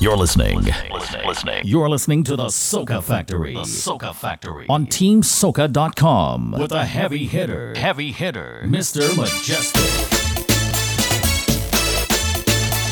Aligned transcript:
You're 0.00 0.16
listening. 0.16 0.62
Listening. 0.62 1.26
listening. 1.26 1.62
You're 1.66 1.90
listening 1.90 2.24
to 2.24 2.34
the 2.34 2.46
Soca 2.46 3.04
Factory. 3.04 3.52
The 3.52 3.64
Soca 3.64 4.14
Factory 4.14 4.64
on 4.66 4.86
TeamSoca.com 4.86 6.52
with 6.52 6.72
a 6.72 6.86
heavy 6.86 7.26
hitter, 7.26 7.74
heavy 7.74 8.10
hitter, 8.10 8.62
Mr. 8.64 9.02
Mejustik. 9.10 10.08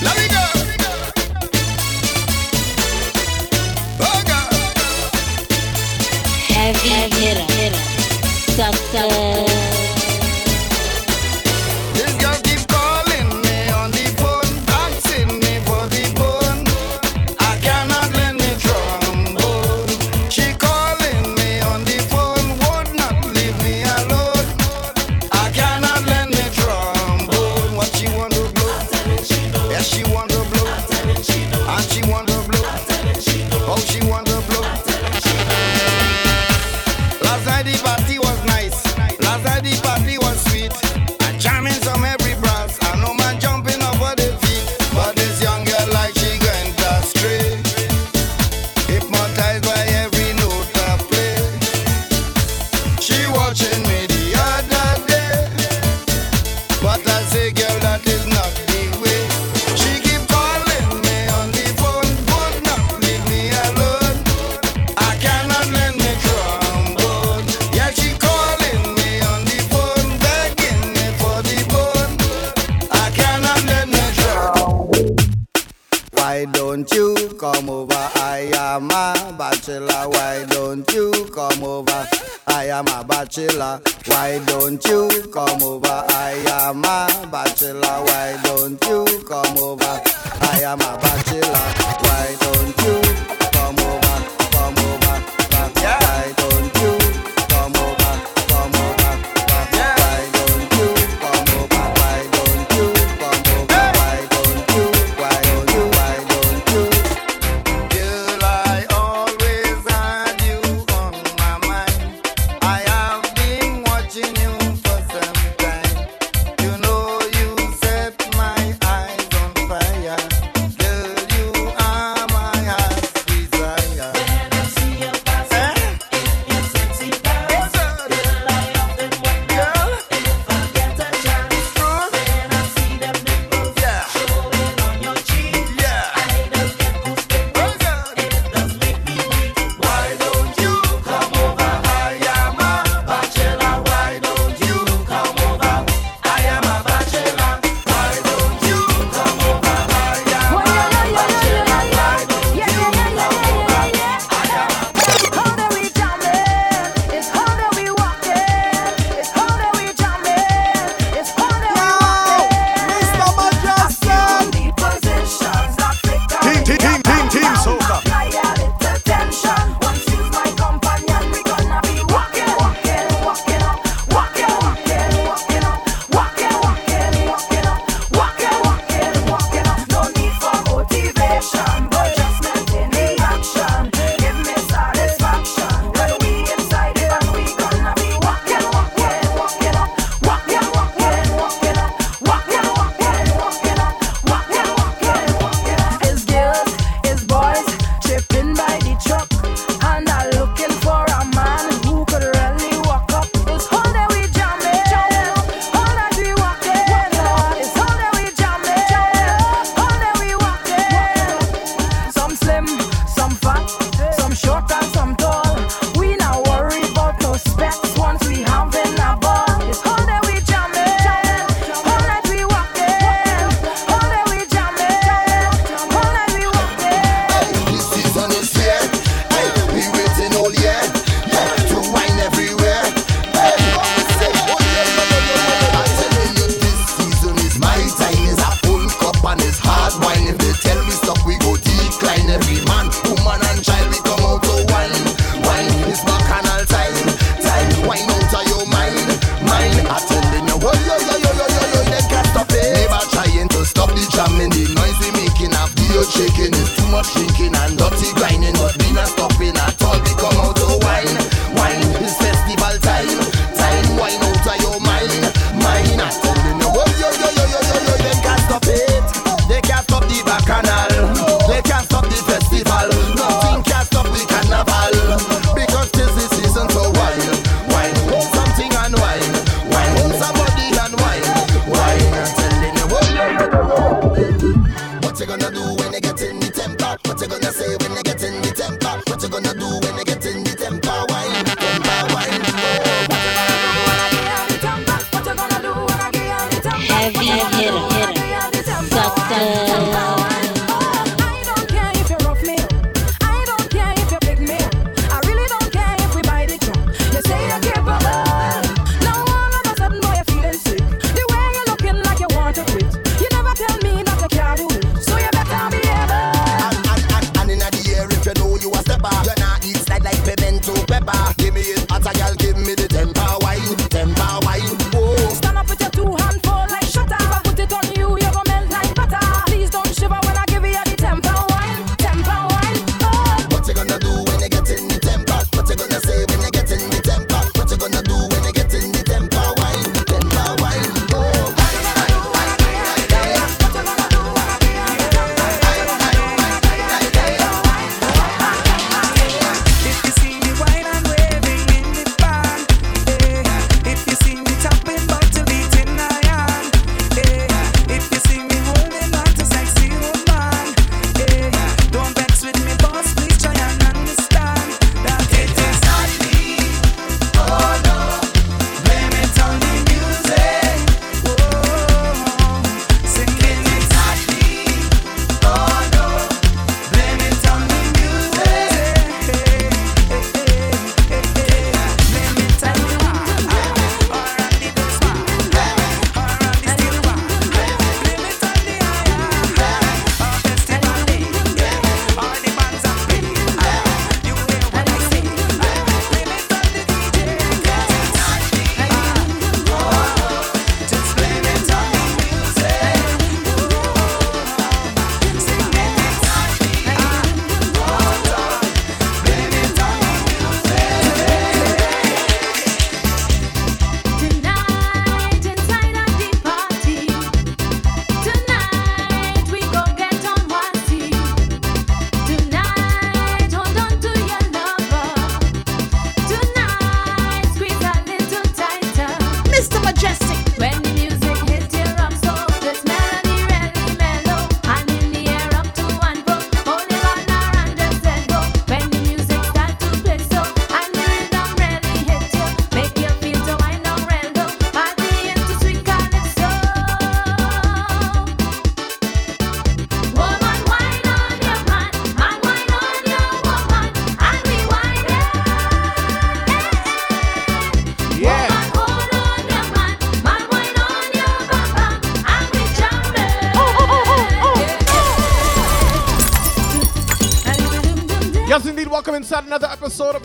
Let 0.02 0.17
me 0.18 0.29
go. 0.29 0.47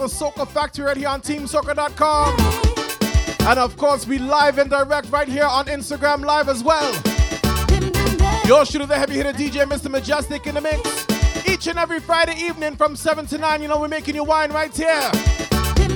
Soca 0.05 0.47
Factory 0.47 0.85
right 0.85 0.97
here 0.97 1.07
on 1.07 1.21
TeamSoca.com. 1.21 2.35
And 3.47 3.59
of 3.59 3.77
course, 3.77 4.07
we 4.07 4.17
live 4.17 4.57
and 4.57 4.69
direct 4.69 5.11
right 5.11 5.27
here 5.27 5.45
on 5.45 5.65
Instagram 5.65 6.23
Live 6.25 6.50
as 6.50 6.63
well. 6.63 6.91
Yours 8.45 8.69
truly, 8.69 8.85
the 8.85 8.95
heavy 8.97 9.15
hitter 9.15 9.33
DJ, 9.33 9.65
Mr. 9.65 9.89
Mejustik 9.89 10.47
in 10.47 10.56
the 10.56 10.61
mix. 10.61 11.47
Each 11.47 11.68
and 11.68 11.78
every 11.78 11.99
Friday 11.99 12.35
evening 12.37 12.75
from 12.75 12.95
7 12.95 13.25
to 13.28 13.37
9, 13.37 13.61
you 13.61 13.68
know, 13.68 13.80
we're 13.80 13.87
making 13.87 14.16
you 14.16 14.23
wine 14.23 14.51
right 14.51 14.75
here. 14.75 15.11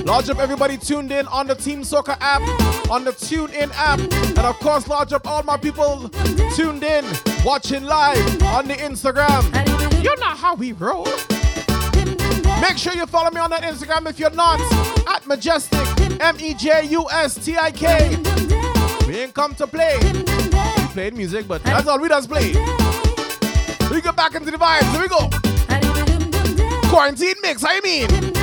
Large 0.04 0.30
up 0.30 0.38
everybody 0.38 0.78
tuned 0.78 1.12
in 1.12 1.26
on 1.28 1.46
the 1.46 1.54
Team 1.54 1.82
Soca 1.82 2.16
app, 2.20 2.40
on 2.90 3.04
the 3.04 3.12
Tune 3.12 3.50
In 3.50 3.70
app, 3.72 3.98
and 4.00 4.38
of 4.38 4.58
course, 4.60 4.88
large 4.88 5.12
up 5.12 5.26
all 5.26 5.42
my 5.42 5.56
people 5.56 6.08
tuned 6.54 6.82
in, 6.82 7.04
watching 7.44 7.84
live 7.84 8.42
on 8.44 8.66
the 8.68 8.74
Instagram. 8.74 9.44
You 10.02 10.16
know 10.16 10.26
how 10.26 10.54
we 10.54 10.72
roll. 10.72 11.06
Make 12.60 12.76
sure 12.76 12.94
you 12.94 13.06
follow 13.06 13.30
me 13.30 13.40
on 13.40 13.50
that 13.50 13.62
Instagram 13.62 14.08
if 14.08 14.18
you're 14.18 14.30
not. 14.30 14.60
At 15.06 15.22
Mejustik, 15.24 16.20
M 16.20 16.36
E 16.40 16.54
J 16.54 16.86
U 16.86 17.08
S 17.10 17.34
T 17.44 17.56
I 17.56 17.70
K. 17.70 18.16
We 19.06 19.18
ain't 19.18 19.34
come 19.34 19.54
to 19.54 19.66
play. 19.66 19.98
We 20.02 20.84
played 20.92 21.14
music, 21.14 21.46
but 21.48 21.62
that's 21.62 21.86
all 21.86 21.98
we 22.00 22.08
does 22.08 22.26
play. 22.26 22.48
We 23.90 24.02
get 24.02 24.16
back 24.16 24.34
into 24.34 24.50
the 24.50 24.58
vibes. 24.58 24.90
Here 24.92 25.02
we 25.02 25.08
go. 25.08 25.30
Quarantine 26.88 27.34
mix, 27.42 27.64
I 27.64 27.80
mean. 27.80 28.37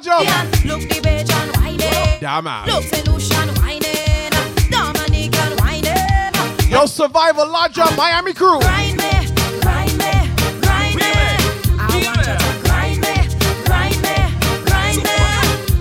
Neeks, 0.00 0.06
large 0.06 0.26
up. 0.28 0.64
Look 0.64 0.80
the 0.82 1.00
beach 1.00 1.30
and 1.30 1.56
whining. 1.56 2.20
Damn 2.20 2.44
man. 2.44 2.66
Look 2.66 2.84
St. 2.84 3.06
Lucian 3.08 3.48
whining. 3.56 4.30
Dominic 4.70 5.36
and 5.36 5.60
whining. 5.60 6.70
Yo, 6.70 6.86
Survival, 6.86 7.48
large 7.48 7.78
up. 7.78 7.96
Miami 7.96 8.32
crew. 8.32 8.60
Grind 8.60 8.96
me, 8.96 9.10
grind 9.60 9.98
me, 9.98 10.10
grind 10.60 10.96
me. 10.96 11.12
I 11.78 11.88
want 11.92 12.06
you 12.06 12.12
to 12.14 12.38
grind 12.64 13.00
me, 13.00 13.14
grind 13.64 14.02
me, 14.02 14.16
grind 14.64 15.02
me. 15.02 15.16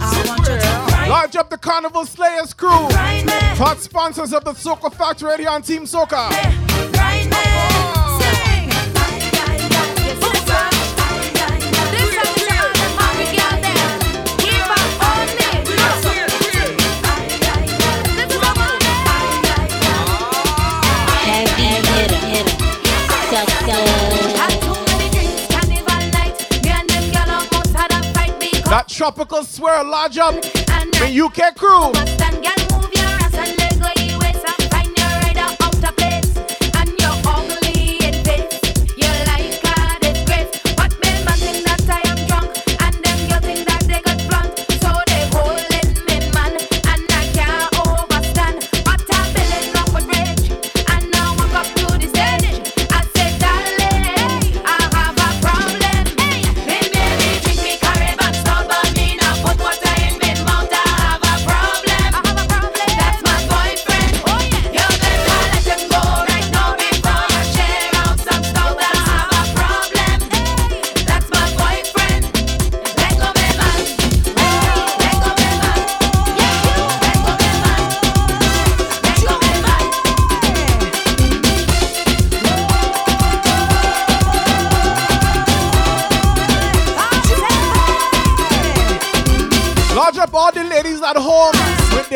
I 0.01 0.23
want 0.27 0.39
you 0.39 0.45
to 0.45 0.85
grind 0.87 1.09
Large 1.09 1.35
up 1.35 1.49
the 1.49 1.57
Carnival 1.57 2.05
Slayers 2.05 2.53
crew. 2.53 2.87
Grind 2.89 3.25
me. 3.25 3.33
Hot 3.57 3.79
sponsors 3.79 4.33
of 4.33 4.43
the 4.43 4.51
Soca 4.53 4.93
Factory 4.93 5.37
here 5.37 5.49
on 5.49 5.61
Team 5.61 5.83
Soca. 5.83 6.29
That 6.29 6.58
tropical 29.09 29.43
swirl 29.43 29.89
lodge 29.89 30.19
up 30.19 30.35
in 30.35 31.19
UK 31.19 31.55
crew. 31.55 32.58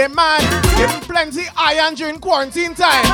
Their 0.03 0.09
man 0.09 0.41
getting 0.75 0.99
plenty 1.01 1.45
iron 1.55 1.93
during 1.95 2.19
quarantine 2.19 2.75
time. 2.75 3.05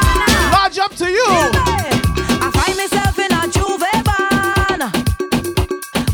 Large 0.51 0.79
up 0.79 0.96
to 0.96 1.08
you. 1.08 1.24
I 1.27 2.50
find 2.51 2.77
myself 2.77 3.19
in 3.19 3.31
a 3.31 3.46
Juve 3.53 3.86
van 4.08 4.91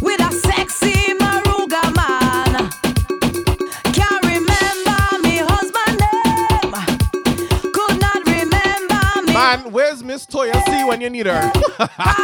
with 0.01 0.19
a 0.19 0.31
sexy 0.33 1.13
Maruga 1.13 1.81
man. 1.95 2.69
Can't 3.93 4.25
remember 4.25 4.99
me 5.23 5.37
husband 5.47 5.97
name. 6.03 6.73
Could 7.71 8.01
not 8.01 8.27
remember 8.27 9.21
me. 9.27 9.33
Man, 9.33 9.71
where's 9.71 10.03
Miss 10.03 10.25
Toya 10.25 10.61
C 10.65 10.83
when 10.83 10.99
you 10.99 11.09
need 11.09 11.27
her? 11.27 11.53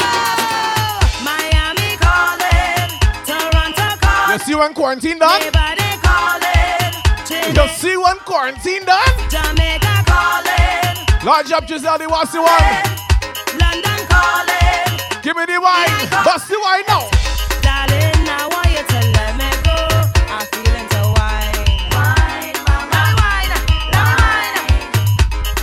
mask. 0.00 1.24
Miami 1.24 1.96
calling, 1.98 2.90
Toronto 3.26 4.32
You 4.32 4.38
see 4.38 4.54
when 4.54 4.72
quarantine 4.74 5.18
done? 5.18 5.61
Calling, 11.42 11.50
Large 11.50 11.52
up, 11.52 11.68
Giselle, 11.68 11.98
the 11.98 12.08
what's 12.08 12.32
the 12.32 12.40
one? 12.42 12.62
London 13.58 14.06
calling. 14.08 15.22
Give 15.22 15.36
me 15.36 15.44
the 15.46 15.60
wine. 15.60 16.24
Bust 16.24 16.48
the 16.48 16.58
wine 16.60 16.84
now. 16.88 17.08
Darling, 17.62 18.28
I 18.28 18.48
want 18.50 18.70
you 18.70 18.82
to 18.82 18.98
let 19.12 19.36
me 19.36 19.50
go. 19.62 19.76
I'm 20.30 20.46
feeling 20.52 20.88
to 20.88 21.02
wine. 21.18 21.66
Wine, 21.92 22.56
mama. 22.66 23.02
Wine, 23.18 23.52
wine. 23.92 24.56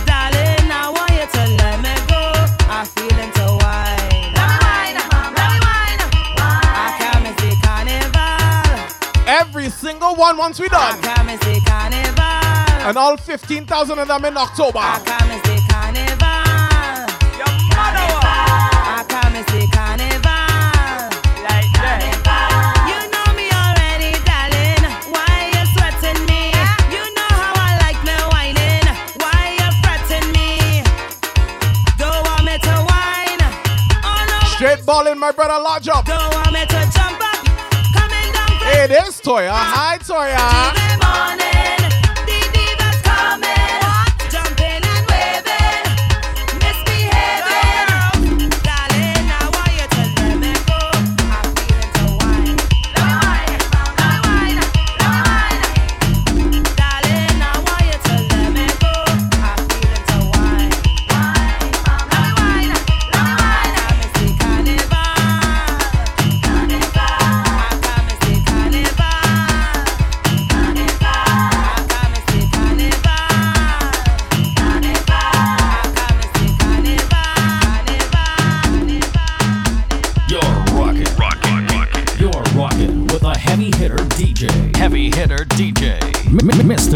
Darling, 0.06 0.70
I 0.70 0.90
want 0.94 1.12
you 1.12 1.26
to 1.26 1.42
let 1.60 1.76
me 1.80 1.94
go. 2.08 2.22
I'm 2.68 2.86
feeling 2.86 3.32
to 3.32 3.46
wine. 3.60 4.32
Wine, 4.36 4.96
wine. 4.96 6.00
I 6.72 6.96
can't 6.98 7.22
miss 7.24 7.36
the 7.40 7.52
carnival. 7.64 9.26
Every 9.26 9.68
single 9.70 10.14
one 10.16 10.36
once 10.36 10.58
we 10.60 10.66
I 10.70 10.92
done. 10.92 11.02
can't 11.02 11.26
miss 11.26 11.40
the 11.40 11.60
carnival. 11.66 12.26
And 12.88 12.96
all 12.96 13.16
15,000 13.16 13.98
of 13.98 14.08
them 14.08 14.24
in 14.24 14.36
October. 14.36 15.19
My 35.20 35.30
brother, 35.32 35.62
large 35.62 35.86
up. 35.88 36.06
Don't 36.06 36.32
want 36.32 36.50
me 36.52 36.60
to 36.60 36.90
jump 36.92 37.20
up. 37.20 37.44
Coming 37.92 38.32
down 38.32 38.48
Hey, 38.64 38.86
there's 38.88 39.20
Toya. 39.20 39.50
Hi, 39.52 39.98
Toya. 39.98 40.99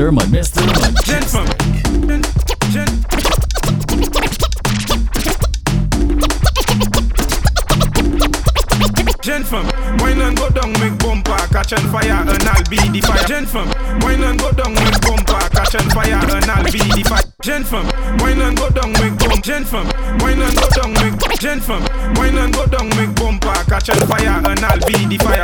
M- 0.09 0.19
M- 0.19 0.31
Mr. 0.33 0.61
Ma- 0.67 0.73
Mr. 1.01 1.45
Mejustik. 2.07 3.05
Gen 9.23 9.43
fam, 9.43 9.65
wine 10.01 10.21
and 10.21 10.37
go 10.37 10.51
down, 10.51 10.73
make 10.81 10.99
bumper, 10.99 11.37
catch 11.49 11.73
and 11.73 11.89
fire, 11.91 12.13
and 12.29 12.43
I'll 12.45 12.63
be 12.69 12.77
the 12.77 13.01
fire. 13.01 13.25
Gen 13.27 13.47
fam, 13.47 13.67
wine 14.01 14.23
and 14.23 14.39
go 14.39 14.53
down, 14.53 14.75
make 14.75 15.01
bumper, 15.01 15.41
catch 15.49 15.75
and 15.75 15.91
fire, 15.93 16.21
and 16.21 16.45
I'll 16.51 16.65
be 16.65 16.79
the 16.93 17.03
fire. 17.09 17.25
Gen 17.41 17.65
fam, 17.65 17.87
wine 18.19 18.43
and 18.43 18.57
go 18.57 18.69
down, 18.69 18.93
make 18.93 19.17
bump. 19.19 19.43
Gen 19.43 19.65
fam, 19.65 19.87
wine 20.21 20.43
and 20.43 20.55
go 20.57 20.69
down, 20.77 20.93
make 20.93 21.17
Gen 21.41 21.61
fam, 21.61 21.81
wine 22.17 22.37
and 22.37 22.53
go 22.53 22.67
down, 22.67 22.89
make 22.97 23.15
bumper, 23.17 23.55
catch 23.65 23.89
and 23.89 24.01
fire, 24.09 24.43
and 24.45 24.61
I'll 24.61 24.79
be 24.87 25.07
the 25.09 25.17
fire. 25.25 25.44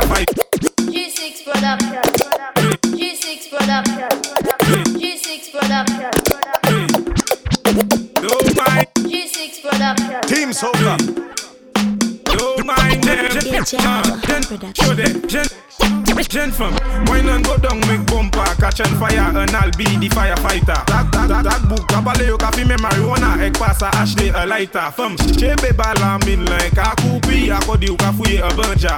Yo 22.31 22.37
kafi 22.37 22.65
me 22.65 22.75
marijuana, 22.77 23.43
ek 23.43 23.59
pasa 23.59 23.91
Ashley 23.99 24.29
a 24.29 24.45
lighter. 24.45 24.91
Fam, 24.95 25.17
chebe 25.35 25.75
bala 25.75 26.17
min 26.25 26.45
like 26.45 26.77
a 26.77 26.95
kupi, 27.01 27.51
akodi 27.51 27.87
yo 27.87 27.95
kafuye 27.97 28.39
a 28.39 28.49
banja. 28.55 28.97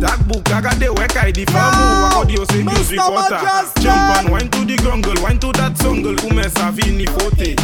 That 0.00 0.18
book, 0.26 0.42
agade 0.50 0.88
weka 0.88 1.32
di 1.32 1.44
famu, 1.46 2.10
akodi 2.10 2.34
yo 2.36 2.44
se 2.44 2.62
news 2.64 2.90
reporter. 2.90 3.40
Jump 3.80 4.16
and 4.18 4.28
wine 4.30 4.50
to 4.50 4.64
the 4.64 4.76
grungle, 4.82 5.22
wine 5.22 5.38
to 5.38 5.52
that 5.52 5.76
jungle, 5.76 6.16
ume 6.26 6.50
sa 6.50 6.72
vini 6.72 7.06
fote. 7.06 7.54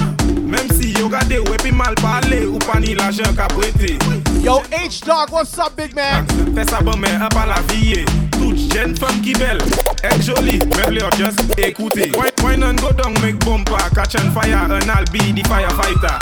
Même 0.47 0.71
si 0.79 0.93
yo 0.93 1.09
gade 1.09 1.41
wepi 1.51 1.73
mal 1.73 1.95
pale, 1.97 2.47
ou 2.47 2.59
pani 2.59 2.95
l'argent 2.95 3.35
ka 3.35 3.49
prete. 3.49 3.99
Yo, 4.45 4.63
H 4.71 5.01
Dog, 5.01 5.33
what's 5.33 5.59
up, 5.59 5.77
big 5.77 5.95
man? 5.95 6.25
Fais 6.55 6.65
ça 6.65 6.81
bon 6.81 6.97
mais 6.97 7.11
un 7.11 7.29
Jen 8.69 8.95
fam 8.97 9.23
ki 9.23 9.33
bel, 9.41 9.59
ek 10.05 10.21
joli, 10.23 10.59
mevle 10.77 11.03
or 11.03 11.11
just 11.17 11.41
ekoute. 11.57 12.13
Wine 12.43 12.63
an 12.63 12.77
go 12.77 12.93
dong 12.93 13.15
mek 13.21 13.41
bompa, 13.41 13.89
catch 13.95 14.15
an 14.21 14.31
fire, 14.33 14.69
an 14.69 14.91
al 14.91 15.05
bi 15.13 15.33
di 15.33 15.43
firefighter. 15.43 16.19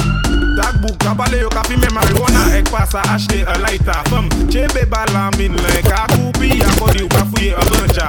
Takbouk, 0.59 0.99
kabale 0.99 1.41
yo 1.41 1.49
kapi 1.49 1.77
me 1.77 1.89
marijuana, 1.95 2.55
ek 2.59 2.71
pasa 2.71 3.03
ashte 3.15 3.43
a 3.47 3.59
lighter. 3.59 4.03
Fem, 4.11 4.29
chebe 4.51 4.87
bala 4.91 5.31
min 5.37 5.55
le, 5.55 5.83
ka 5.83 6.07
koupi 6.09 6.61
a 6.63 6.71
kodi 6.79 7.03
ou 7.03 7.09
ka 7.09 7.25
fuye 7.33 7.53
a 7.53 7.61
buncha 7.69 8.09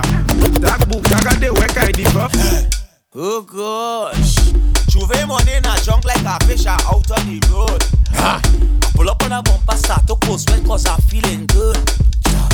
Takbouk, 0.62 1.04
kagade 1.04 1.50
wekay 1.50 1.92
di 1.94 2.04
buff 2.14 2.34
Oh 3.16 3.42
gosh 3.42 4.36
Chuve 4.90 5.28
money 5.28 5.54
in 5.54 5.66
a 5.66 5.76
junk 5.82 6.06
like 6.06 6.24
a 6.26 6.44
fish 6.46 6.66
are 6.66 6.80
out 6.90 7.12
on 7.12 7.26
the 7.28 7.40
road. 7.52 7.84
Ha. 8.16 8.42
I 8.44 8.92
pull 8.96 9.10
up 9.10 9.24
on 9.24 9.32
a 9.32 9.42
bumper, 9.44 9.78
start 9.78 10.08
to 10.08 10.16
post 10.16 10.50
sweat 10.50 10.64
cause 10.66 10.88
I'm 10.88 11.00
feeling 11.02 11.46
good. 11.46 11.78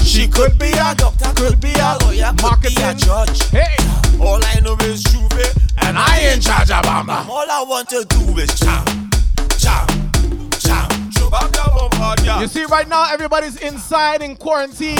She 0.06 0.28
could 0.28 0.58
be 0.58 0.70
a 0.72 0.96
doctor, 0.96 1.32
could 1.36 1.60
be 1.60 1.74
a 1.74 1.98
lawyer, 2.02 2.32
could 2.38 2.62
be 2.62 2.82
a 2.82 2.94
judge. 2.94 3.44
Hey, 3.50 3.76
All 4.22 4.40
I 4.44 4.60
know 4.62 4.78
is 4.82 5.04
Juve, 5.04 5.54
and 5.80 5.98
I 5.98 6.32
in 6.34 6.40
charge 6.40 6.72
of 6.72 6.84
Bamba. 6.84 7.28
all 7.28 7.46
I 7.50 7.64
want 7.68 7.90
to 7.90 8.06
do 8.06 8.38
is 8.38 8.54
jam, 8.60 8.86
jam, 9.58 9.86
jam. 10.60 10.88
Chewbacca 11.12 11.74
bumper, 11.76 12.24
yeah. 12.24 12.40
You 12.40 12.48
see, 12.48 12.64
right 12.66 12.88
now 12.88 13.12
everybody's 13.12 13.58
inside 13.58 14.22
in 14.22 14.36
quarantine. 14.38 14.96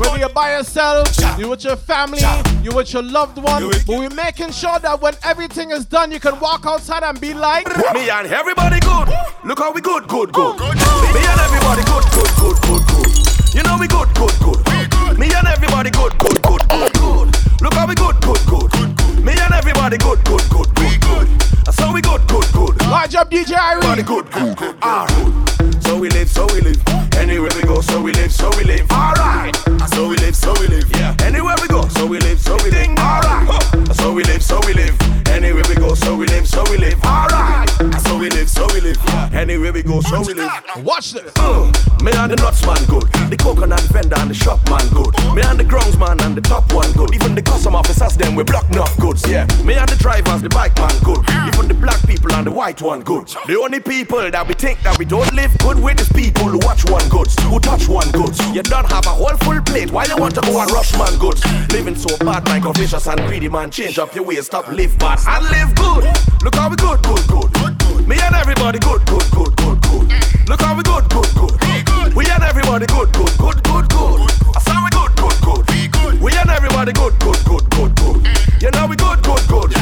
Whether 0.00 0.18
you're 0.18 0.28
by 0.30 0.56
yourself, 0.56 1.08
you're 1.38 1.48
with 1.50 1.62
your 1.64 1.76
family, 1.76 2.20
you're 2.62 2.74
with 2.74 2.92
your 2.92 3.02
loved 3.02 3.38
one. 3.38 3.68
But 3.86 3.86
we're 3.86 4.10
making 4.10 4.50
sure 4.52 4.78
that 4.80 5.00
when 5.00 5.14
everything 5.22 5.70
is 5.70 5.84
done, 5.86 6.10
you 6.10 6.18
can 6.20 6.38
walk 6.40 6.66
outside 6.66 7.04
and 7.04 7.20
be 7.20 7.32
like, 7.32 7.66
Me 7.94 8.10
and 8.10 8.26
everybody 8.26 8.80
good. 8.80 9.08
Look 9.44 9.58
how 9.60 9.72
we 9.72 9.80
good, 9.82 10.08
good, 10.08 10.32
good. 10.32 10.58
Me 10.58 10.66
and 10.66 11.40
everybody 11.40 11.82
good, 11.84 12.04
good, 12.10 12.30
good, 12.40 12.56
good, 12.62 12.86
good. 12.88 13.07
You 13.54 13.62
know 13.62 13.76
we 13.80 13.88
good, 13.88 14.08
good, 14.14 14.34
good. 14.40 15.18
Me 15.18 15.26
and 15.34 15.46
everybody 15.48 15.90
good, 15.90 16.16
good, 16.18 16.40
good, 16.42 16.62
good, 16.68 16.92
good. 16.92 17.60
Look 17.60 17.74
how 17.74 17.86
we 17.86 17.94
good, 17.94 18.20
good, 18.20 18.40
good. 18.46 19.24
Me 19.24 19.32
and 19.32 19.54
everybody 19.54 19.96
good, 19.98 20.22
good, 20.24 20.42
good, 20.50 20.68
good, 20.74 21.00
good. 21.00 21.74
So 21.74 21.92
we 21.92 22.00
good, 22.00 22.26
good, 22.28 22.46
good. 22.52 22.80
Large 22.86 23.14
up 23.16 23.30
DJ 23.30 23.56
Irene. 23.58 24.04
good, 24.04 24.30
good, 24.30 24.56
good. 24.56 24.76
Alright. 24.82 25.82
So 25.82 25.98
we 25.98 26.08
live, 26.10 26.28
so 26.30 26.46
we 26.52 26.60
live. 26.60 26.80
Anywhere 27.16 27.50
we 27.56 27.62
go, 27.62 27.80
so 27.80 28.00
we 28.00 28.12
live, 28.12 28.32
so 28.32 28.50
we 28.56 28.64
live. 28.64 28.90
Alright. 28.90 29.56
So 29.90 30.08
we 30.08 30.16
live, 30.16 30.36
so 30.36 30.52
we 30.60 30.68
live. 30.68 30.88
Yeah. 30.96 31.16
Anywhere 31.22 31.56
we 31.60 31.68
go, 31.68 31.88
so 31.88 32.06
we 32.06 32.18
live, 32.20 32.38
so 32.40 32.56
we 32.62 32.70
live. 32.70 32.96
Alright. 32.98 33.77
So 33.98 34.12
we 34.12 34.22
live, 34.24 34.42
so 34.42 34.60
we 34.66 34.74
live. 34.74 34.96
Anywhere 35.28 35.62
we 35.68 35.74
go, 35.74 35.94
so 35.94 36.16
we 36.16 36.26
live, 36.26 36.48
so 36.48 36.64
we 36.70 36.78
live. 36.78 36.98
Alright. 37.04 37.68
So 38.06 38.18
we 38.18 38.30
live, 38.30 38.48
so 38.48 38.66
we 38.72 38.80
live. 38.80 38.98
Anywhere 39.34 39.72
we 39.72 39.82
go, 39.82 40.00
so 40.00 40.22
we 40.22 40.34
live. 40.34 40.50
Watch 40.78 41.12
this. 41.12 41.32
Uh, 41.36 41.70
me 42.02 42.12
and 42.12 42.32
the 42.32 42.36
nuts 42.36 42.64
man 42.66 42.82
good. 42.86 43.04
The 43.30 43.36
coconut 43.36 43.80
vendor 43.92 44.16
and 44.18 44.30
the 44.30 44.34
shop 44.34 44.58
man 44.70 44.88
good. 44.88 45.12
Me 45.34 45.42
and 45.42 45.58
the 45.60 45.64
grounds 45.64 45.96
man 45.98 46.20
and 46.22 46.36
the 46.36 46.40
top 46.40 46.72
one 46.72 46.90
good. 46.92 47.14
Even 47.14 47.34
the 47.34 47.42
custom 47.42 47.74
officers 47.76 48.16
them 48.16 48.34
we 48.34 48.42
block 48.42 48.68
enough 48.70 48.96
goods. 48.98 49.28
Yeah. 49.28 49.46
Me 49.64 49.74
and 49.74 49.88
the 49.88 49.96
drivers, 49.96 50.42
the 50.42 50.48
bike 50.48 50.74
man 50.76 50.96
good. 51.04 51.22
Even 51.46 51.68
the 51.68 51.74
black 51.74 52.00
people 52.06 52.32
and 52.32 52.46
the 52.46 52.50
white 52.50 52.80
one 52.80 53.02
good. 53.02 53.28
The 53.46 53.58
only 53.58 53.80
people 53.80 54.30
that 54.30 54.48
we 54.48 54.54
think 54.54 54.80
that 54.82 54.98
we 54.98 55.04
don't 55.04 55.32
live 55.34 55.56
good 55.58 55.78
with 55.78 56.00
is 56.00 56.08
people 56.08 56.48
who 56.48 56.58
watch 56.64 56.88
one 56.88 57.06
goods, 57.10 57.36
who 57.42 57.60
touch 57.60 57.86
one 57.86 58.10
goods. 58.12 58.40
You 58.54 58.62
don't 58.62 58.90
have 58.90 59.06
a 59.06 59.10
whole 59.10 59.36
full 59.44 59.60
plate. 59.62 59.90
Why 59.92 60.06
you 60.06 60.16
want 60.16 60.34
to 60.36 60.40
go 60.40 60.58
and 60.60 60.70
rush 60.70 60.96
man 60.96 61.16
goods? 61.18 61.44
Living 61.70 61.94
so 61.94 62.16
bad, 62.24 62.48
like 62.48 62.64
a 62.64 62.72
vicious 62.72 63.06
and 63.06 63.20
greedy 63.28 63.48
man. 63.48 63.70
Change 63.70 63.97
up 63.98 64.14
your 64.14 64.24
ways, 64.24 64.46
stop 64.46 64.68
live 64.68 64.96
bad 64.98 65.18
and 65.26 65.44
live 65.50 65.74
good. 65.74 66.04
Look 66.42 66.54
how 66.54 66.70
we 66.70 66.76
good, 66.76 67.02
good, 67.02 67.26
good. 67.28 68.06
Me 68.06 68.16
and 68.20 68.34
everybody 68.34 68.78
good, 68.78 69.04
good, 69.06 69.30
good, 69.32 69.56
good, 69.56 69.80
good. 69.82 70.48
Look 70.48 70.60
how 70.60 70.76
we 70.76 70.82
good, 70.82 71.08
good, 71.08 71.28
good. 71.34 72.14
We 72.14 72.30
and 72.30 72.42
everybody 72.42 72.86
good, 72.86 73.12
good, 73.12 73.36
good, 73.38 73.62
good, 73.64 73.88
good. 73.88 74.20
I 74.54 74.60
saw 74.62 74.84
we 74.84 74.90
good, 74.90 75.12
good, 75.16 75.40
good. 75.42 76.20
We 76.20 76.32
and 76.32 76.50
everybody 76.50 76.92
good, 76.92 77.18
good, 77.18 77.44
good, 77.44 77.70
good, 77.70 77.94
good. 77.96 78.62
You 78.62 78.70
know 78.70 78.86
we 78.86 78.96
good, 78.96 79.22
good, 79.22 79.46
good. 79.48 79.76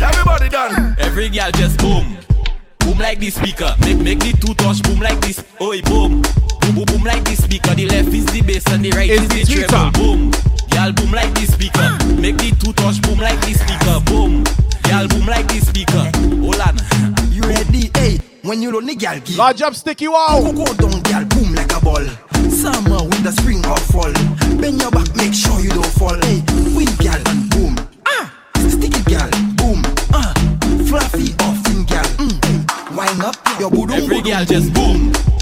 Everybody 0.00 0.48
done. 0.48 0.96
Every 0.98 1.28
girl 1.30 1.50
just 1.52 1.78
boom. 1.78 2.18
Boom 2.78 2.98
like 2.98 3.20
the 3.20 3.30
speaker. 3.30 3.74
Make 3.80 3.98
make 3.98 4.18
the 4.20 4.32
two 4.32 4.54
touch 4.54 4.82
boom 4.82 5.00
like 5.00 5.20
this. 5.20 5.42
Oi 5.60 5.80
boom. 5.82 6.22
Boom 6.60 6.74
boom 6.74 6.84
boom 6.84 7.04
like 7.04 7.24
the 7.24 7.36
speaker. 7.36 7.74
The 7.74 7.86
left 7.86 8.08
is 8.08 8.26
the 8.26 8.42
bass 8.42 8.66
and 8.66 8.84
the 8.84 8.90
right 8.90 9.08
It's 9.10 9.22
is 9.22 9.28
the 9.28 9.54
the 9.54 9.68
treble. 9.68 9.90
Boom. 9.92 10.30
Girl 10.70 10.92
boom 10.92 11.12
like 11.12 11.32
the 11.34 11.46
speaker. 11.46 12.01
Make 12.22 12.36
the 12.36 12.54
two 12.54 12.72
touch 12.74 13.02
boom 13.02 13.18
like 13.18 13.40
the 13.40 13.50
speaker. 13.50 13.98
Boom. 14.06 14.44
Girl 14.86 15.08
boom 15.08 15.26
like 15.26 15.48
the 15.48 15.58
speaker. 15.58 16.06
Hold 16.38 16.62
on. 16.62 16.78
You 17.34 17.42
ready? 17.42 17.90
Hey, 17.98 18.20
when 18.42 18.62
you 18.62 18.70
run 18.70 18.86
the 18.86 18.94
gal 18.94 19.18
give. 19.18 19.36
Large 19.36 19.62
up, 19.62 19.74
sticky 19.74 20.06
wow. 20.06 20.38
Go, 20.40 20.52
go 20.52 20.72
down, 20.74 21.02
gal, 21.02 21.24
boom 21.24 21.52
like 21.52 21.74
a 21.74 21.80
ball. 21.82 22.06
Summer, 22.48 23.02
winter, 23.10 23.32
spring 23.32 23.66
or 23.66 23.76
fall. 23.90 24.12
Bend 24.62 24.80
your 24.80 24.92
back, 24.92 25.10
make 25.16 25.34
sure 25.34 25.58
you 25.58 25.70
don't 25.70 25.92
fall. 25.98 26.14
Hey, 26.22 26.38
win, 26.78 26.86
gal, 27.02 27.18
and 27.26 27.50
boom. 27.50 27.74
Ah, 28.06 28.30
sticky 28.70 29.02
it, 29.02 29.06
gal, 29.06 29.30
boom. 29.58 29.82
Ah, 30.14 30.30
fluffy 30.86 31.34
or 31.42 31.58
thin, 31.66 31.82
gal. 31.90 32.06
Mm. 32.22 32.38
Wind 32.94 33.24
up 33.26 33.34
your 33.58 33.68
boodoo. 33.68 33.98
Every 33.98 34.22
boodoo, 34.22 34.30
girl 34.30 34.44
just 34.44 34.72
boom. 34.72 35.10
Boom 35.10 35.41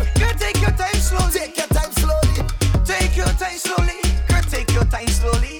slowly. 1.11 1.31
Take 1.31 1.57
your 1.57 1.67
time 1.67 1.91
slowly. 1.91 2.47
Take 2.85 3.17
your 3.17 3.33
time 3.41 3.57
slowly. 3.57 3.99
Girl, 4.27 4.43
take 4.49 4.71
your 4.73 4.85
time 4.85 5.07
slowly. 5.07 5.50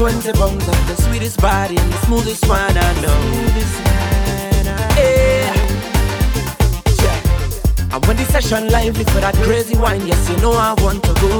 120 0.00 0.32
pounds 0.38 0.66
of 0.66 0.86
the 0.88 0.96
sweetest 1.02 1.40
body 1.40 1.76
and 1.76 1.92
the 1.92 1.96
smoothest 2.06 2.48
one 2.48 2.58
I 2.58 2.92
know. 3.00 3.20
Yeah. 4.98 5.54
Yeah. 7.02 7.94
And 7.94 8.06
when 8.06 8.16
the 8.16 8.24
session 8.24 8.70
lively 8.70 9.04
for 9.04 9.20
that 9.20 9.34
crazy 9.36 9.76
wine, 9.76 10.04
yes, 10.06 10.28
you 10.28 10.36
know 10.38 10.52
I 10.52 10.74
want 10.82 11.04
to 11.04 11.14
go. 11.14 11.30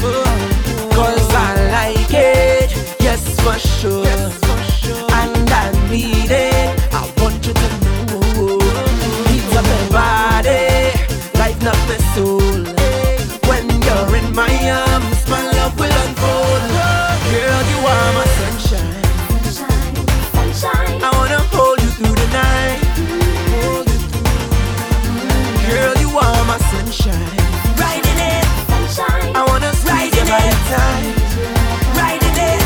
go. 0.00 0.24
Cause 0.94 1.34
I 1.34 1.70
like 1.72 2.12
it, 2.12 2.70
yes, 3.00 3.40
for 3.40 3.58
sure. 3.58 4.06
And 4.06 5.50
I 5.50 5.72
need 5.90 6.30
it, 6.30 6.94
I 6.94 7.12
want 7.18 7.44
you 7.46 7.52
to 7.52 7.68
know. 8.06 8.58
It's 9.34 9.56
up 9.56 9.64
my 9.64 9.80
body, 9.90 10.94
lighten 11.38 11.66
up 11.66 11.80
my 11.88 11.96
soul. 12.14 12.64
When 13.48 13.64
you're 13.82 14.16
in 14.16 14.34
my 14.34 14.70
arms, 14.70 14.89
my 18.72 18.76
sunshine. 20.42 21.02
I 21.02 21.10
wanna 21.16 21.40
hold 21.50 21.80
you 21.82 21.90
through 21.90 22.14
the 22.14 22.28
night. 22.32 22.78
Hold 23.62 23.86
you 23.90 23.98
through. 23.98 24.30
Girl, 25.70 25.94
you 25.98 26.08
are 26.18 26.44
my 26.44 26.58
sunshine. 26.70 27.36
Riding 27.76 28.20
it. 28.30 28.44
Sunshine. 28.70 29.36
I 29.36 29.44
wanna 29.46 29.72
squeeze 29.74 30.14
your 30.14 30.26
body 30.26 30.54
tight. 30.70 31.14
Riding 31.98 32.38
it, 32.50 32.62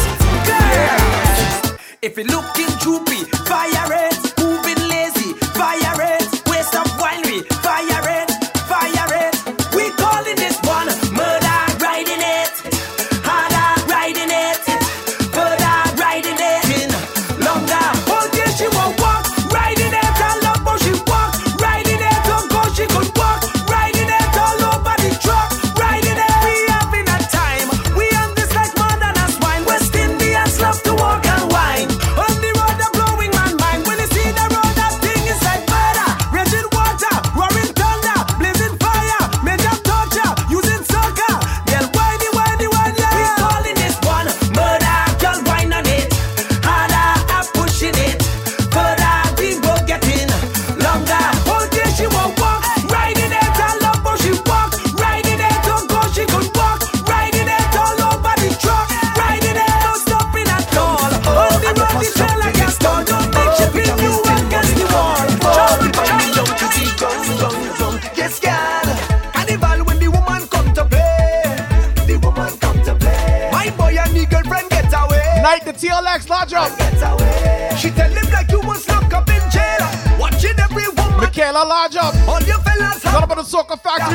girl. 0.48 1.78
If 2.02 2.16
you're 2.18 2.26
looking 2.26 2.68
droopy, 2.80 3.33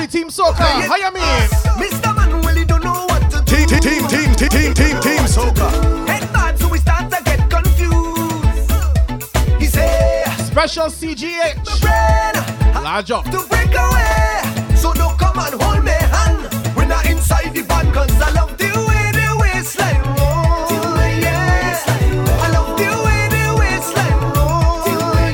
Team 0.09 0.29
Soca. 0.29 0.55
Hi, 0.57 1.05
I 1.05 1.11
mean. 1.11 1.21
Mr. 1.77 2.15
Man 2.15 2.41
really 2.41 2.65
don't 2.65 2.83
know 2.83 3.05
what 3.05 3.29
to 3.29 3.43
do. 3.43 3.55
Team, 3.55 3.67
team, 3.67 4.07
team, 4.07 4.33
team, 4.33 4.49
team, 4.49 4.73
team, 4.73 4.99
team 5.01 5.23
Soca. 5.29 5.69
Head 6.07 6.33
bad, 6.33 6.57
so 6.57 6.67
we 6.67 6.79
start 6.79 7.11
to 7.11 7.21
get 7.23 7.47
confused. 7.47 8.71
He 9.59 9.67
say, 9.67 10.23
Special 10.45 10.87
CGH. 10.87 11.63
The. 11.63 12.81
Large 12.81 13.11
up. 13.11 13.25
To 13.25 13.45
break 13.49 13.69
away. 13.69 14.75
So 14.75 14.93
don't 14.93 15.15
come 15.19 15.37
and 15.37 15.61
hold 15.61 15.83
me 15.85 15.91
hand. 15.91 16.49
We're 16.75 16.87
not 16.87 17.05
inside 17.07 17.53
the 17.53 17.61
band, 17.61 17.93
cause 17.93 18.09
I 18.19 18.31
love 18.31 18.57
the 18.57 18.65
way 18.65 19.11
the 19.13 19.37
waistline 19.39 20.01
rolls. 20.17 20.39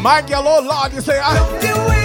My 0.03 0.19
yellow 0.27 0.59
oh 0.59 0.67
Lord, 0.67 0.93
you 0.93 1.01
say 1.01 1.17
I 1.17 1.33
love 1.33 1.61
the 1.61 1.89
way 1.89 2.04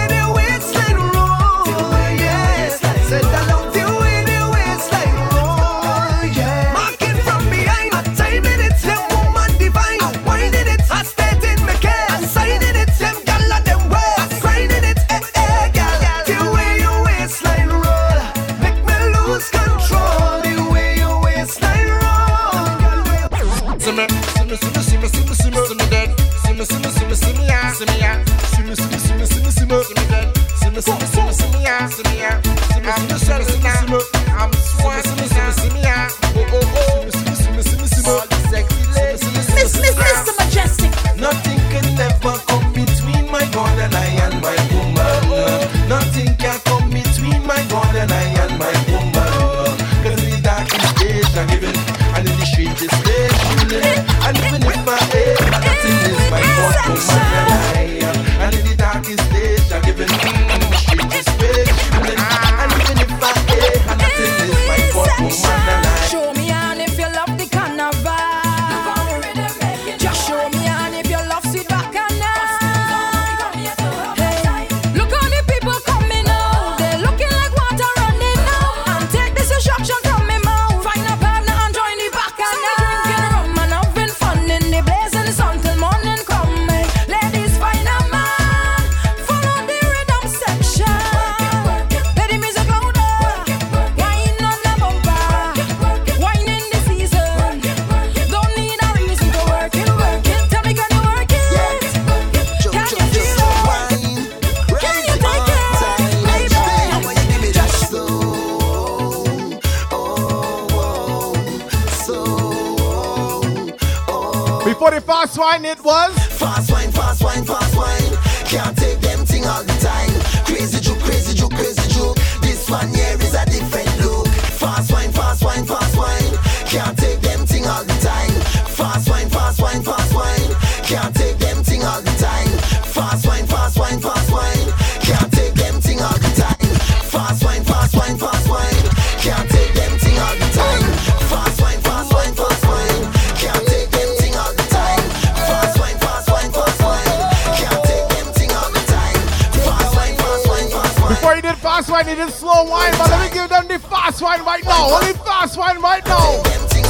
wine 154.31 154.45
right 154.47 154.65
now. 154.65 154.95
Only 154.95 155.13
fast 155.15 155.57
wine 155.57 155.81
right 155.81 156.05
now. 156.07 156.43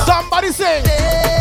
Somebody 0.04 0.52
sing. 0.52 1.39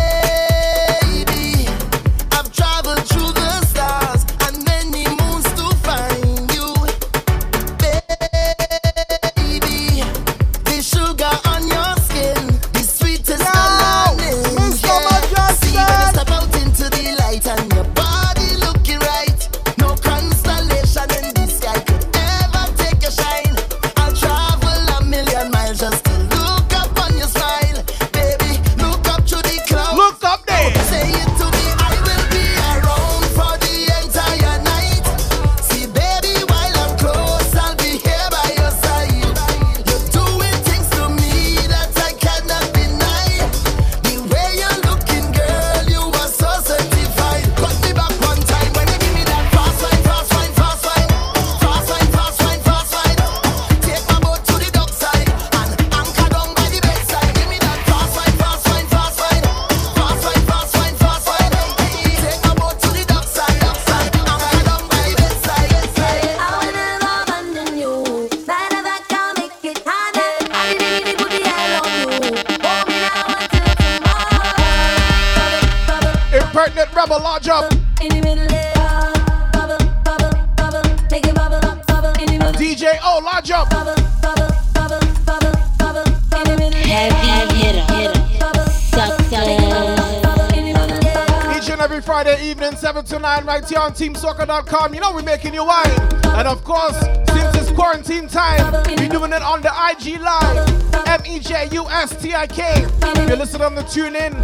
teamsoca.com. 94.00 94.94
You 94.94 95.00
know 95.00 95.12
we're 95.12 95.20
making 95.20 95.52
you 95.52 95.62
wine. 95.62 95.90
And 96.24 96.48
of 96.48 96.64
course, 96.64 96.98
since 96.98 97.54
it's 97.54 97.70
quarantine 97.72 98.28
time, 98.28 98.72
we're 98.96 99.08
doing 99.10 99.32
it 99.34 99.42
on 99.42 99.60
the 99.60 99.68
IG 99.90 100.18
Live. 100.20 101.06
M-E-J-U-S-T-I-K. 101.06 102.86
If 102.86 103.28
you're 103.28 103.36
listening 103.36 103.62
on 103.62 103.74
the 103.74 103.82
tune 103.82 104.16
in 104.16 104.34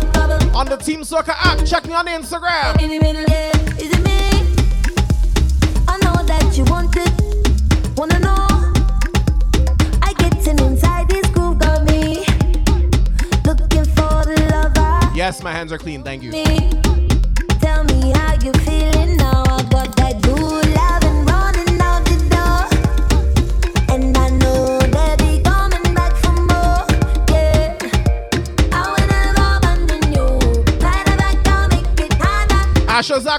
on 0.54 0.66
the 0.66 0.76
Team 0.76 1.00
Soca 1.00 1.30
app, 1.30 1.64
check 1.64 1.86
me 1.86 1.94
on 1.94 2.06
Instagram. 2.06 2.76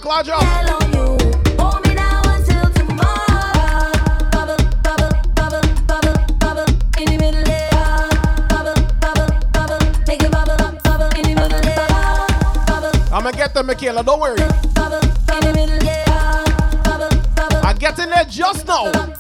Drop. 0.08 0.42
I'ma 13.12 13.32
get 13.32 13.54
them, 13.54 13.68
Michaela, 13.68 14.04
don't 14.04 14.20
worry. 14.20 14.40
I'm 17.62 17.78
getting 17.78 18.10
there 18.10 18.24
just 18.26 18.66
now. 18.66 19.17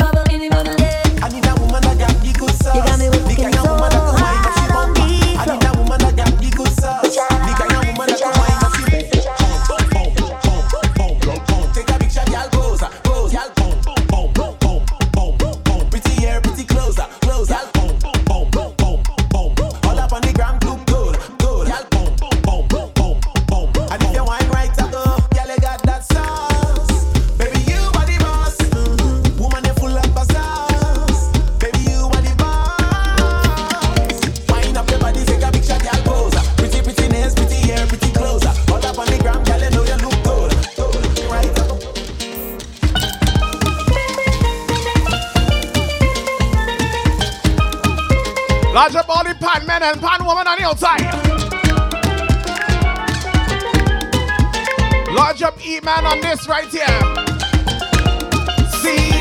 see 58.95 59.16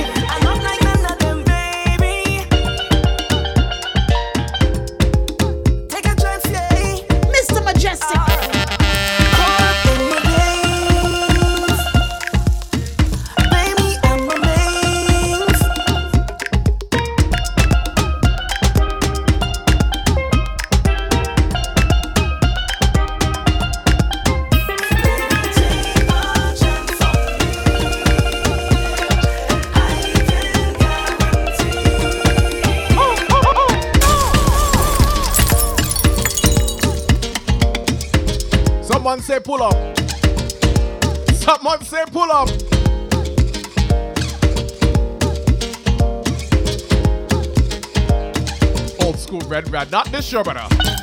red, 49.56 49.72
red. 49.72 49.90
Not 49.90 50.12
this 50.12 50.26
show, 50.26 50.42
but 50.42 50.56
uh. 50.58 50.95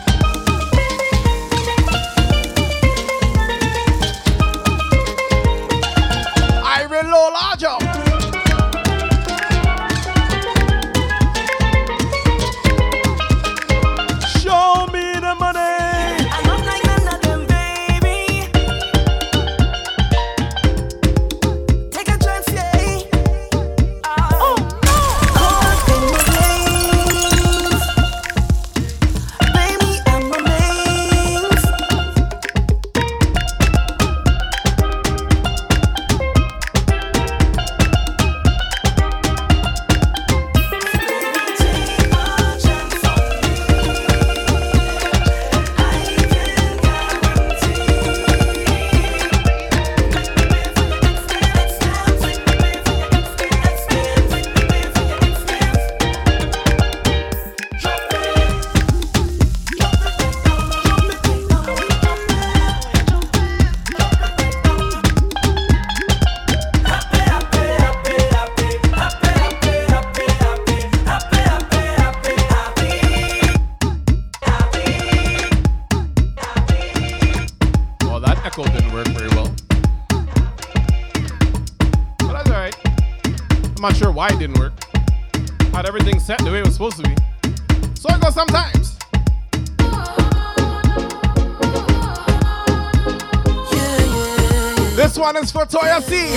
Cannons 95.34 95.52
for 95.52 95.66
Toya 95.66 96.00
C. 96.04 96.34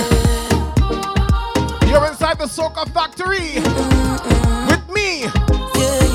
You're 1.87 2.05
inside 2.07 2.39
the 2.39 2.45
Soca 2.45 2.89
Factory 2.89 3.61
with 4.67 4.89
me, 4.89 5.29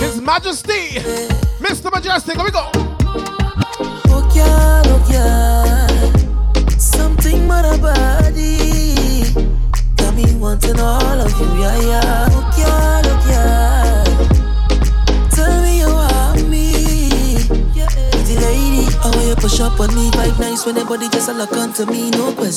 His 0.01 0.21
Majesty, 0.21 0.99
Mr. 1.61 1.93
Mejustik. 1.93 2.35
Here 2.35 2.45
we 2.45 2.51
go. 2.51 2.67
Look 4.11 4.35
ya, 4.35 4.83
look 4.87 5.09
ya. 5.09 5.87
Something 6.77 7.47
but 7.47 7.65
a 7.65 7.79
body 7.79 9.31
got 9.97 10.15
me 10.17 10.35
wanting 10.41 10.81
all 10.81 11.21
of 11.21 11.31
you. 11.39 11.47
Yeah, 11.63 11.79
yeah. 11.87 12.29
Look 12.35 12.59
ya, 12.59 13.01
look 13.07 13.25
ya. 13.31 13.45
Tell 15.31 15.63
me 15.63 15.79
you 15.79 15.87
want 15.87 16.49
me. 16.49 17.37
Yeah. 17.77 17.87
Lady, 18.41 18.91
how 18.99 19.15
you 19.21 19.37
push 19.37 19.61
up 19.61 19.79
on 19.79 19.95
me? 19.95 20.11
Vibe 20.11 20.41
nice 20.41 20.67
when 20.67 20.77
everybody 20.77 21.09
just 21.11 21.29
a 21.29 21.33
look 21.33 21.53
onto 21.53 21.87
me 21.87 22.11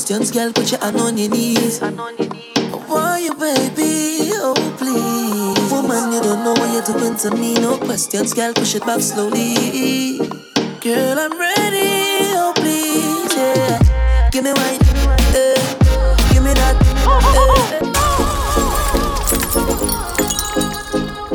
questions, 0.06 0.30
girl, 0.30 0.54
put 0.54 0.70
your 0.72 0.80
hand 0.82 0.98
on 0.98 1.18
your 1.18 1.30
knees. 1.32 1.80
Why 1.80 3.18
you, 3.24 3.34
baby? 3.34 4.30
Oh, 4.34 4.54
please. 4.78 5.72
Woman, 5.72 6.14
you 6.14 6.22
don't 6.22 6.44
know 6.44 6.52
what 6.54 6.72
you're 6.72 6.84
doing 6.84 7.18
to 7.18 7.32
me. 7.32 7.56
No 7.56 7.80
questions, 7.80 8.32
girl, 8.32 8.54
push 8.54 8.76
it 8.76 8.86
back 8.86 9.02
slowly. 9.02 10.20
Girl, 10.80 11.18
I'm 11.18 11.40
ready. 11.40 12.36
Oh, 12.38 12.54
please, 12.56 13.36
yeah. 13.36 14.30
Give 14.30 14.44
me 14.44 14.54
wine. 14.54 14.80
Eh, 15.34 15.56
give 16.32 16.44
me 16.44 16.54
that. 16.54 16.76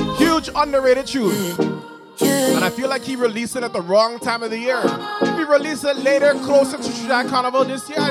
Eh. 0.06 0.16
Huge 0.16 0.48
underrated 0.54 1.06
tune. 1.08 1.80
Yeah. 2.18 2.56
And 2.56 2.64
I 2.64 2.70
feel 2.70 2.88
like 2.88 3.02
he 3.02 3.16
released 3.16 3.56
it 3.56 3.64
at 3.64 3.72
the 3.72 3.80
wrong 3.80 4.18
time 4.18 4.42
of 4.42 4.50
the 4.50 4.58
year. 4.58 4.82
He 5.36 5.44
released 5.44 5.84
it 5.84 5.96
later, 5.96 6.34
closer 6.34 6.76
to 6.76 6.82
Trinidad 6.82 7.28
Carnival 7.28 7.64
this 7.64 7.88
year, 7.88 8.09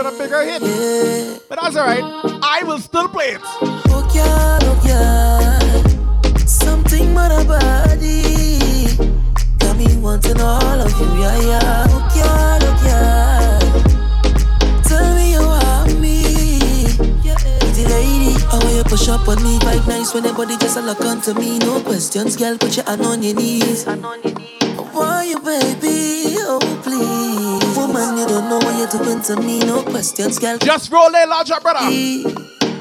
I 0.00 0.02
been 0.02 0.14
a 0.14 0.18
bigger 0.18 0.42
hit. 0.42 1.42
But 1.48 1.60
that's 1.60 1.76
alright. 1.76 2.02
I 2.42 2.62
will 2.64 2.78
still 2.78 3.08
play 3.08 3.32
it. 3.32 3.40
Oh, 3.44 4.08
yeah, 4.14 4.58
oh, 4.62 4.80
yeah. 4.86 5.58
Something 6.46 7.12
about 7.12 7.32
a 7.32 7.44
body. 7.44 8.96
Got 9.58 9.76
me 9.76 9.96
wanting 9.98 10.40
all 10.40 10.80
of 10.80 10.90
you, 10.98 11.20
yeah, 11.20 11.40
yeah. 11.40 11.86
Oh, 11.90 12.12
yeah, 12.16 12.58
oh, 12.62 12.76
yeah. 12.86 13.58
Tell 14.84 15.14
me 15.14 15.32
you 15.32 15.42
want 15.42 16.00
me. 16.00 16.86
Pretty 17.60 17.84
lady, 17.84 18.40
how 18.48 18.62
you 18.70 18.84
push 18.84 19.08
up 19.08 19.28
on 19.28 19.42
me? 19.42 19.58
Vibe 19.58 19.86
nice 19.86 20.14
when 20.14 20.24
everybody 20.24 20.56
just 20.56 20.78
a 20.78 20.80
look 20.80 21.00
onto 21.02 21.34
me. 21.34 21.58
No 21.58 21.80
questions, 21.82 22.36
girl, 22.36 22.56
put 22.56 22.74
your 22.74 22.86
hand 22.86 23.02
on 23.02 23.22
your 23.22 23.34
knees. 23.34 23.84
Why 23.84 25.24
you, 25.24 25.40
baby? 25.40 26.29
Know 28.50 28.58
what 28.58 28.76
you're 28.76 29.02
doing 29.04 29.22
to 29.22 29.36
me. 29.36 29.60
No 29.60 29.82
questions, 29.84 30.38
girl. 30.40 30.58
Just 30.58 30.90
roll 30.90 31.14
it, 31.14 31.28
large 31.28 31.52
up, 31.52 31.62
brother. 31.62 31.86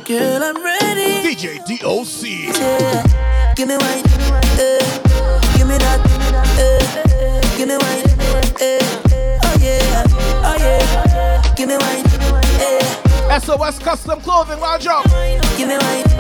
Girl, 0.04 0.44
I'm 0.44 0.64
ready. 0.64 1.36
DJ 1.36 1.64
DOC. 1.64 2.58
Yeah. 2.58 3.54
Give 3.56 3.68
me 3.68 3.78
wine. 3.78 4.04
Uh, 4.58 4.80
give 5.56 5.68
me 5.68 5.78
that. 5.78 6.00
Uh, 6.58 7.58
give 7.58 7.68
me 7.68 7.78
wine. 7.78 8.04
Uh, 8.60 8.80
oh, 9.46 9.58
yeah. 9.62 10.04
Oh, 10.44 10.56
yeah. 10.60 11.54
Give 11.56 11.68
me 11.70 11.78
wine. 11.78 12.04
Uh, 13.30 13.40
SOS 13.40 13.78
Custom 13.78 14.20
Clothing, 14.22 14.60
large 14.60 14.88
up. 14.88 15.04
give 15.56 15.68
me 15.68 15.78
wine. 15.78 16.19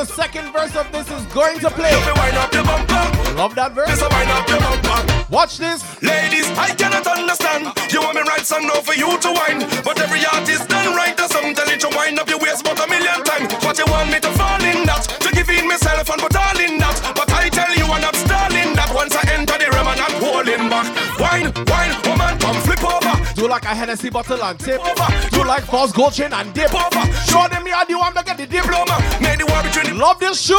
The 0.00 0.06
second 0.16 0.50
verse 0.50 0.74
of 0.76 0.90
this 0.92 1.04
is 1.12 1.26
going 1.26 1.60
to 1.60 1.68
play. 1.68 1.92
Wine 2.16 2.32
up 2.40 2.48
your 2.54 2.64
bumper. 2.64 3.04
Love 3.36 3.54
that 3.54 3.72
verse? 3.76 3.84
Miss 3.84 4.00
a 4.00 4.08
wine 4.08 4.32
up 4.32 4.48
your 4.48 4.56
bumper. 4.56 4.96
Watch 5.28 5.58
this. 5.58 5.84
Ladies, 6.00 6.48
I 6.56 6.72
cannot 6.72 7.04
understand. 7.04 7.68
You 7.92 8.00
want 8.00 8.16
me 8.16 8.22
write 8.24 8.48
song 8.48 8.64
now 8.64 8.80
for 8.80 8.96
you 8.96 9.12
to 9.20 9.30
whine. 9.36 9.60
But 9.84 10.00
every 10.00 10.24
artist 10.24 10.72
done 10.72 10.96
right 10.96 11.12
or 11.20 11.28
something 11.28 11.52
tell 11.52 11.68
it 11.68 11.84
to 11.84 11.92
wind 11.92 12.16
up 12.16 12.32
your 12.32 12.40
waist 12.40 12.64
but 12.64 12.80
a 12.80 12.88
million 12.88 13.20
times. 13.28 13.52
But 13.60 13.76
you 13.76 13.84
want 13.92 14.08
me 14.08 14.24
to 14.24 14.32
fall 14.40 14.64
in 14.64 14.88
that. 14.88 15.04
To 15.20 15.28
give 15.36 15.50
in 15.52 15.68
myself 15.68 16.08
and 16.08 16.20
put 16.24 16.32
all 16.32 16.56
in 16.56 16.80
that. 16.80 16.96
But 17.12 17.28
I 17.36 17.52
tell 17.52 17.72
you 17.76 17.84
I'm 17.84 18.00
not 18.00 18.16
stalling 18.16 18.72
that. 18.80 18.88
Once 18.96 19.12
I 19.12 19.20
enter 19.36 19.60
the 19.60 19.68
room 19.68 19.84
I'm 19.84 20.00
holding 20.16 20.64
back. 20.72 20.88
Wine, 21.20 21.52
wine, 21.68 21.92
woman, 22.08 22.40
come 22.40 22.56
flip 22.64 22.80
over. 22.80 23.20
Do 23.36 23.52
like 23.52 23.68
a 23.68 23.76
Hennessy 23.76 24.08
bottle 24.08 24.40
and 24.40 24.56
tip 24.56 24.80
over. 24.80 25.08
Do 25.28 25.44
like 25.44 25.68
false 25.68 25.92
gold 25.92 26.16
chain 26.16 26.32
and 26.32 26.48
dip 26.56 26.72
over. 26.72 27.04
Show 27.28 27.44
them 27.52 27.68
you 27.90 27.98
want 27.98 28.14
to 28.16 28.22
get 28.22 28.29
the 28.29 28.29
diploma. 28.50 28.98
Make 29.22 29.38
the 29.38 29.46
war 29.46 29.62
between 29.62 29.86
the 29.86 30.00
Love 30.00 30.18
this 30.18 30.40
shoe. 30.40 30.56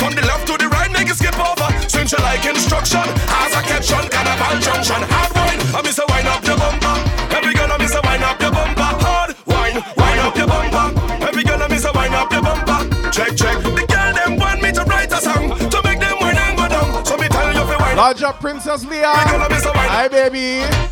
From 0.00 0.14
the 0.16 0.24
left 0.26 0.46
to 0.48 0.56
the 0.56 0.68
right, 0.68 0.90
make 0.90 1.08
it 1.08 1.16
skip 1.16 1.36
over. 1.38 1.68
Since 1.88 2.12
you 2.12 2.18
like 2.24 2.44
instruction, 2.44 3.04
as 3.04 3.52
I 3.52 3.62
catch 3.68 3.92
on, 3.92 4.08
carnival 4.08 4.56
junction. 4.58 5.00
Hard 5.04 5.30
wine, 5.36 5.60
I 5.76 5.80
miss 5.84 5.98
a 6.00 6.04
wine 6.08 6.26
up 6.26 6.42
your 6.48 6.56
bumper. 6.56 6.96
Every 7.36 7.52
girl 7.54 7.70
I 7.70 7.76
miss 7.78 7.94
a 7.94 8.00
wine 8.00 8.22
up 8.24 8.40
your 8.40 8.50
bumper. 8.50 8.90
Hard 9.04 9.36
wine, 9.46 9.78
wine 10.00 10.18
up 10.24 10.36
your 10.36 10.48
bumper. 10.48 10.86
Every 11.28 11.44
girl 11.44 11.62
I 11.62 11.68
miss 11.68 11.84
a 11.84 11.92
wine 11.92 12.14
up 12.14 12.32
your 12.32 12.42
bumper. 12.42 12.80
Check, 13.12 13.36
check. 13.36 13.56
The 13.62 13.84
girl 13.84 14.10
them 14.16 14.36
want 14.40 14.62
me 14.62 14.72
to 14.72 14.82
write 14.84 15.12
a 15.12 15.20
song 15.20 15.52
to 15.54 15.78
make 15.84 16.00
them 16.00 16.16
wine 16.20 16.40
and 16.40 16.56
go 16.56 16.68
down. 16.68 17.04
So 17.04 17.16
me 17.16 17.28
tell 17.28 17.52
you 17.52 17.60
if 17.60 17.68
you 17.68 17.78
wine. 17.78 17.96
Large 17.96 18.22
up 18.22 18.40
Princess 18.40 18.84
Leah. 18.88 19.12
Every 19.12 19.30
girl 19.30 19.44
I 19.44 19.48
miss 19.52 19.64
a 19.68 19.72
wine. 19.76 19.92
Hi, 19.92 20.08
baby. 20.08 20.89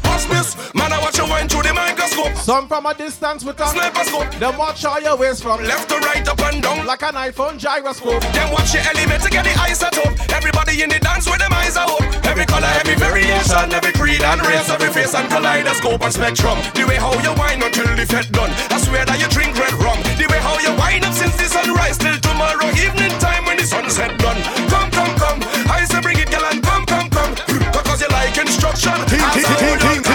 Wine 1.29 1.49
through 1.49 1.63
the 1.63 1.75
microscope. 1.75 2.35
Some 2.37 2.67
from 2.67 2.87
a 2.87 2.95
distance 2.95 3.45
with 3.45 3.61
a 3.61 3.67
Sniper 3.69 4.05
scope. 4.05 4.31
Them 4.41 4.57
watch 4.57 4.85
all 4.85 5.01
your 5.01 5.17
ways 5.17 5.43
from 5.43 5.63
Left 5.63 5.89
to 5.89 5.97
right, 5.99 6.27
up 6.27 6.41
and 6.41 6.63
down. 6.63 6.87
like 6.87 7.03
an 7.03 7.15
iPhone 7.15 7.59
gyroscope. 7.59 8.23
Them 8.33 8.53
watch 8.53 8.75
your 8.75 8.83
element 8.83 9.23
to 9.23 9.31
get 9.31 9.45
the 9.45 9.55
eyes 9.61 9.83
at 9.83 9.97
up. 9.99 10.13
Everybody 10.33 10.83
in 10.83 10.89
the 10.91 10.99
dance 10.99 11.27
with 11.29 11.39
them 11.39 11.53
eyes 11.53 11.77
are 11.77 11.89
up. 11.89 12.03
Every 12.25 12.47
color, 12.47 12.69
every 12.81 12.95
variation, 12.97 13.73
every 13.73 13.93
creed 13.93 14.23
and 14.23 14.41
race, 14.47 14.69
every 14.71 14.91
face 14.91 15.15
and 15.15 15.29
kaleidoscope 15.29 16.03
and 16.03 16.13
spectrum. 16.13 16.59
The 16.75 16.85
way 16.89 16.97
how 16.97 17.13
you 17.21 17.33
wine 17.35 17.63
until 17.63 17.89
the 17.95 18.07
fed 18.07 18.33
done. 18.33 18.51
I 18.73 18.79
swear 18.81 19.05
that 19.05 19.21
you 19.21 19.29
drink 19.29 19.57
red 19.59 19.75
rum. 19.79 19.99
The 20.17 20.27
way 20.31 20.41
how 20.41 20.57
you 20.59 20.73
wine 20.81 21.05
up 21.05 21.15
since 21.15 21.37
the 21.37 21.45
sunrise 21.45 21.99
till 21.99 22.17
tomorrow 22.21 22.69
evening 22.79 23.13
time 23.21 23.45
when 23.45 23.57
the 23.57 23.67
sunset 23.67 24.17
done. 24.19 24.41
Come, 24.73 24.91
come, 24.91 25.15
come. 25.19 25.39
I 25.69 25.85
say 25.85 26.01
bring 26.01 26.19
it, 26.19 26.31
girl, 26.31 26.45
and 26.49 26.63
come, 26.63 26.87
come, 26.87 27.09
come. 27.11 27.33
Because 27.73 28.01
you 28.01 28.09
like 28.09 28.37
instruction. 28.39 28.97
As 28.97 29.45
I 29.45 29.55
team, 29.57 29.79
hold 29.85 30.08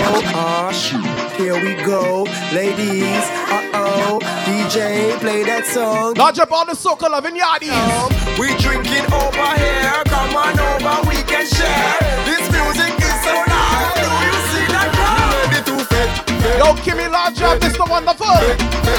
Oh, 0.00 0.22
oh 0.34 0.72
shoot, 0.72 1.04
here 1.40 1.54
we 1.62 1.74
go, 1.84 2.24
ladies. 2.52 3.24
Uh-oh, 3.50 4.18
DJ, 4.46 5.18
play 5.20 5.42
that 5.44 5.66
song. 5.66 6.14
Lodge 6.14 6.38
up 6.38 6.52
all 6.52 6.64
the 6.66 6.72
soca 6.72 7.10
loving 7.10 7.36
yardies. 7.36 7.72
Um, 7.74 8.10
we 8.38 8.54
drinking 8.62 9.06
over 9.12 9.50
here, 9.58 10.02
come 10.06 10.34
on 10.36 10.58
over, 10.58 11.08
we 11.08 11.16
can 11.26 11.44
share. 11.46 11.98
This 12.24 12.44
music 12.50 12.94
is 12.98 13.16
so 13.26 13.34
loud, 13.34 13.92
do 13.98 14.08
you 14.24 14.36
see 14.52 14.66
that 14.72 14.88
crowd? 14.94 15.34
Ready 15.50 15.60
to 15.66 15.76
fit, 15.90 16.10
fit. 16.42 16.56
Yo, 16.62 16.68
Kimmy 16.84 17.10
Lodge 17.10 17.42
up, 17.42 17.60
Mr. 17.60 17.84
Wonderful. 17.88 18.38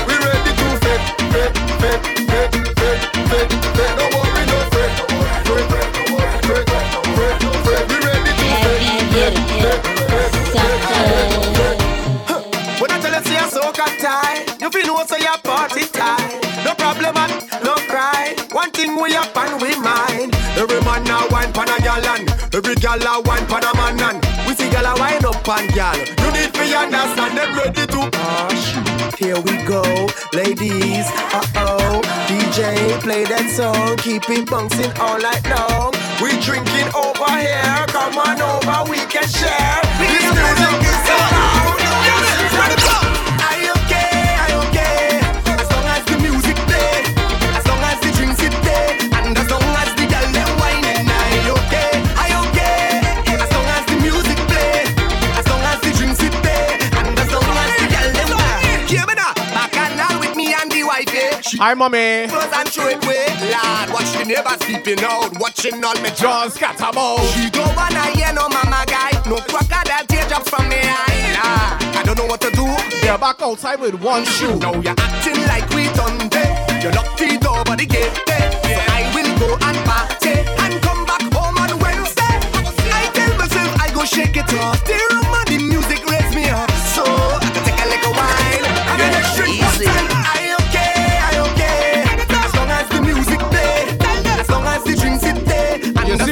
We 0.08 0.16
ready 0.20 0.54
to 0.54 0.68
fit, 0.84 1.02
fit, 1.32 1.52
fit, 1.80 2.00
fit, 2.04 2.30
fit, 2.30 2.49
wine 22.02 22.26
pan 22.26 22.36
a 22.36 22.42
gal 22.42 22.44
and 22.44 22.56
every 22.56 22.76
gal 22.76 23.02
a 23.02 23.22
wine 23.22 23.46
pan 23.48 23.64
a 23.64 23.74
man 23.76 24.00
and 24.00 24.48
we 24.48 24.54
see 24.54 24.70
gal 24.70 24.86
a 24.86 25.00
wine 25.00 25.26
up 25.26 25.48
and 25.48 25.74
gal. 25.74 25.98
You 25.98 26.32
need 26.32 26.54
to 26.54 26.78
understand 26.78 27.38
them 27.38 27.58
ready 27.58 27.86
to. 27.88 28.10
Shoot, 28.56 29.16
here 29.18 29.40
we 29.40 29.58
go, 29.64 29.82
ladies. 30.34 31.08
Uh 31.34 31.46
oh, 31.56 32.02
DJ 32.28 33.00
play 33.02 33.24
that 33.26 33.50
song, 33.50 33.98
keep 33.98 34.30
it 34.30 34.50
bouncing 34.50 34.92
all 35.00 35.20
night 35.20 35.44
long. 35.50 35.94
We 36.22 36.40
drinking 36.42 36.90
over 36.96 37.32
here, 37.40 37.86
come 37.88 38.18
on 38.18 38.42
over, 38.42 38.92
we 38.92 39.00
can 39.08 39.28
share. 39.28 39.82
This 40.00 40.24
music 40.24 40.82
is 40.84 41.10
loud. 41.10 41.80
I 41.82 43.00
okay, 43.00 43.09
Hi, 61.60 61.74
mommy. 61.74 62.26
Close 62.30 62.54
and 62.56 62.70
show 62.72 62.88
it 62.88 63.06
way, 63.06 63.28
lad. 63.52 63.92
Watch 63.92 64.16
the 64.16 64.24
neighbors 64.24 64.64
sleeping 64.64 65.04
out, 65.04 65.38
watching 65.42 65.84
all 65.84 65.94
me 66.00 66.10
John 66.16 66.48
Scatterbo. 66.48 67.20
She 67.36 67.50
don't 67.50 67.76
wanna 67.76 68.00
hear 68.16 68.32
no 68.32 68.48
mama 68.48 68.86
guy, 68.88 69.12
no 69.28 69.44
crocodile 69.44 70.06
teardrops 70.08 70.50
from 70.50 70.70
me 70.70 70.80
eye. 70.80 71.36
Lad, 71.36 71.98
I 71.98 72.04
don't 72.06 72.18
know 72.18 72.28
what 72.28 72.40
to 72.48 72.52
do. 72.52 72.64
They're 73.02 73.18
back 73.18 73.42
outside 73.42 73.82
with 73.82 73.96
one 74.02 74.24
shoe. 74.24 74.56
Now 74.56 74.72
you're 74.80 74.96
acting 74.98 75.36
like 75.52 75.68
we 75.76 75.92
done 76.00 76.30
day. 76.30 76.48
You 76.82 76.92
lock 76.92 77.18
the 77.20 77.38
door 77.38 77.66
by 77.66 77.76
the 77.76 77.86
gate 77.86 78.16
day. 78.24 78.46
So 78.64 78.80
I 78.96 79.12
will 79.12 79.32
go 79.38 79.50
and 79.60 79.80
party 79.84 80.40
and 80.64 80.82
come 80.82 81.04
back 81.04 81.28
home 81.36 81.58
on 81.60 81.76
Wednesday. 81.84 82.40
I 82.88 83.12
tell 83.12 83.38
myself 83.38 83.82
I 83.84 83.92
go 83.94 84.06
shake 84.06 84.38
it 84.38 84.54
off. 84.54 84.80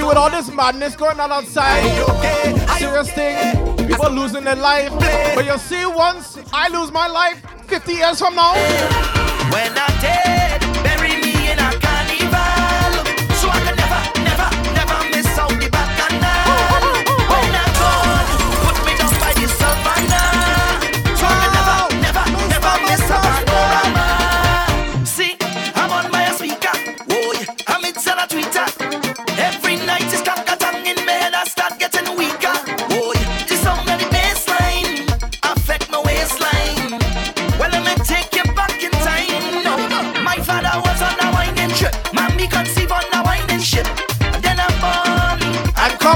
With 0.07 0.17
all 0.17 0.29
this 0.29 0.49
madness 0.51 0.95
going 0.95 1.19
on 1.19 1.31
outside, 1.31 1.81
serious 2.77 3.11
thing, 3.11 3.87
people 3.87 4.09
losing 4.09 4.43
their 4.43 4.55
life. 4.55 4.91
But 5.35 5.45
you 5.45 5.57
see, 5.57 5.85
once 5.85 6.37
I 6.53 6.69
lose 6.69 6.91
my 6.91 7.07
life, 7.07 7.43
50 7.67 7.91
years 7.91 8.19
from 8.19 8.35
now, 8.35 8.53
When 9.51 9.71
I'm 9.75 10.01
dead, 10.01 10.46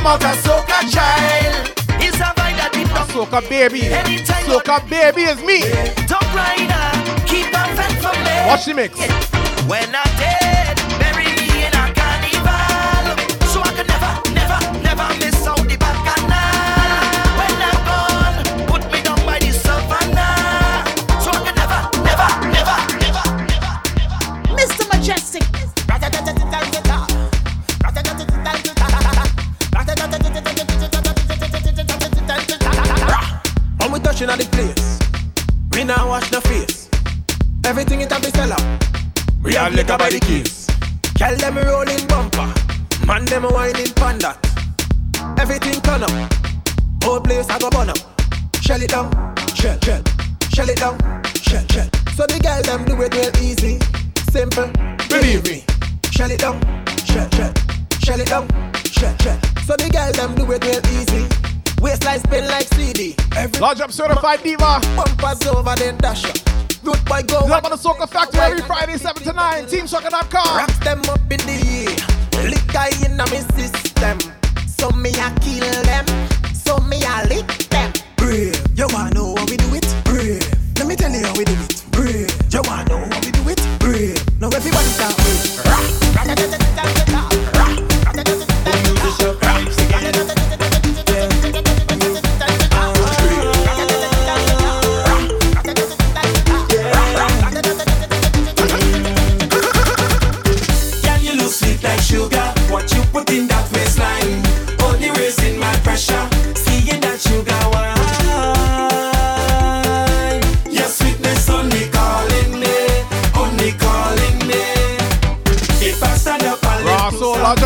come 0.02 0.14
out 0.14 0.24
a 0.24 0.34
soca 0.42 0.80
child. 0.90 1.74
It's 2.02 2.18
a 2.18 2.34
vibe 2.34 2.58
that 2.58 2.72
deep 2.74 2.88
down. 2.88 3.08
soca 3.08 3.42
baby. 3.50 3.86
Anytime 3.94 4.44
Soca 4.50 4.82
baby 4.90 5.24
is 5.30 5.40
me. 5.44 5.62
Top 6.10 6.26
rider, 6.34 6.86
keep 7.30 7.48
a 7.54 7.64
vent 7.78 7.96
from 8.02 8.18
me. 8.26 8.36
Watch 8.50 8.66
the 8.66 8.74
mix. 8.74 8.98
When 9.70 9.88
I'm 9.94 10.12
dead, 10.18 10.71
Everything 37.72 38.02
it 38.02 38.12
have 38.12 38.22
be 38.22 38.30
sell 38.32 38.52
out. 38.52 38.84
We 39.42 39.54
have 39.54 39.74
liquor 39.74 39.98
by 39.98 40.10
the 40.10 40.20
case. 40.20 40.68
Tell 41.16 41.34
them 41.38 41.56
rolling 41.56 42.06
bumper, 42.06 42.54
man 43.08 43.24
them 43.24 43.44
whining 43.44 43.94
panda. 43.96 44.38
Everything 45.40 45.80
turn 45.80 46.04
up, 46.04 46.12
whole 47.02 47.22
place 47.22 47.50
I 47.50 47.60
go 47.60 47.70
burn 47.70 47.88
up. 47.88 47.98
Shell 48.60 48.82
it 48.82 48.90
down, 48.90 49.10
shell, 49.56 49.80
shell, 49.80 50.04
shell 50.52 50.70
it 50.70 50.80
down, 50.80 51.00
shell, 51.40 51.66
shell. 51.72 51.88
So 52.12 52.28
the 52.28 52.42
girl 52.44 52.62
them 52.62 52.84
do 52.84 53.02
it 53.04 53.16
real 53.16 53.32
easy, 53.40 53.80
simple. 54.32 54.68
Believe 55.08 55.46
me. 55.46 55.64
Shell 56.12 56.30
it 56.30 56.42
down, 56.42 56.60
shell, 57.06 57.30
shell, 57.32 57.54
shell 58.04 58.20
it 58.20 58.28
down, 58.28 58.50
shell, 58.84 59.16
shell. 59.24 59.40
So 59.64 59.78
the 59.78 59.90
girl 59.90 60.12
them 60.12 60.36
do 60.36 60.44
it 60.52 60.62
real 60.66 60.84
easy. 61.00 61.24
Waistline 61.82 62.20
spin 62.20 62.48
like 62.48 62.68
CD. 62.76 63.16
Every 63.36 63.60
Lodge 63.60 63.82
up 63.82 63.92
certified 63.92 64.44
diva. 64.44 64.80
Bumpers 64.96 65.48
over 65.48 65.76
then 65.76 65.98
dash 65.98 66.24
up. 66.26 66.38
Good 66.84 67.04
boy 67.06 67.24
go. 67.24 67.46
Love 67.46 67.66
on 67.66 67.72
the 67.72 67.78
Soca 67.78 68.08
Factory 68.08 68.40
every 68.40 68.62
Friday, 68.62 68.98
7 68.98 69.24
to 69.24 69.34
9. 69.34 69.66
TeamSoca.com. 69.66 70.58
Rocks 70.58 70.78
them 70.80 71.02
up 71.10 71.20
in 71.32 71.42
the 71.50 71.58
air. 71.82 72.50
Liquor 72.50 73.06
in 73.06 73.18
my 73.18 73.26
system. 73.58 74.20
So 74.68 74.92
me 74.92 75.10
I 75.16 75.34
kill 75.42 75.66
them. 75.84 76.06
So 76.54 76.78
me 76.78 76.98
I 77.04 77.26
lick 77.26 77.48
them. 77.70 77.92
Brave. 78.16 78.62
You 78.76 78.88
wanna 78.90 79.16
know 79.16 79.36
how 79.36 79.46
we 79.46 79.58
do 79.58 79.74
it? 79.74 79.96
Brave. 80.06 80.46
Let 80.78 80.88
me 80.88 80.96
tell 80.96 81.12
you 81.12 81.26
how 81.26 81.36
we 81.36 81.46
do 81.46 81.54
it. 81.54 81.84
Brave. 81.92 82.30
You 82.54 82.62
wanna 82.68 82.90
know 82.90 83.21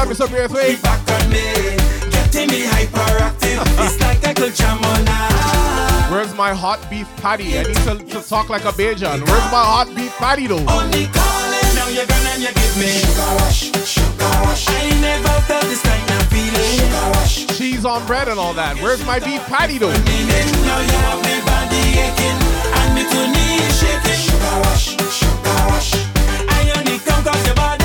Iris 0.06 0.22
up 0.22 0.30
here, 0.30 0.48
sweet. 0.48 0.84
back 0.84 1.02
on 1.10 1.30
me, 1.32 1.42
getting 2.14 2.48
me 2.50 2.62
hyperactive. 2.70 3.58
it's 3.82 4.00
like 4.00 4.24
I 4.24 4.34
could. 4.36 4.54
Where's 6.14 6.34
my 6.36 6.54
hot 6.54 6.80
beef 6.92 7.10
patty? 7.18 7.58
I 7.58 7.64
need 7.64 7.76
to, 7.78 7.98
to 7.98 8.22
talk 8.22 8.50
like 8.50 8.66
a 8.66 8.72
Bajan. 8.72 9.26
Where's 9.26 9.50
my 9.50 9.66
hot 9.66 9.90
beef 9.96 10.14
patty 10.18 10.46
though? 10.46 10.62
Only 10.70 11.10
calling, 11.10 11.74
now 11.74 11.90
you're 11.90 12.06
gone 12.06 12.22
and 12.22 12.44
you 12.44 12.54
give 12.54 12.78
me 12.78 13.02
sugar 13.02 13.34
rush, 13.42 13.74
sugar 13.82 14.30
rush. 14.46 14.70
I 14.70 14.94
never 15.02 15.42
felt 15.50 15.64
this 15.64 15.82
kind 15.82 16.22
of 16.22 16.28
feeling. 16.30 16.70
Sugar 16.78 17.10
rush, 17.18 17.48
cheese 17.58 17.84
on 17.84 18.06
bread 18.06 18.28
and 18.28 18.40
all 18.40 18.54
that. 18.54 18.78
Where's 18.78 19.04
my 19.08 19.18
beef 19.18 19.42
patty 19.50 19.80
though? 19.80 19.90
Now 19.90 20.86
you 20.86 20.98
have 21.02 21.22
me 21.26 21.42
body 21.50 21.82
aching 21.98 22.40
and 22.78 22.90
me 22.94 23.10
two 23.10 23.26
knees 23.34 23.74
shaking. 23.82 24.22
Sugar 24.22 24.56
rush, 24.70 24.94
sugar 25.10 25.58
rush. 25.74 25.98
I 26.46 26.72
only 26.78 27.00
come 27.00 27.26
your 27.26 27.56
body. 27.56 27.85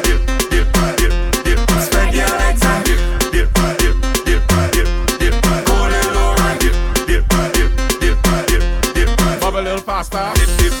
master. 10.01 10.33
Dip, 10.33 10.57
dip, 10.57 10.80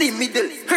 in 0.00 0.18
the 0.18 0.28
middle. 0.28 0.67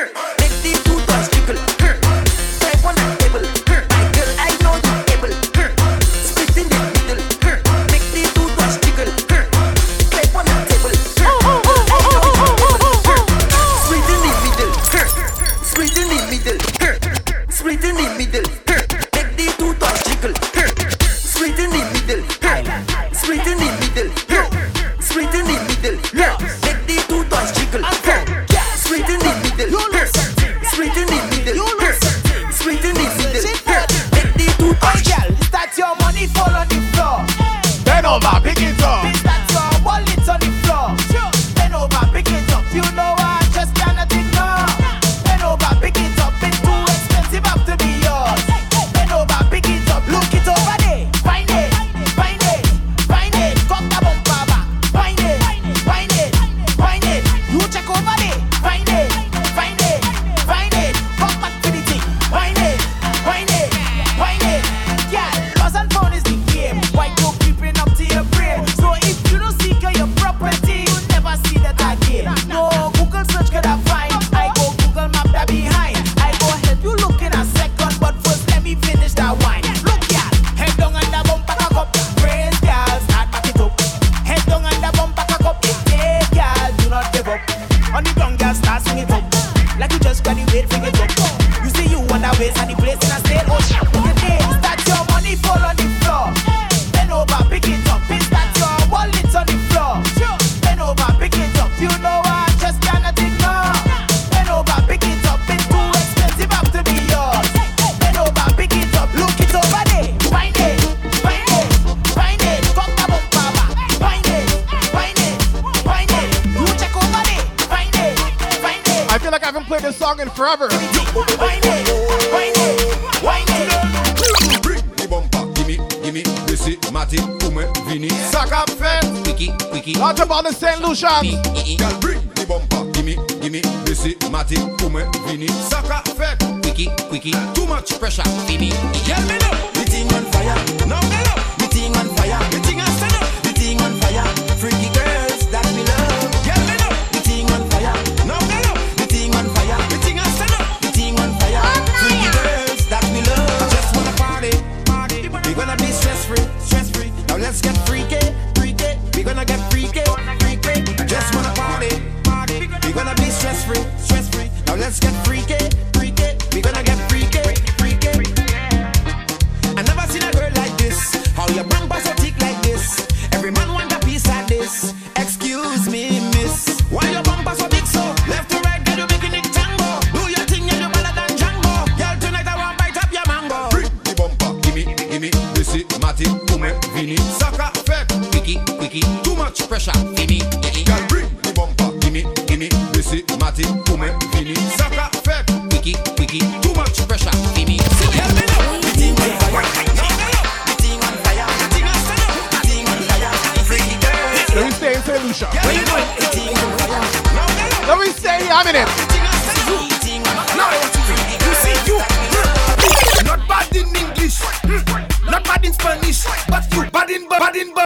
much 189.52 189.68
pressure. 189.68 189.92
Gimme, 190.16 190.40
gimme. 190.62 190.84
Girl, 190.86 191.08
bring 191.08 191.28
the 191.42 191.52
bumper. 191.54 191.98
Gimme, 192.00 192.24
gimme. 192.48 192.70
This 192.94 193.14
is 193.14 193.24
Matty, 193.38 193.66
woman. 193.90 194.41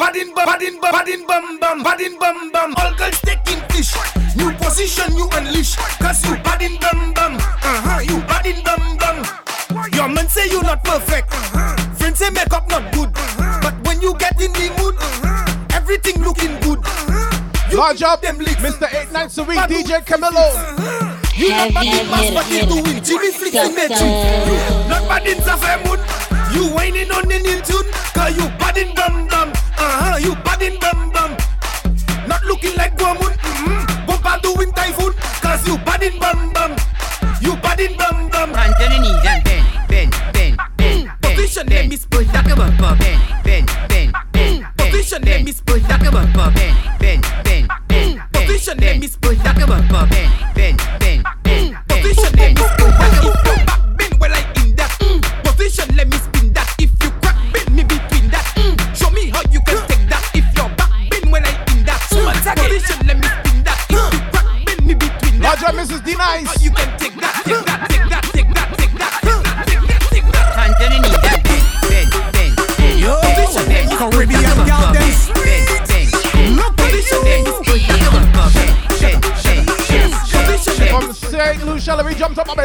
Badin 0.06 0.36
bum, 0.36 0.46
badin 0.46 0.80
bum, 0.80 0.94
badin 0.94 1.26
bum 1.26 1.58
bum, 1.60 1.84
badin 1.84 2.20
bum 2.20 2.52
bum. 2.52 2.76
All 2.78 2.94
girls 2.94 3.20
taking 3.26 3.58
fish. 3.74 3.90
New 4.38 4.54
position 4.62 5.18
you 5.18 5.28
unleash. 5.34 5.76
Cause 5.98 6.24
you 6.30 6.36
badin 6.46 6.80
bum 6.80 7.12
bum. 7.16 7.34
Uh-huh, 7.42 8.02
you 8.06 8.22
badin 8.30 8.62
bum 8.64 8.98
bum. 9.02 9.18
Your 9.94 10.08
man 10.08 10.30
say 10.30 10.46
you 10.48 10.62
not 10.62 10.84
perfect. 10.84 11.34
Uh-huh. 11.34 11.76
Friends 11.98 12.20
say 12.20 12.30
makeup 12.30 12.70
not 12.70 12.94
good. 12.94 13.10
Uh-huh. 13.18 13.60
But 13.64 13.74
when 13.88 14.00
you 14.00 14.14
get 14.20 14.40
in 14.40 14.54
the 14.54 14.70
mood, 14.78 14.94
uh-huh. 14.94 15.74
everything 15.74 16.22
looking 16.22 16.54
good. 16.62 16.86
You 17.72 17.78
Large 17.78 18.04
up, 18.04 18.22
Mr. 18.22 18.86
Eight 18.94 19.12
Nights 19.12 19.40
a 19.40 19.44
Week, 19.44 19.58
DJ 19.58 20.06
Camilo. 20.06 20.54
You 21.34 21.50
not 21.50 21.74
bad 21.74 21.86
in 21.90 22.08
mass, 22.14 22.30
but 22.30 22.48
you 22.54 22.62
doing 22.70 23.02
Jimmy 23.04 23.32
flicks 23.32 23.58
in. 23.58 23.74
Not 24.86 25.10
bad 25.10 25.26
in 25.26 25.40
the 25.42 25.58
fair 25.58 25.82
mood. 25.82 26.00
You 26.54 26.70
whining 26.76 27.10
on 27.10 27.32
in 27.32 27.42
tune, 27.66 27.90
cause 28.14 28.38
you 28.38 28.46
badin 28.62 28.94
in 28.94 29.28
dum. 29.30 29.45
Uh-huh, 29.86 30.18
you 30.18 30.34
bad 30.42 30.62
in 30.62 30.80
bum 30.80 31.12
bum. 31.12 31.32
Not 32.28 32.44
looking 32.46 32.76
like 32.76 32.98
Guamun. 32.98 33.32
Mm-hmm. 33.38 34.08
Go 34.08 34.18
back 34.18 34.42
doing 34.42 34.72
typhoon. 34.72 35.14
Cause 35.42 35.68
you 35.68 35.78
bad 35.86 36.02
in 36.02 36.18
bum 36.20 36.52
bum. 36.54 36.72
You 37.40 37.56
bad 37.58 37.80
in 37.80 37.96
bum 37.96 38.30
bum. 38.30 38.50
Hands 38.54 38.76
and 38.82 39.44
bend, 39.44 39.44
bend, 39.44 40.12
bend, 40.34 40.34
bend. 40.34 40.58
Mm, 40.78 41.22
bend 41.22 41.36
Position 41.36 41.68
bend, 41.68 41.90
miss 41.90 42.06
push 42.06 42.28
like 42.34 42.50
a 42.50 42.56
bumper. 42.56 42.96
Bend, 42.98 43.22
bend, 43.44 43.68
bend, 43.88 44.14
bend. 44.34 44.64
Mm, 44.64 44.78
position 44.78 45.22
bend, 45.22 45.46
miss 45.46 45.62
push 45.62 45.84
like 45.84 46.02
a 46.08 46.12
bumper. 46.12 46.52
Bend, 46.56 46.78
bend, 47.00 47.22
bend, 47.44 47.68
bend. 47.88 48.20
Mm, 48.20 48.32
position 48.34 48.78
bend, 48.78 49.00
miss 49.02 49.16
push 49.18 49.38
like 49.46 49.62
a 49.62 49.68
bumper. 49.68 50.08
Bend. 50.10 50.45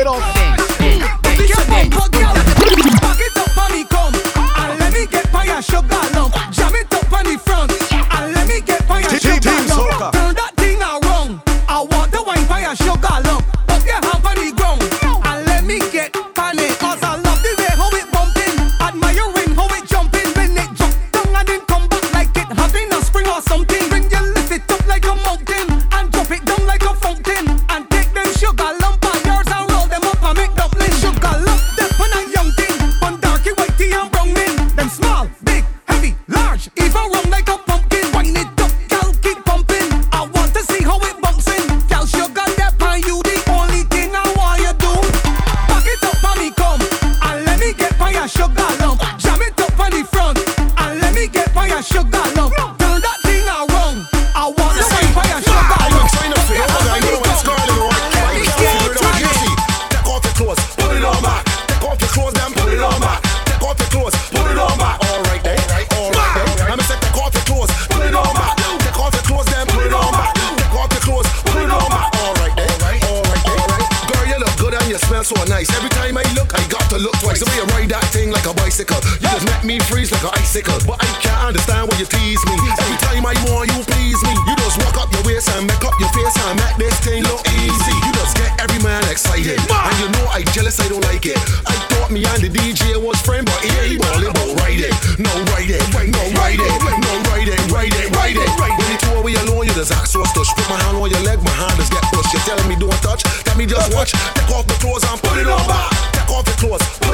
right 0.01 0.07
off. 0.07 0.40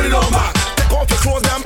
it 0.07 0.15
on 0.15 0.31
back. 0.31 0.55
Take 0.77 0.93
off 0.93 1.11
your 1.11 1.19
clothes, 1.19 1.43
damn 1.43 1.66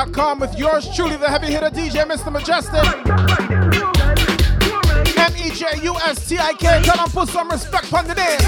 With 0.00 0.58
yours 0.58 0.88
truly, 0.96 1.16
the 1.16 1.28
heavy 1.28 1.48
hitter 1.48 1.68
DJ, 1.68 2.06
Mr. 2.06 2.32
Mejustik. 2.32 2.82
M 5.18 5.32
E 5.36 5.50
J 5.50 5.66
U 5.84 5.94
S 6.06 6.26
T 6.26 6.38
I 6.38 6.54
K. 6.54 6.82
Put 7.12 7.28
some 7.28 7.50
respect 7.50 7.92
on 7.92 8.06
the 8.06 8.14
name. 8.14 8.40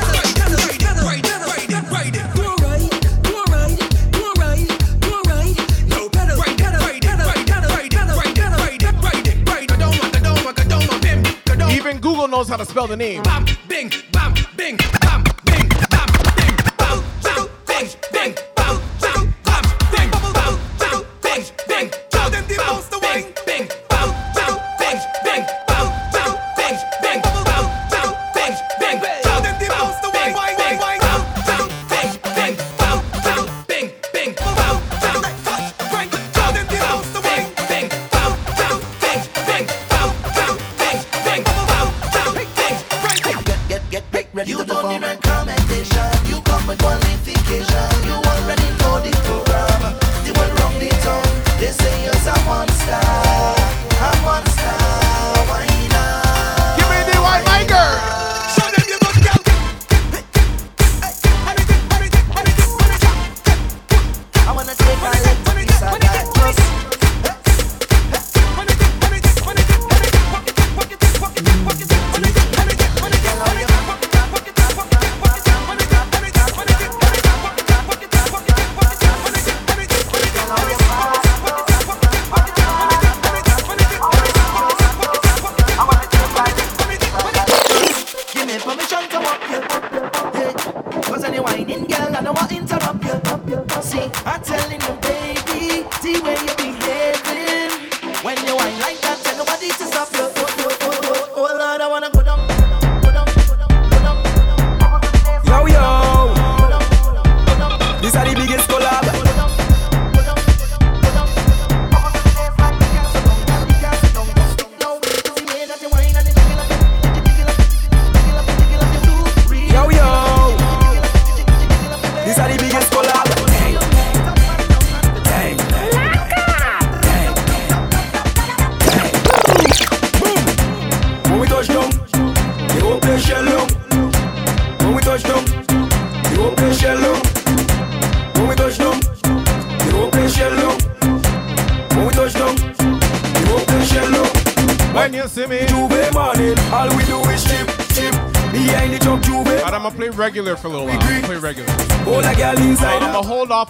Even 11.71 12.01
Google 12.01 12.29
knows 12.29 12.49
how 12.49 12.57
to 12.57 12.65
spell 12.65 12.87
the 12.87 12.97
name. 12.97 13.23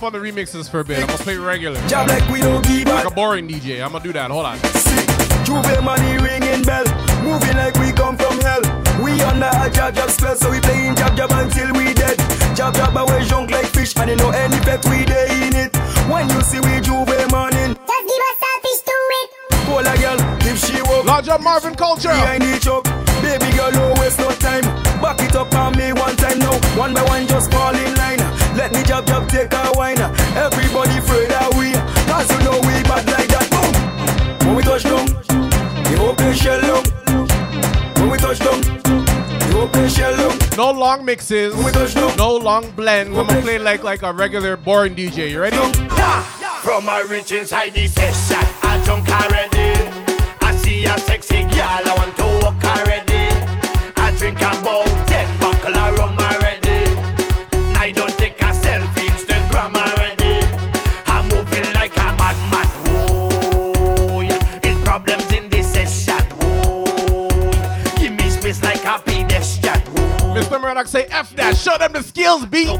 on 0.03 0.12
the 0.12 0.18
remixes 0.18 0.68
for 0.68 0.80
a 0.80 0.84
bit. 0.84 0.98
I'm 0.98 1.07
gonna 1.07 1.18
play 1.18 1.36
regular. 1.36 1.80
Like 1.80 3.07
a 3.07 3.11
boring 3.11 3.48
DJ. 3.48 3.82
I'm 3.84 3.92
gonna 3.92 4.03
do 4.03 4.12
that. 4.12 4.30
Hold 4.30 4.46
on. 4.46 4.59
Juve 5.44 5.82
money 5.82 6.18
ringing 6.18 6.62
bell, 6.62 6.84
moving 7.22 7.57
like 7.57 7.74
we 7.78 7.92
come 7.92 8.16
from 8.16 8.40
hell. 8.40 8.62
We 9.03 9.20
under 9.22 9.46
a 9.46 9.70
jab 9.70 9.94
jab 9.94 10.11
spell, 10.11 10.34
so 10.36 10.50
we 10.50 10.61
playing 10.61 10.96
jab 10.96 11.16
jab 11.16 11.30
until 11.32 11.72
we 11.74 11.94
dead. 11.94 12.18
Jab 12.57 12.74
jab 12.74 12.96
away 12.96 13.24
junk 13.24 13.50
like 13.50 13.66
fish, 13.66 13.96
and 13.96 14.11
you 14.11 14.16
know 14.16 14.30
any 14.30 14.59
bet 14.64 14.84
we 14.86 15.05
day 15.05 15.26
in 15.46 15.55
it. 15.55 15.76
When 16.11 16.28
you 16.30 16.40
see 16.42 16.61
we 16.61 16.80
Juve 16.80 17.07
money. 17.30 17.74
just 17.74 18.05
give 18.11 18.22
us 18.30 18.42
a 18.42 18.53
fish 18.62 18.82
to 18.86 18.96
it. 19.20 19.30
Pull 19.66 19.86
a 19.86 19.94
girl 19.98 20.18
if 20.50 20.59
she 20.64 20.82
woke. 20.82 21.05
Large 21.07 21.28
up 21.28 21.40
Marvin 21.42 21.74
Culture. 21.74 22.09
Behind 22.09 22.42
each 22.42 22.66
up. 22.66 22.91
long 40.97 41.07
mixes, 41.07 41.55
no 42.16 42.36
long 42.36 42.70
blends. 42.72 43.16
I'm 43.16 43.26
gonna 43.26 43.40
play 43.40 43.59
like 43.59 43.82
like 43.82 44.03
a 44.03 44.12
regular 44.12 44.59
boring 44.59 44.95
DJ. 44.95 45.30
You 45.30 45.40
ready? 45.40 45.57
From 46.62 46.84
my 46.84 47.01
rich 47.09 47.32
inside 47.32 47.70
the 47.70 47.86
session, 47.86 48.47
I 48.62 48.82
jump. 48.84 49.09
I 49.09 50.57
see 50.57 50.84
a 50.84 50.99
sexy 50.99 51.43
girl, 51.45 51.82
I 51.90 51.95
want 51.97 52.11
show 71.62 71.78
them 71.78 71.92
the 71.92 72.02
skills, 72.02 72.44
B. 72.46 72.66
All 72.66 72.78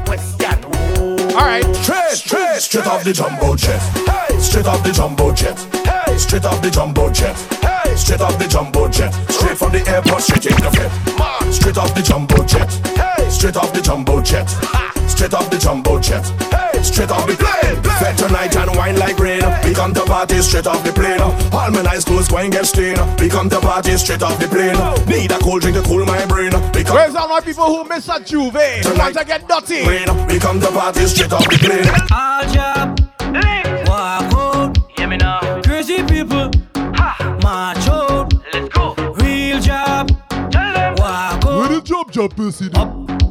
right. 1.45 1.63
Straight, 1.75 2.11
straight, 2.11 2.59
straight 2.59 2.85
off 2.85 3.03
the 3.03 3.13
jumbo 3.13 3.55
jet. 3.55 3.79
Hey, 3.79 4.37
straight 4.39 4.65
off 4.65 4.83
the 4.83 4.91
jumbo 4.91 5.33
jet. 5.33 5.57
Hey, 5.87 6.17
straight 6.17 6.43
off 6.43 6.61
the 6.61 6.69
jumbo 6.69 7.09
jet. 7.09 7.35
Hey, 7.63 7.95
straight 7.95 8.21
off 8.21 8.37
the 8.37 8.47
jumbo 8.47 8.89
jet. 8.89 9.13
Straight 9.31 9.57
from 9.57 9.71
the 9.71 9.87
airport, 9.87 10.21
straight 10.21 10.45
in 10.47 10.57
the 10.57 10.69
vet. 10.69 11.53
Straight 11.53 11.77
off 11.77 11.95
the 11.95 12.01
jumbo 12.01 12.43
jet. 12.43 12.69
Hey, 12.97 13.29
straight 13.29 13.55
off 13.55 13.71
the 13.71 13.81
jumbo 13.81 14.21
jet. 14.21 14.82
Straight 15.13 15.35
off 15.35 15.47
the 15.51 15.59
jumbo 15.59 15.99
jet. 15.99 16.25
Hey, 16.49 16.81
straight 16.81 17.11
off 17.11 17.27
the 17.27 17.37
plane. 17.37 17.77
Fed 18.01 18.17
tonight 18.17 18.55
and 18.57 18.75
wine 18.75 18.97
like 18.97 19.19
rain. 19.19 19.43
We 19.63 19.75
come 19.75 19.93
to 19.93 20.03
party 20.05 20.41
straight 20.41 20.65
off 20.65 20.83
the 20.83 20.91
plane. 20.91 21.21
All 21.21 21.69
my 21.69 21.83
nice 21.83 22.03
clothes 22.03 22.27
going 22.27 22.49
get 22.49 22.65
stained. 22.65 22.99
We 23.21 23.29
come 23.29 23.47
to 23.51 23.59
party 23.59 23.95
straight 23.97 24.23
off 24.23 24.39
the 24.39 24.47
plane. 24.47 24.75
Need 25.05 25.31
a 25.31 25.37
cold 25.37 25.61
drink 25.61 25.77
to 25.77 25.83
cool 25.83 26.03
my 26.03 26.25
brain. 26.25 26.49
Because 26.73 26.93
Where's 26.93 27.15
all 27.15 27.29
my 27.29 27.41
people 27.41 27.65
who 27.65 27.87
miss 27.87 28.09
a 28.09 28.19
juve? 28.23 28.53
Tonight, 28.81 29.15
I 29.15 29.21
to 29.21 29.25
get 29.25 29.47
dirty. 29.47 29.87
Rain. 29.87 30.27
We 30.27 30.39
come 30.39 30.59
to 30.59 30.71
party 30.71 31.05
straight 31.05 31.31
off 31.31 31.47
the 31.47 31.59
plane. 31.59 31.85
All 32.11 32.43
job. 32.51 32.99
Lick. 33.31 33.87
Walk 33.87 34.33
out. 34.33 34.77
hear 34.97 35.07
me 35.07 35.17
now. 35.17 35.61
Crazy 35.61 36.01
people. 36.03 36.49
Ha. 36.75 37.39
March 37.43 37.87
out. 37.87 38.33
Let's 38.51 38.69
go. 38.69 38.95
Real 39.21 39.59
job. 39.61 40.09
Tell 40.29 40.73
them. 40.73 40.95
Walk 40.97 41.45
out. 41.45 41.59
Where 41.59 41.67
the 41.69 41.81
job 41.81 42.11
job, 42.11 42.35
pussy? 42.35 42.71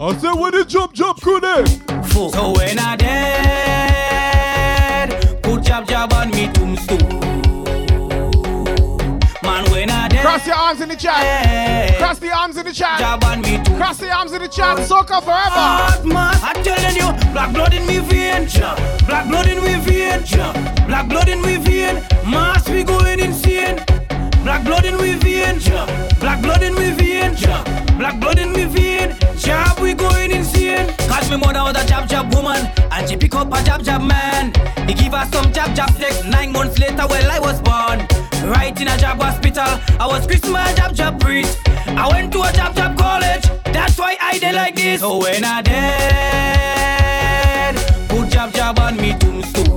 I 0.04 0.16
said 0.18 0.32
where 0.32 0.50
the 0.50 0.64
jump, 0.64 0.94
job 0.94 1.20
could 1.20 1.44
So 2.10 2.54
when 2.56 2.76
I 2.76 2.96
dead, 5.06 5.12
put 5.44 5.62
jab 5.62 5.86
jab 5.86 6.12
on 6.12 6.32
me 6.32 6.48
tombstone. 6.52 6.98
Man, 9.44 9.64
when 9.70 9.90
I 9.90 10.08
dead, 10.08 10.22
Cross 10.24 10.48
your 10.48 10.56
arms 10.56 10.80
in 10.80 10.88
the 10.88 10.96
chat. 10.96 11.98
Cross 11.98 12.18
the 12.18 12.32
arms 12.36 12.56
in 12.56 12.66
the 12.66 12.72
chat. 12.72 12.98
job 12.98 13.22
on 13.22 13.42
me 13.42 13.62
too. 13.62 13.76
Cross 13.76 13.98
the 13.98 14.10
arms 14.10 14.32
in 14.32 14.42
the 14.42 14.48
chat. 14.48 14.78
Soca 14.78 15.22
forever. 15.22 15.54
I'm 15.54 16.64
telling 16.64 16.96
you, 16.96 17.12
jab 33.82 34.00
jab 34.00 34.08
man. 34.08 34.52
He 34.88 34.94
give 34.94 35.14
us 35.14 35.30
some 35.30 35.52
jab 35.52 35.74
jab 35.74 35.90
sex. 35.92 36.24
Nine 36.24 36.52
months 36.52 36.78
later, 36.78 37.06
well 37.08 37.30
I 37.30 37.38
was 37.38 37.60
born. 37.60 38.06
Right 38.50 38.80
in 38.80 38.88
a 38.88 38.96
job 38.96 39.20
hospital, 39.20 39.78
I 40.00 40.06
was 40.06 40.26
Christmas 40.26 40.74
jab 40.74 40.94
jab 40.94 41.20
priest. 41.20 41.58
I 41.86 42.08
went 42.08 42.32
to 42.32 42.42
a 42.42 42.52
jab 42.52 42.74
jab 42.74 42.96
college. 42.96 43.44
That's 43.64 43.98
why 43.98 44.16
I 44.20 44.38
did 44.38 44.54
like 44.54 44.76
this. 44.76 45.00
So 45.00 45.18
when 45.18 45.44
I 45.44 45.62
dead, 45.62 46.76
put 48.08 48.28
jab 48.30 48.52
jab 48.52 48.78
on 48.78 48.96
me 48.96 49.14
tombstone. 49.18 49.71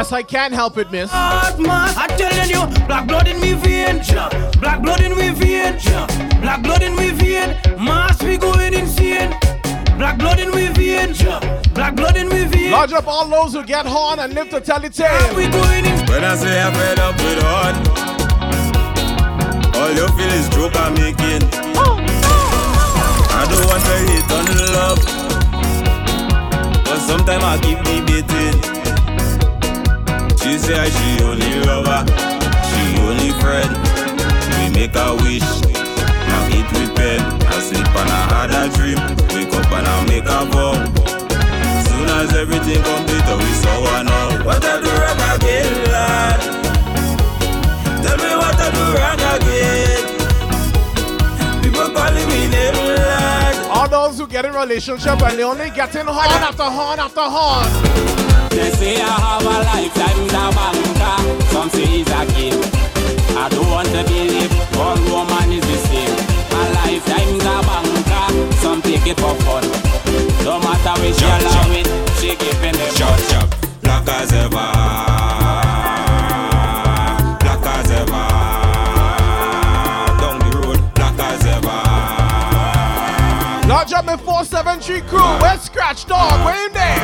Yes, 0.00 0.12
I 0.12 0.22
can't 0.22 0.54
help 0.54 0.78
it, 0.78 0.90
miss. 0.90 1.10
Hot 1.10 1.60
I'm 1.60 2.08
telling 2.16 2.48
you, 2.48 2.86
black 2.86 3.06
blood 3.06 3.28
in 3.28 3.38
me 3.38 3.52
vein, 3.52 4.00
black 4.58 4.80
blood 4.80 5.02
in 5.02 5.14
me 5.14 5.28
vein, 5.28 5.78
black 6.40 6.62
blood 6.62 6.82
in 6.82 6.96
me 6.96 7.10
vein. 7.10 7.54
Mass 7.76 8.22
we 8.22 8.38
going 8.38 8.72
insane. 8.72 9.28
Black 9.98 10.16
blood 10.16 10.40
in 10.40 10.52
me 10.52 10.68
vein, 10.68 11.12
black 11.74 11.96
blood 11.96 12.16
in 12.16 12.30
me 12.30 12.46
vein. 12.46 12.70
Lodge 12.72 12.94
up 12.94 13.06
all 13.06 13.28
those 13.28 13.52
who 13.52 13.62
get 13.62 13.84
horn 13.84 14.20
and 14.20 14.32
live 14.32 14.48
to 14.48 14.60
tell 14.62 14.80
the 14.80 14.88
tale. 14.88 15.36
We 15.36 15.48
going 15.48 15.84
in. 15.84 16.06
When 16.06 16.24
I 16.24 16.34
say 16.34 16.62
I'm 16.62 16.72
fed 16.72 16.98
up 16.98 17.16
with 17.16 17.42
hard, 17.42 17.76
all 19.76 19.92
you 19.92 20.08
feel 20.16 20.32
is 20.32 20.48
joke 20.48 20.76
I'm 20.76 20.94
making. 20.94 21.44
I 23.36 23.44
don't 23.50 23.66
want 23.68 23.84
to 23.84 23.96
hate 24.08 24.32
on 24.32 24.46
love, 24.72 24.98
but 26.86 26.98
sometimes 27.00 27.44
I 27.44 27.58
keep 27.60 27.78
debating. 27.84 28.69
She 30.50 30.58
say 30.58 30.90
she 30.90 31.22
only 31.22 31.60
lover, 31.60 32.02
she 32.66 32.98
only 33.02 33.30
friend. 33.38 33.70
We 34.58 34.74
make 34.74 34.96
a 34.96 35.14
wish, 35.22 35.46
now 36.26 36.48
eat 36.50 36.66
with 36.72 36.92
pen. 36.96 37.20
I 37.46 37.60
sleep 37.60 37.86
and 37.86 38.10
I 38.10 38.22
had 38.34 38.50
a 38.50 38.68
dream, 38.74 38.98
wake 39.30 39.54
up 39.54 39.70
and 39.70 39.86
I 39.86 40.04
make 40.06 40.24
a 40.24 40.44
vow. 40.50 40.74
Soon 41.86 42.08
as 42.18 42.34
everything 42.34 42.82
complete, 42.82 43.22
oh, 43.30 43.38
we 43.38 43.52
saw 43.62 43.80
one 43.94 44.08
out. 44.08 44.44
What 44.44 44.64
I 44.64 44.80
do 44.82 44.90
wrong 44.90 45.36
again, 45.36 45.92
lad? 45.92 46.40
Tell 48.02 48.16
me 48.16 48.34
what 48.34 48.58
I 48.58 48.70
do 48.74 48.82
wrong 48.98 49.36
again. 49.36 50.09
Lad. 53.90 54.10
Those 54.10 54.18
who 54.18 54.26
get 54.26 54.44
in 54.44 54.52
relationship 54.52 55.20
and 55.22 55.38
they 55.38 55.42
only 55.44 55.70
getting 55.70 56.06
horn 56.06 56.42
after 56.42 56.64
horn 56.64 56.98
after 56.98 57.20
horn. 57.22 57.68
They 58.50 58.70
say 58.72 59.00
I 59.00 59.06
have 59.06 59.42
a 59.42 59.56
lifetime 59.70 60.20
in 60.20 60.30
a 60.30 60.46
banker. 60.56 61.44
Some 61.52 61.70
say 61.70 62.00
it's 62.00 62.10
a 62.10 62.26
game. 62.34 62.60
I 63.36 63.48
don't 63.48 63.70
want 63.70 63.88
to 63.88 64.04
believe 64.04 64.52
all 64.76 64.96
woman 65.10 65.52
is 65.52 65.64
the 65.66 65.78
same. 65.88 66.16
A 66.52 66.62
lifetime 66.74 67.28
is 67.36 67.44
a 67.44 67.56
banker. 67.66 68.56
Some 68.56 68.82
take 68.82 69.06
it 69.06 69.18
for 69.18 69.34
fun. 69.46 69.64
No 70.44 70.58
matter 70.58 71.00
which 71.02 71.16
she 71.16 71.24
allow 71.24 71.70
it, 71.70 71.86
she 72.18 72.36
giving 72.36 72.74
them 72.74 72.94
Chop, 72.94 73.18
chop. 73.28 73.82
Black 73.82 74.08
as 74.08 74.32
ever. 74.32 75.19
Up 83.92 84.06
in 84.08 84.18
473 84.18 85.00
crew. 85.08 85.18
Where's 85.40 85.62
Scratch 85.62 86.06
Dog? 86.06 86.44
Where 86.44 86.66
in 86.66 86.72
there? 86.72 87.00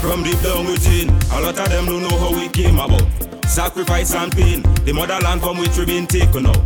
From 0.00 0.24
deep 0.24 0.40
down 0.40 0.66
within, 0.66 1.08
a 1.30 1.40
lot 1.40 1.58
of 1.58 1.68
them 1.68 1.86
don't 1.86 2.02
know 2.02 2.18
how 2.18 2.32
we 2.34 2.48
came 2.48 2.80
about. 2.80 3.06
Sacrifice 3.46 4.12
and 4.14 4.32
pain, 4.32 4.62
the 4.84 4.92
motherland 4.92 5.40
from 5.40 5.58
which 5.58 5.78
we've 5.78 5.86
been 5.86 6.08
taken 6.08 6.46
out. 6.46 6.58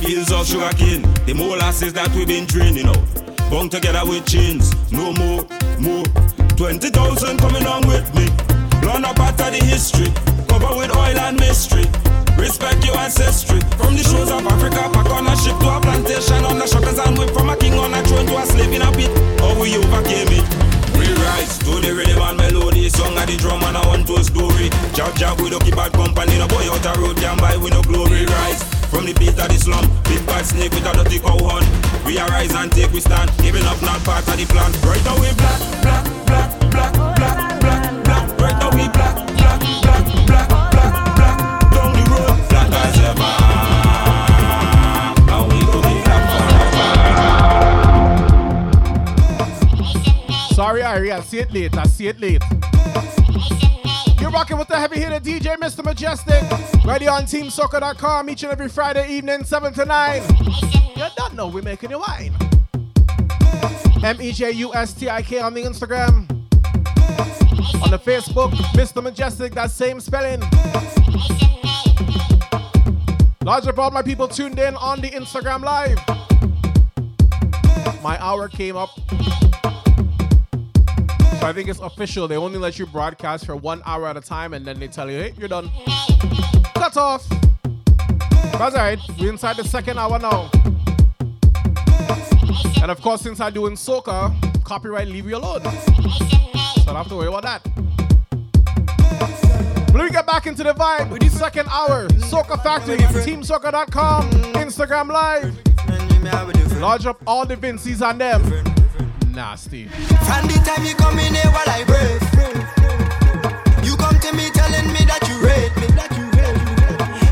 Fields 0.00 0.30
of 0.30 0.46
sugar 0.46 0.70
cane, 0.76 1.02
the 1.26 1.34
molasses 1.34 1.92
that 1.94 2.08
we've 2.14 2.28
been 2.28 2.46
draining 2.46 2.86
out. 2.86 3.02
Bound 3.50 3.72
together 3.72 4.08
with 4.08 4.24
chains, 4.24 4.70
no 4.92 5.12
more, 5.12 5.44
more. 5.80 6.04
20,000 6.56 7.38
coming 7.38 7.66
on 7.66 7.84
with 7.88 8.06
me. 8.14 8.26
Learn 8.86 9.04
a 9.04 9.12
part 9.14 9.40
of 9.40 9.50
the 9.50 9.64
history, 9.64 10.06
cover 10.46 10.76
with 10.76 10.94
oil 10.94 11.18
and 11.18 11.40
mystery. 11.40 11.84
Respect 12.36 12.84
your 12.84 12.96
ancestry. 12.98 13.60
From 13.78 13.94
the 13.94 14.02
shores 14.02 14.30
of 14.30 14.46
Africa, 14.46 14.88
back 14.92 15.10
on 15.10 15.26
a 15.26 15.36
ship 15.36 15.58
to 15.58 15.68
a 15.68 15.80
plantation, 15.80 16.44
on 16.44 16.58
the 16.58 16.66
shutters 16.66 16.98
and 16.98 17.18
whip 17.18 17.30
from 17.30 17.50
a 17.50 17.56
king 17.56 17.74
on 17.74 17.94
a 17.94 18.02
throne 18.04 18.26
to 18.26 18.36
a 18.38 18.46
slave 18.46 18.72
in 18.72 18.82
a 18.82 18.90
pit. 18.92 19.10
How 19.40 19.58
we 19.60 19.76
overcame 19.76 20.28
it. 20.28 20.44
We 20.98 21.10
rise 21.26 21.58
to 21.58 21.82
the 21.82 21.90
rhythm 21.90 22.22
and 22.22 22.38
melody, 22.38 22.88
song 22.88 23.18
of 23.18 23.26
the 23.26 23.36
drum 23.36 23.62
and 23.64 23.76
I 23.76 23.82
want 23.86 24.06
to 24.06 24.22
story. 24.22 24.70
Jab 24.94 25.14
jab, 25.16 25.40
we 25.40 25.50
don't 25.50 25.62
keep 25.64 25.74
bad 25.74 25.92
company, 25.92 26.38
no 26.38 26.46
boy 26.46 26.70
out 26.70 26.82
the 26.86 26.94
road 27.00 27.16
can 27.18 27.36
buy, 27.38 27.56
we 27.56 27.70
no 27.70 27.82
glory 27.82 28.26
rise. 28.26 28.62
From 28.94 29.06
the 29.06 29.12
beat 29.18 29.34
of 29.34 29.50
the 29.50 29.58
slum, 29.58 29.90
big 30.04 30.24
bad 30.26 30.46
snake 30.46 30.70
with 30.70 30.86
a 30.86 30.92
dirty 30.94 31.18
cow 31.18 31.34
horn. 31.34 31.66
We 32.06 32.18
arise 32.18 32.54
and 32.54 32.70
take 32.70 32.92
we 32.92 33.00
stand, 33.00 33.30
giving 33.42 33.66
up 33.66 33.80
not 33.82 33.98
part 34.06 34.22
of 34.28 34.38
the 34.38 34.46
plan. 34.46 34.70
Right 34.86 35.02
now 35.02 35.18
we 35.18 35.34
black, 35.34 35.60
black, 35.82 36.04
black, 36.30 36.50
black, 36.70 36.92
black, 37.18 37.60
black, 37.60 38.04
black. 38.06 38.24
Right 38.38 38.56
now 38.62 38.70
we 38.70 38.86
black, 38.94 39.33
Sorry, 50.74 50.82
Irie, 50.82 51.12
I 51.12 51.20
see 51.20 51.38
it 51.38 51.52
late. 51.52 51.76
I 51.78 51.84
see 51.84 52.08
it 52.08 52.18
late. 52.18 52.42
You're 54.20 54.32
rocking 54.32 54.58
with 54.58 54.66
the 54.66 54.76
heavy 54.76 54.98
hitter 54.98 55.20
DJ, 55.20 55.54
Mr. 55.58 55.84
Mejustik. 55.84 56.84
Ready 56.84 57.06
on 57.06 57.22
TeamSoca.com 57.26 58.28
each 58.28 58.42
and 58.42 58.50
every 58.50 58.68
Friday 58.68 59.08
evening, 59.08 59.44
7 59.44 59.72
to 59.74 59.84
9. 59.84 60.22
You 60.96 61.06
don't 61.16 61.34
know 61.34 61.46
we're 61.46 61.62
making 61.62 61.90
you 61.90 62.00
wine. 62.00 62.34
M 64.02 64.20
E 64.20 64.32
J 64.32 64.50
U 64.50 64.74
S 64.74 64.94
T 64.94 65.08
I 65.08 65.22
K 65.22 65.38
on 65.38 65.54
the 65.54 65.62
Instagram. 65.62 66.28
On 67.80 67.90
the 67.92 68.00
Facebook, 68.04 68.50
Mr. 68.74 69.00
Mejustik, 69.00 69.54
that 69.54 69.70
same 69.70 70.00
spelling. 70.00 70.40
Large 73.44 73.68
up 73.68 73.78
all 73.78 73.92
my 73.92 74.02
people 74.02 74.26
tuned 74.26 74.58
in 74.58 74.74
on 74.74 75.00
the 75.00 75.10
Instagram 75.10 75.62
Live. 75.62 76.00
My 78.02 78.20
hour 78.20 78.48
came 78.48 78.76
up. 78.76 78.90
So 81.44 81.48
I 81.50 81.52
think 81.52 81.68
it's 81.68 81.80
official. 81.80 82.26
They 82.26 82.38
only 82.38 82.58
let 82.58 82.78
you 82.78 82.86
broadcast 82.86 83.44
for 83.44 83.54
one 83.54 83.82
hour 83.84 84.08
at 84.08 84.16
a 84.16 84.20
time 84.22 84.54
and 84.54 84.64
then 84.64 84.80
they 84.80 84.88
tell 84.88 85.10
you, 85.10 85.18
hey, 85.18 85.34
you're 85.36 85.46
done. 85.46 85.70
Cut 86.74 86.96
off. 86.96 87.28
That's 88.52 88.74
alright. 88.74 88.98
We're 89.20 89.32
inside 89.32 89.58
the 89.58 89.64
second 89.64 89.98
hour 89.98 90.18
now. 90.18 90.48
And 92.80 92.90
of 92.90 92.98
course, 93.02 93.20
since 93.20 93.40
I'm 93.40 93.52
doing 93.52 93.74
soca, 93.74 94.32
copyright 94.64 95.08
leave 95.08 95.28
you 95.28 95.36
alone. 95.36 95.60
So 95.60 95.68
I 95.68 96.82
don't 96.86 96.96
have 96.96 97.08
to 97.08 97.16
worry 97.16 97.28
about 97.28 97.42
that. 97.42 97.60
Let 99.92 100.04
me 100.04 100.10
get 100.10 100.26
back 100.26 100.46
into 100.46 100.62
the 100.62 100.72
vibe 100.72 101.10
with 101.10 101.20
the 101.20 101.28
second 101.28 101.68
hour. 101.68 102.08
Soca 102.24 102.62
Factory, 102.62 102.96
teamsoca.com, 102.96 104.30
Instagram 104.54 105.12
Live. 105.12 105.54
Lodge 106.80 107.04
up 107.04 107.22
all 107.26 107.44
the 107.44 107.54
Vincies 107.54 108.00
on 108.00 108.16
them. 108.16 108.73
Nasty. 109.34 109.88
From 109.88 110.46
the 110.46 110.62
time 110.64 110.86
you 110.86 110.94
come 110.94 111.18
in 111.18 111.34
here 111.34 111.50
while 111.50 111.66
I 111.66 111.82
breathe, 111.84 112.22
you 113.84 113.96
come 113.96 114.18
to 114.20 114.32
me 114.36 114.48
telling 114.50 114.86
me 114.92 115.02
that 115.10 115.26
you 115.28 115.36
rate 115.42 115.74
me. 115.76 115.88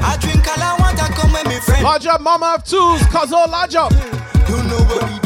I 0.03 0.17
drink 0.19 0.47
all 0.49 0.63
I 0.63 0.77
want, 0.81 1.01
I 1.01 1.09
come 1.15 1.33
with 1.33 1.47
me 1.47 1.61
friends. 1.61 1.85
Lodge 1.85 2.07
up, 2.07 2.21
mama 2.21 2.57
of 2.59 2.65
twos, 2.65 3.07
cuz 3.07 3.33
all 3.33 3.49
lodge 3.49 3.77
up. 3.77 3.93
Don't 4.49 4.67
know 4.69 4.83
what 4.91 5.11
we 5.11 5.23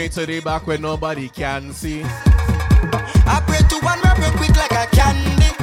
me 0.00 0.08
to 0.08 0.24
the 0.24 0.40
back 0.40 0.66
where 0.66 0.78
nobody 0.78 1.28
can 1.28 1.74
see. 1.74 2.02
I 2.02 3.42
pray 3.46 3.58
to 3.58 3.84
one 3.84 4.00
rap 4.00 4.16
real 4.18 4.30
quick 4.32 4.56
like 4.56 4.72
a 4.72 4.86
candy. 4.96 5.54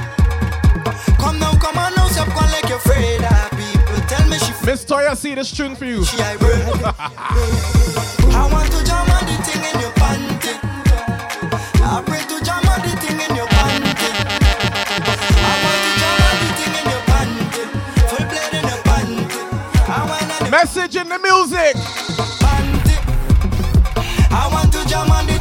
Come 1.18 1.40
now, 1.40 1.58
come 1.58 1.78
on 1.78 1.96
now, 1.96 2.08
stop 2.08 2.28
going 2.28 2.52
like 2.52 2.70
you're 2.70 2.78
afraid 2.78 3.37
Miss 4.66 4.86
Toya, 4.86 5.16
see 5.16 5.34
this 5.34 5.52
tune 5.52 5.76
for 5.76 5.86
you. 5.86 6.04
I 6.04 6.38
want 8.52 8.72
to 8.72 8.84
jam 8.86 9.10
on 9.10 9.26
the 9.26 9.36
thing 9.44 9.64
in 9.64 9.80
your 9.80 9.92
panty. 9.98 10.54
I 11.82 12.04
pray 12.06 12.22
to 12.22 12.38
jam 12.46 12.68
on 12.68 12.82
the 12.82 12.94
thing 13.02 13.20
in 13.20 13.36
your 13.36 13.48
panty. 13.48 14.12
I 15.40 15.54
want 15.64 15.80
to 15.86 15.92
jam 16.02 16.22
on 16.28 16.36
the 16.44 16.50
thing 16.58 16.76
in 16.78 16.86
your 16.92 17.04
panty. 17.10 17.64
Full 18.10 18.26
blade 18.28 18.54
in 18.60 18.66
your 18.68 18.82
panty. 18.84 19.40
I 19.90 19.92
want 20.10 20.28
to 20.46 20.52
Message 20.52 20.96
in 20.98 21.08
the 21.10 21.18
music. 21.20 21.76
I 24.30 24.50
want 24.52 24.72
to 24.74 24.86
jam 24.88 25.10
on 25.12 25.26
the 25.26 25.37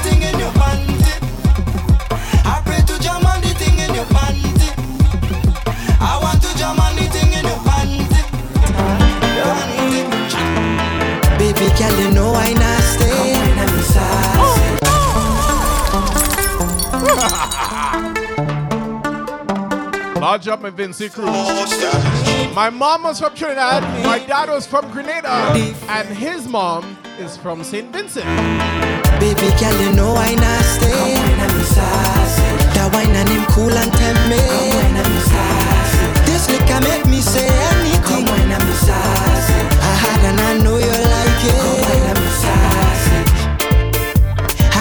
Large 20.36 20.48
up 20.48 20.60
my 20.60 20.68
Vincy 20.70 21.10
Cruz. 21.10 22.54
My 22.54 22.68
mom 22.68 23.04
was 23.04 23.18
from 23.20 23.34
Trinidad, 23.34 23.82
my 24.04 24.18
dad 24.18 24.50
was 24.50 24.66
from 24.66 24.90
Grenada, 24.90 25.30
and 25.88 26.08
his 26.08 26.46
mom 26.46 26.98
is 27.18 27.38
from 27.38 27.64
St. 27.64 27.90
Vincent. 27.90 28.26
Baby 29.18 29.48
girl, 29.56 29.72
you 29.80 29.96
know 29.96 30.14
I 30.14 30.34
nasty. 30.34 30.92
Come 30.92 31.14
wine 31.14 31.40
and 31.40 31.52
be 31.54 31.64
sassy. 31.64 32.42
That 32.76 32.92
wine 32.92 33.16
and 33.16 33.28
him 33.30 33.46
cool 33.48 33.72
and 33.72 33.90
tempt 33.90 34.28
me. 34.28 34.36
Come 34.36 34.68
wine 34.76 34.96
and. 35.00 35.16
This 36.26 36.50
liquor 36.50 36.84
make 36.84 37.06
me 37.06 37.22
say 37.22 37.48
anything. 37.48 38.02
Come 38.04 38.24
wine 38.26 38.52
and 38.52 38.62
be 38.62 38.74
sassy. 38.74 39.54
I 39.80 39.94
had 40.04 40.20
and 40.28 40.38
I 40.38 40.58
know 40.62 40.76
you 40.76 40.92
like 40.92 41.80
it. 41.80 41.85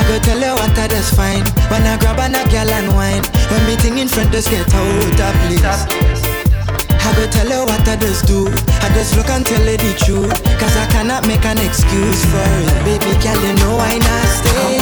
Go 0.08 0.20
tell 0.20 0.40
you 0.40 0.54
what 0.54 0.78
I 0.78 0.88
just 0.88 1.16
fine. 1.16 1.44
When 1.70 1.84
I 1.84 1.98
grab 1.98 2.20
on 2.20 2.36
a 2.36 2.44
girl 2.50 2.70
and 2.70 2.90
wine. 2.94 3.24
When 3.50 3.62
meeting 3.66 3.98
in 3.98 4.08
front, 4.08 4.32
just 4.32 4.50
get 4.50 4.68
out 4.74 5.20
of 5.20 5.34
place. 5.46 5.62
I 7.06 7.14
go 7.14 7.26
tell 7.30 7.50
you 7.50 7.62
what 7.66 7.88
I 7.88 7.96
just 7.98 8.26
do. 8.26 8.48
I 8.82 8.90
just 8.94 9.16
look 9.18 9.30
and 9.30 9.46
tell 9.46 9.62
you 9.66 9.78
the 9.78 9.94
truth. 9.98 10.34
Cause 10.60 10.76
I 10.78 10.86
cannot 10.92 11.28
make 11.28 11.46
an 11.46 11.60
excuse 11.60 12.22
for 12.30 12.42
it. 12.42 12.70
Baby 12.86 13.14
girl, 13.22 13.40
you 13.42 13.54
know 13.62 13.78
why 13.78 13.94
I 13.94 14.00
nasty. 14.02 14.82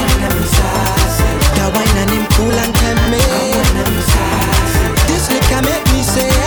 That 1.59 1.69
wine 1.71 1.97
and 2.03 2.11
him 2.11 2.25
cool 2.35 2.51
and 2.51 2.73
tempt 2.75 3.05
me. 3.11 3.21
This 5.07 5.29
liquor 5.31 5.61
make 5.63 5.85
me 5.93 6.01
say 6.03 6.42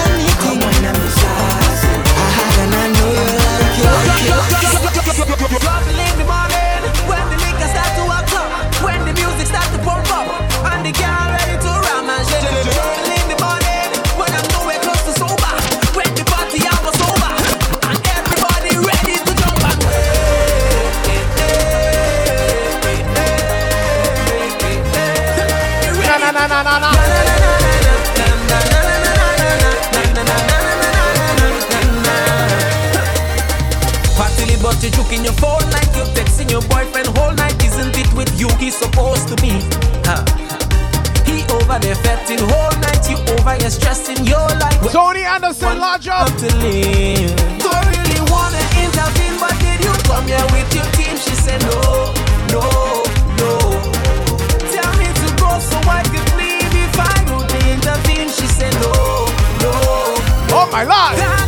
in 35.12 35.22
your 35.24 35.32
phone 35.34 35.62
like 35.70 35.86
you're 35.94 36.08
texting 36.18 36.50
your 36.50 36.62
boyfriend 36.62 37.06
whole 37.18 37.32
night. 37.34 37.54
Isn't 37.64 37.96
it 37.96 38.12
with 38.14 38.30
you 38.40 38.48
he's 38.58 38.76
supposed 38.76 39.28
to 39.28 39.36
be? 39.36 39.52
Huh. 40.04 40.24
He 41.24 41.42
over 41.52 41.78
there 41.78 41.94
fetting 41.96 42.38
whole 42.38 42.74
night. 42.80 43.02
You 43.08 43.16
over 43.34 43.54
here 43.54 43.70
stressing 43.70 44.24
your 44.26 44.48
life. 44.58 44.80
Tony 44.92 45.22
Anderson, 45.22 45.78
large 45.78 46.08
up. 46.08 46.28
to 46.38 46.48
live. 46.58 47.34
Don't 47.62 47.86
really 47.92 48.22
wanna 48.32 48.62
intervene, 48.82 49.36
but 49.38 49.54
did 49.60 49.78
you 49.84 49.94
come 50.10 50.26
here 50.26 50.46
with 50.54 50.70
your 50.74 50.88
team? 50.98 51.16
She 51.16 51.34
said 51.44 51.60
no, 51.62 52.12
no, 52.50 52.62
no. 53.38 53.50
Tell 54.74 54.92
me 54.98 55.06
to 55.06 55.28
go 55.38 55.50
so 55.60 55.78
I 55.86 56.02
could 56.10 56.30
leave 56.40 56.72
if 56.74 56.94
I 56.98 57.16
would 57.30 57.50
intervene. 57.70 58.28
She 58.28 58.46
said 58.46 58.74
no, 58.82 58.92
no. 59.62 59.72
Oh 60.50 60.68
my 60.72 60.82
lord. 60.84 61.46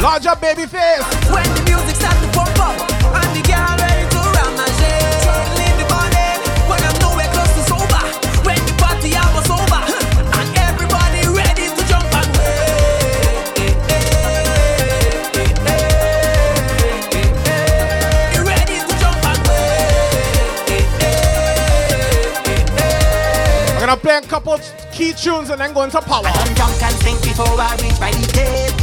Large 0.00 0.26
up, 0.26 0.40
baby 0.40 0.64
face. 0.64 1.02
when 1.26 1.42
the 1.42 1.62
music 1.66 1.96
starts 1.96 2.20
to 2.22 2.28
pump 2.30 2.54
up 2.62 2.78
and 3.18 3.34
the 3.34 3.42
girl 3.42 3.74
ready 3.82 4.06
to 4.14 4.20
ram 4.30 4.54
and 4.54 4.72
shake. 4.78 5.10
Trouble 5.26 5.58
in 5.58 5.74
the 5.74 5.86
morning 5.90 6.38
when 6.70 6.78
I'm 6.86 6.94
nowhere 7.02 7.26
close 7.34 7.50
to 7.58 7.62
sober. 7.66 8.04
When 8.46 8.62
the 8.62 8.74
party 8.78 9.18
hour's 9.18 9.50
over 9.50 9.82
and 10.38 10.48
everybody 10.54 11.26
ready 11.34 11.66
to 11.66 11.82
jump 11.90 12.06
and 12.14 12.30
way. 12.38 12.78
Ready 18.38 18.78
to 18.86 18.94
jump 19.02 19.18
and 19.18 19.42
I'm 23.74 23.80
gonna 23.82 23.96
play 23.98 24.16
a 24.18 24.20
couple 24.22 24.60
key 24.92 25.12
tunes 25.12 25.50
and 25.50 25.60
then 25.60 25.74
go 25.74 25.82
into 25.82 26.00
power. 26.00 26.22
I'm 26.24 26.54
drunk 26.54 26.80
and 26.86 26.94
think 27.02 27.20
before 27.22 27.58
I 27.58 27.74
reach 27.82 27.98
by 27.98 28.12
the 28.12 28.77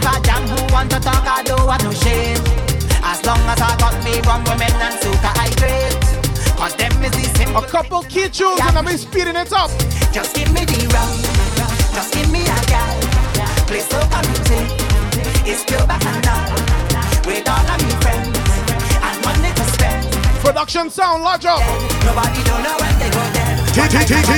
gate. 0.00 0.06
I 0.06 0.18
a 0.18 0.22
damn 0.22 0.48
who 0.48 0.72
want 0.72 0.90
to 0.90 1.00
talk, 1.00 1.26
I 1.26 1.42
don't 1.42 1.66
want 1.66 1.84
no 1.84 1.92
shame. 1.92 2.38
As 3.02 3.24
long 3.24 3.40
as 3.48 3.60
I 3.60 3.76
got 3.78 3.96
me 4.04 4.20
rum, 4.26 4.44
women 4.44 4.72
and 4.72 4.94
soca, 5.00 5.30
I 5.36 5.50
great. 5.60 6.00
Cause 6.56 6.74
them 6.76 6.92
is 7.02 7.12
the 7.12 7.38
simple. 7.38 7.62
A 7.62 7.66
couple 7.66 8.02
key 8.04 8.28
tunes 8.28 8.60
and 8.60 8.76
I'll 8.76 8.84
be 8.84 8.96
speeding 8.96 9.36
it 9.36 9.52
up. 9.52 9.70
Just 10.12 10.34
give 10.36 10.52
me 10.52 10.64
the 10.64 10.88
rum, 10.92 11.10
just 11.94 12.12
give 12.12 12.30
me 12.30 12.42
a 12.42 12.60
gal. 12.68 12.96
Play 13.66 13.80
soca 13.80 14.20
music, 14.28 14.68
it's 15.46 15.64
pure 15.64 15.86
bacchanal. 15.86 16.52
With 17.26 17.48
all 17.48 17.64
of 17.64 17.78
me 17.80 17.92
friends, 18.00 18.36
and 19.00 19.18
money 19.24 19.52
to 19.54 19.64
spend. 19.72 20.06
Production 20.42 20.90
sound, 20.90 21.22
large 21.22 21.46
up. 21.46 21.60
Nobody 22.04 22.42
don't 22.44 22.62
know 22.62 22.76
when 22.80 22.98
they 22.98 23.10
go 23.10 23.22
there. 23.32 23.50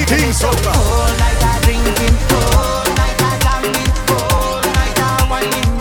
King 0.07 0.31
Soca. 0.31 0.73
Whole 0.77 1.13
night 1.19 1.43
I 1.43 1.59
drinking, 1.65 2.17
whole 2.31 2.85
night 2.95 3.19
I 3.19 3.35
gambling, 3.43 3.91
whole 4.07 4.42
night 5.51 5.72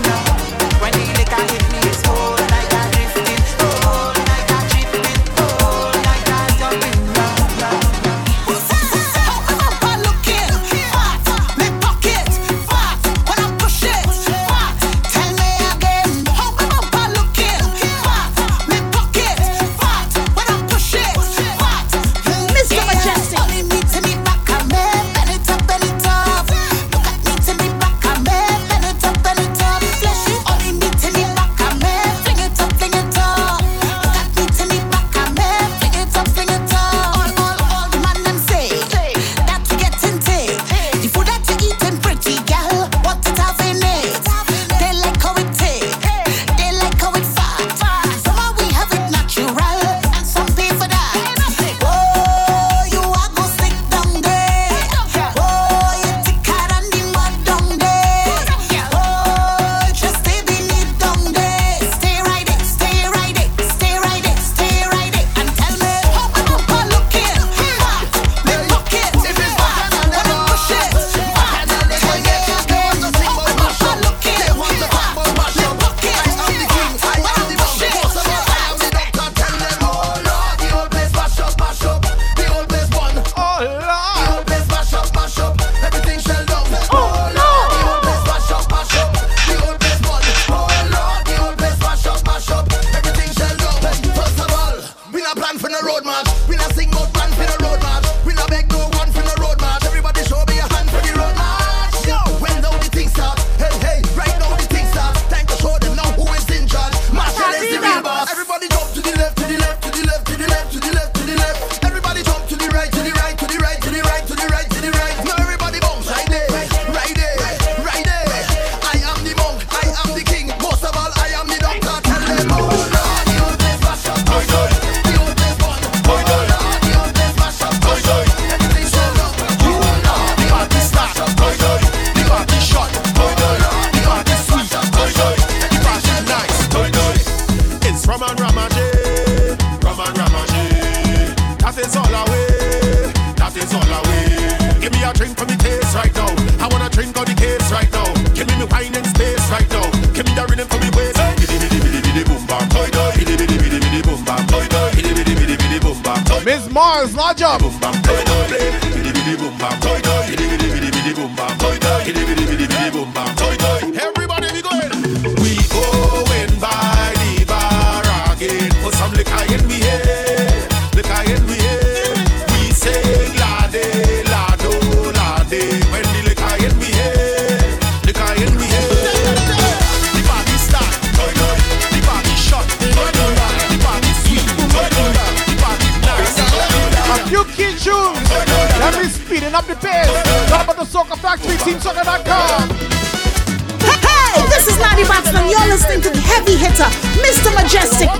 Hey, 194.04 194.43
this 194.50 194.68
is 194.68 194.78
Natty 194.78 195.04
Boxman. 195.04 195.50
You're 195.50 195.68
listening 195.68 196.02
to 196.02 196.10
the 196.10 196.20
heavy 196.20 196.56
hitter, 196.56 196.89
Mr. 197.24 197.50
Mejustik. 197.56 198.12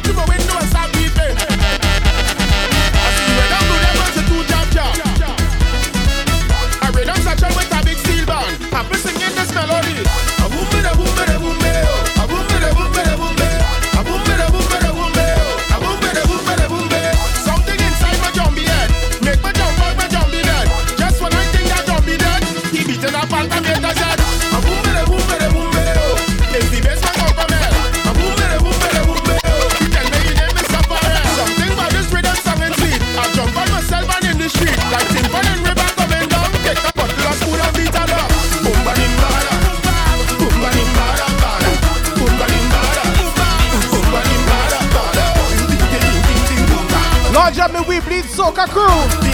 Cacu! 48.54 49.31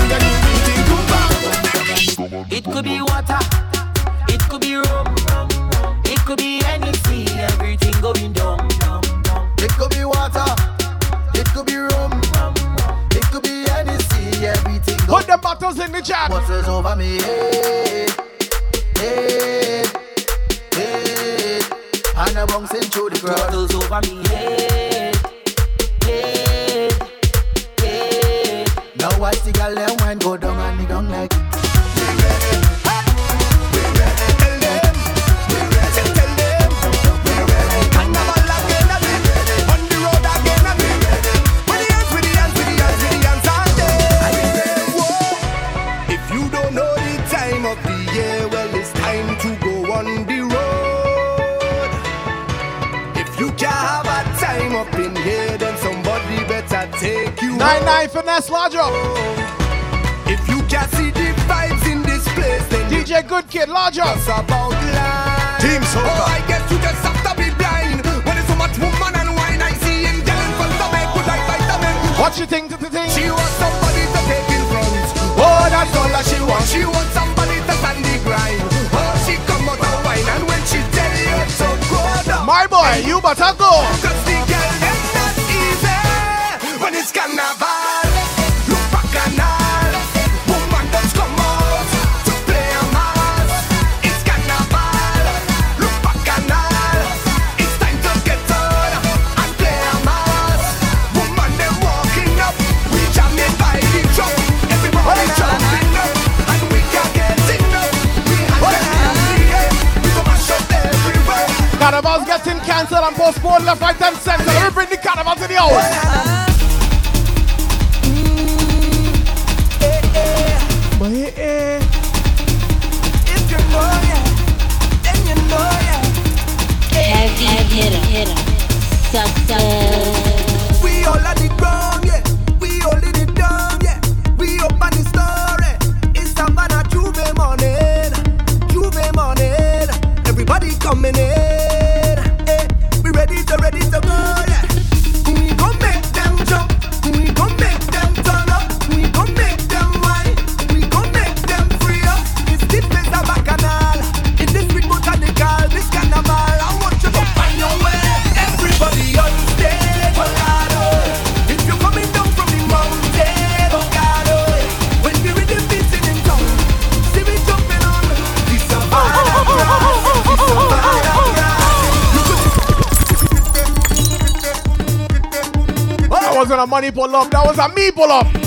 up. 177.17 177.31
That 177.31 177.45
was 177.45 177.57
a 177.57 177.67
me 177.69 177.91
pull 177.91 178.11
up. 178.11 178.46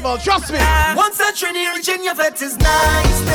festival, 0.00 0.18
trust 0.18 0.52
me. 0.52 0.58
Once 0.96 1.18
a 1.20 1.32
Trinity 1.32 1.66
reaching 1.74 2.04
your 2.04 2.14
vet 2.14 2.40
is 2.40 2.56
nice. 2.58 3.27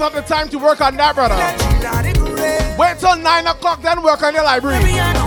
not 0.00 0.14
the 0.14 0.22
time 0.22 0.48
to 0.48 0.58
work 0.58 0.80
on 0.80 0.96
that, 0.96 1.14
brother. 1.14 1.36
Wait 2.78 2.98
till 2.98 3.16
9 3.16 3.46
o'clock, 3.46 3.82
then 3.82 4.02
work 4.02 4.22
on 4.22 4.32
your 4.32 4.44
library. 4.44 5.19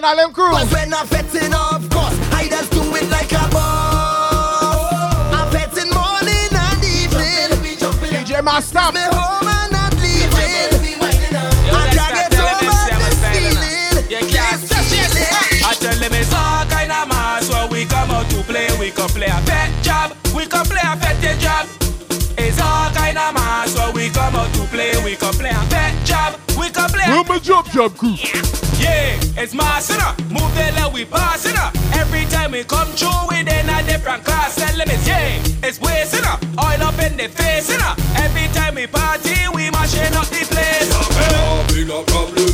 Lord 0.00 0.04
John 0.04 0.06
McCabe 0.06 0.06
and 0.06 0.06
Island 0.06 0.34
Crew. 0.34 0.50
Cause 0.50 0.72
when 0.72 0.94
I'm 0.94 1.06
fetting, 1.06 1.54
of 1.54 1.90
course, 1.90 2.16
I 2.32 2.48
just 2.48 2.70
do 2.72 2.82
it 2.96 3.08
like 3.10 3.32
a 3.32 3.48
boss. 3.50 5.34
I'm 5.34 5.50
fetting 5.52 5.92
morning 5.92 6.52
and 6.52 6.84
evening. 6.84 7.50
DJ 8.10 8.42
Master. 8.42 8.92
Me 8.92 9.00
home 9.12 9.48
and 9.48 9.72
not 9.72 9.94
leaving. 9.96 11.00
I 11.72 11.88
can't 11.92 12.14
get 12.14 12.32
over 12.34 12.64
this 12.98 13.18
feeling. 13.32 14.00
This 14.00 14.90
feeling. 14.90 15.64
I 15.64 15.74
tell 15.74 15.94
them 15.94 16.12
it's 16.14 16.32
all 16.34 16.64
kind 16.66 16.90
of 16.90 17.08
mass 17.08 17.46
So 17.46 17.68
we 17.70 17.84
come 17.84 18.10
out 18.10 18.28
to 18.30 18.42
play 18.42 18.66
We 18.80 18.90
can 18.90 19.08
play 19.08 19.26
a 19.26 19.40
fat 19.46 19.70
job 19.84 20.16
We 20.34 20.46
can 20.46 20.64
play 20.64 20.82
a 20.82 20.96
fat 20.96 21.20
job 21.38 21.68
It's 22.36 22.60
all 22.60 22.90
kind 22.90 23.16
of 23.16 23.34
mass 23.34 23.72
So 23.72 23.92
we 23.92 24.10
come 24.10 24.34
out 24.34 24.52
to 24.54 24.64
play 24.66 24.92
We 25.04 25.14
can 25.14 25.32
play 25.34 25.50
a 25.50 25.62
fat 25.70 25.94
job 26.04 26.49
We 26.80 26.86
can 26.86 26.90
play 26.96 27.04
a 27.04 27.10
Where 27.10 27.24
my 27.24 27.38
jab 27.38 27.66
jab 27.70 27.96
crew? 27.96 28.16
yeah, 28.80 29.18
it's 29.36 29.54
mass, 29.54 29.90
inna. 29.90 30.14
Move 30.32 30.52
the 30.54 30.72
leg, 30.76 30.92
we 30.92 31.04
pass, 31.04 31.44
up. 31.46 31.74
Every 31.94 32.24
time 32.26 32.52
we 32.52 32.64
come 32.64 32.88
through, 32.92 33.28
we 33.28 33.40
in 33.40 33.48
a 33.68 33.82
different 33.84 34.24
class. 34.24 34.56
Tell 34.56 34.76
them 34.76 34.88
it's 34.88 35.06
yeah, 35.06 35.42
it's 35.62 35.80
waste, 35.80 36.14
inna. 36.14 36.38
Oil 36.58 36.82
up 36.82 36.98
in 37.00 37.16
the 37.16 37.28
face, 37.28 37.70
inna. 37.70 37.94
Every 38.16 38.48
time 38.54 38.76
we 38.76 38.86
party, 38.86 39.36
we 39.54 39.70
mashing 39.70 40.14
up 40.16 40.26
the 40.32 40.42
place. 40.48 40.88
Having 41.20 41.90
a 41.90 42.00
problem, 42.08 42.48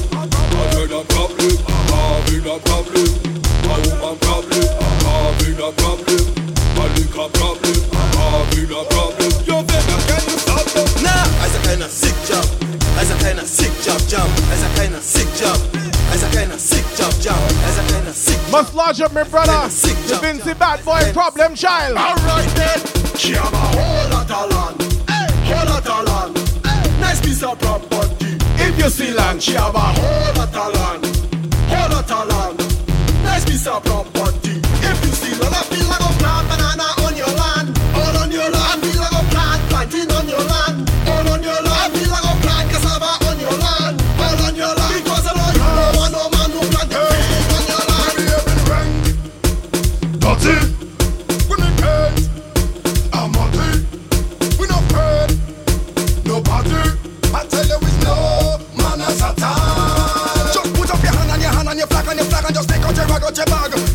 having 0.50 0.90
a 0.90 1.02
problem, 1.06 1.54
having 1.86 2.46
a 2.50 2.56
problem, 2.66 3.06
a 3.62 3.74
woman 3.86 4.16
problem, 4.18 4.66
having 5.06 5.60
a 5.62 5.70
problem, 5.70 6.22
a 6.74 6.84
liquor 6.98 7.28
problem, 7.38 7.78
having 8.18 8.72
a 8.74 8.82
problem. 8.90 9.30
Yo, 9.46 9.62
Vega, 9.62 9.96
can 10.10 10.22
you 10.26 10.38
stop 10.42 10.66
them? 10.74 10.86
Nah, 11.06 11.44
as 11.46 11.54
a 11.54 11.60
kind 11.62 11.82
of 11.82 11.90
sick 11.90 12.16
job, 12.26 12.46
as 12.98 13.10
a 13.10 13.16
kind 13.22 13.38
of 13.38 13.46
sick 13.46 13.72
job, 13.86 13.95
job, 14.08 14.30
as 14.50 14.62
a 14.62 14.68
kind 14.78 14.94
of 14.94 15.02
sick 15.02 15.26
job, 15.34 15.58
as 16.14 16.22
a 16.22 16.30
kind 16.36 16.52
of 16.52 16.60
sick 16.60 16.84
job, 16.96 17.12
job, 17.20 17.38
as 17.66 17.78
a 17.78 17.92
kind 17.92 18.06
of 18.06 18.14
sick. 18.14 18.38
Must 18.52 18.74
lodge 18.74 19.00
up, 19.00 19.12
my 19.12 19.24
brother. 19.24 19.68
The 20.06 20.18
Vincy 20.22 20.56
Bad 20.58 20.84
Boy 20.84 21.12
Problem 21.12 21.54
Child. 21.54 21.96
Alright 21.96 22.48
then, 22.54 22.78
she 23.16 23.32
have 23.32 23.52
a 23.52 23.56
whole 23.56 24.10
lot 24.10 24.30
of 24.30 24.50
land, 24.50 24.82
whole 25.46 25.66
lot 25.66 25.86
of 25.86 26.04
land, 26.06 27.00
nice 27.00 27.20
piece 27.20 27.42
of 27.42 27.58
property. 27.58 28.38
If 28.62 28.78
you 28.78 28.88
see 28.90 29.12
land, 29.12 29.42
she 29.42 29.54
have 29.54 29.74
a 29.74 29.78
whole 29.78 30.34
lot 30.34 30.54
of 30.54 30.74
land, 30.74 31.06
whole 31.66 31.90
lot 31.90 32.10
of 32.10 32.28
land, 32.28 32.58
nice 33.24 33.44
piece 33.44 33.66
of 33.66 33.82
property. 33.84 34.60
If 34.62 35.04
you 35.04 35.12
see 35.12 35.34
land, 35.40 35.54
I 35.54 35.62
feel 35.64 35.85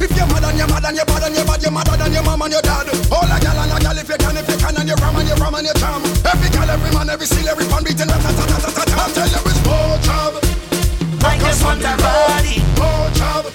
If 0.02 0.18
you're 0.18 0.26
mad 0.34 0.44
and 0.44 0.57
you're 0.57 0.65
mad 0.65 0.84
and 0.84 0.98
you're 0.98 1.06
bad 1.06 1.23
and 1.30 1.36
you're 1.36 1.45
bad, 1.45 1.61
you're 1.61 1.72
madder 1.72 1.95
than 1.95 2.11
your 2.11 2.23
mom 2.23 2.41
and 2.41 2.52
your 2.52 2.61
dad. 2.65 2.90
All 3.14 3.22
a 3.22 3.38
gal 3.38 3.53
and 3.53 3.69
a 3.69 3.78
gal 3.78 3.98
if 4.02 4.10
you 4.10 4.18
can, 4.18 4.36
if 4.36 4.49
you 4.49 4.57
can 4.57 4.76
and 4.76 4.90
you're 4.90 4.98
ram 4.98 5.15
and 5.15 5.28
you're 5.30 5.38
ram 5.38 5.53
and 5.53 5.65
you're 5.69 5.78
jam. 5.78 6.02
Every 6.26 6.49
gal, 6.49 6.69
every 6.69 6.90
man, 6.90 7.10
every 7.14 7.28
seal, 7.30 7.48
every 7.48 7.69
pan 7.69 7.84
beating, 7.86 8.10
rat 8.10 8.18
tat 8.18 8.34
tat 8.34 8.49
tat 8.49 8.73
tat. 8.82 8.90
I 8.98 9.06
tell 9.14 9.30
you 9.30 9.41
it's 9.45 9.61
more 9.61 9.98
job. 10.02 10.41
I 11.22 11.38
just 11.38 11.61
want 11.61 11.86
a 11.86 11.94
body. 12.02 12.65
More 12.82 13.14
job. 13.14 13.45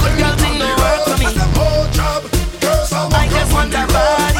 But 0.00 0.12
girl, 0.16 0.34
thing 0.40 0.56
no 0.56 0.72
work 0.72 1.04
for 1.04 1.20
me. 1.20 1.36
More 1.52 1.84
job. 1.92 2.24
Girls 2.64 2.88
I 2.88 3.28
just 3.28 3.52
want 3.52 3.76
a 3.76 3.84
body. 3.92 4.37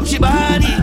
Up 0.00 0.06
she 0.06 0.18
body. 0.18 0.79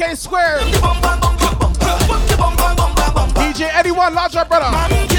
K 0.00 0.14
Square. 0.14 0.60
DJ 3.36 3.68
Eddie 3.74 3.90
One, 3.90 4.14
brother. 4.48 5.09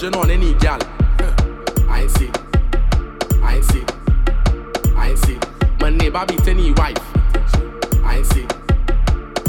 But 0.00 0.12
Belgian 0.12 0.20
on 0.20 0.30
any 0.30 0.54
gal. 0.54 0.78
Eh, 1.18 1.34
I 1.88 2.02
ain't 2.02 2.10
see. 2.12 2.30
I 3.42 3.56
ain't 3.56 3.64
see. 3.64 3.84
I 4.94 5.08
ain't 5.08 5.18
see. 5.18 5.38
My 5.80 5.90
neighbor 5.90 6.24
beat 6.28 6.46
any 6.46 6.70
wife. 6.70 6.96
I 8.04 8.18
ain't 8.18 8.26
see. 8.26 8.46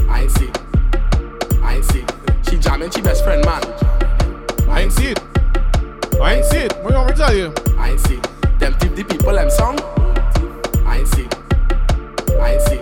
I 0.10 0.22
ain't 0.22 0.32
see. 0.32 0.50
I 1.62 1.76
ain't 1.76 1.86
see. 1.86 2.04
She 2.50 2.58
jamming 2.58 2.90
she 2.90 3.00
best 3.02 3.24
friend 3.24 3.46
man. 3.46 3.62
I 4.68 4.82
ain't 4.82 4.92
see 4.92 5.10
it. 5.10 5.22
I 6.20 6.36
ain't 6.36 6.46
see 6.46 6.58
it. 6.58 6.74
What 6.84 6.94
you 6.94 6.98
want 6.98 7.10
me 7.10 7.14
to 7.14 7.20
tell 7.20 7.36
you? 7.36 7.54
I 7.78 7.92
ain't 7.92 8.00
see. 8.00 8.20
Them 8.58 8.74
tip 8.80 8.96
the 8.96 9.04
people 9.04 9.34
them 9.34 9.52
song. 9.52 9.78
I 10.88 10.98
ain't 10.98 11.08
see. 11.10 11.28
I 12.40 12.54
ain't 12.54 12.62
see. 12.64 12.82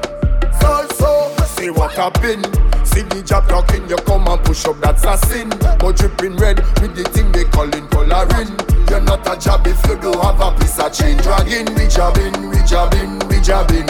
So, 0.61 0.87
so, 0.95 1.45
see 1.45 1.69
what 1.69 1.91
happen. 1.91 2.66
See 2.97 3.03
the 3.03 3.21
job 3.21 3.47
talking, 3.47 3.87
you 3.87 3.95
come 4.09 4.27
and 4.27 4.43
push 4.43 4.65
up, 4.65 4.81
that's 4.81 5.05
a 5.05 5.15
sin. 5.27 5.49
But 5.77 5.97
dripping 5.97 6.35
red 6.37 6.57
with 6.81 6.95
the 6.95 7.03
thing 7.13 7.31
they 7.31 7.43
calling 7.43 7.85
coloring. 7.93 8.49
You're 8.89 9.05
not 9.05 9.21
a 9.29 9.37
job 9.37 9.67
if 9.67 9.77
you 9.85 10.01
do 10.01 10.17
have 10.17 10.41
a 10.41 10.49
piece 10.57 10.79
of 10.79 10.91
chain 10.91 11.17
dragging. 11.17 11.69
We 11.77 11.85
jabbing, 11.85 12.49
we 12.49 12.57
jabbing, 12.65 13.21
we 13.29 13.37
jabbing. 13.45 13.85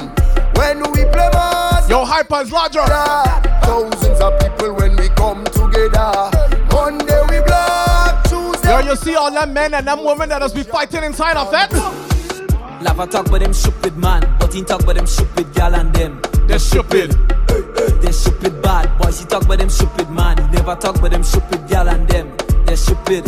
When 0.59 0.83
we 0.91 1.07
play 1.07 1.31
mass, 1.31 1.87
Yo, 1.87 2.03
Hyper's 2.03 2.51
larger. 2.51 2.83
thousands 3.63 4.19
of 4.19 4.37
people 4.43 4.75
when 4.75 4.97
we 4.97 5.07
come 5.15 5.39
together. 5.55 6.27
Monday 6.75 7.21
we 7.31 7.39
black, 7.47 8.27
Tuesday. 8.27 8.67
Yo, 8.67 8.91
you 8.91 8.95
see 8.97 9.15
all 9.15 9.31
them 9.31 9.53
men 9.53 9.73
and 9.73 9.87
them 9.87 10.03
women 10.03 10.27
that 10.27 10.41
has 10.41 10.51
be 10.51 10.63
fighting 10.63 11.05
inside 11.05 11.37
of 11.37 11.47
it? 11.55 11.71
Lava 12.83 13.07
talk 13.07 13.27
about 13.27 13.39
them 13.39 13.53
stupid 13.53 13.95
man, 13.95 14.35
but 14.37 14.53
he 14.53 14.65
talk 14.65 14.83
about 14.83 14.95
them 14.95 15.07
stupid 15.07 15.47
gal 15.53 15.75
and 15.75 15.95
them. 15.95 16.19
They're 16.45 16.59
stupid. 17.97 18.01
They 18.01 18.11
stupid 18.11 18.61
bad. 18.61 18.97
Boys, 18.97 19.19
he 19.19 19.25
talk 19.25 19.43
about 19.45 19.59
them 19.59 19.69
stupid 19.69 20.09
man. 20.09 20.37
He 20.37 20.47
never 20.55 20.75
talk 20.75 20.97
about 20.97 21.11
them 21.11 21.23
stupid 21.23 21.67
gal 21.67 21.89
and 21.89 22.07
them. 22.07 22.35
They're 22.65 22.77
stupid. 22.77 23.25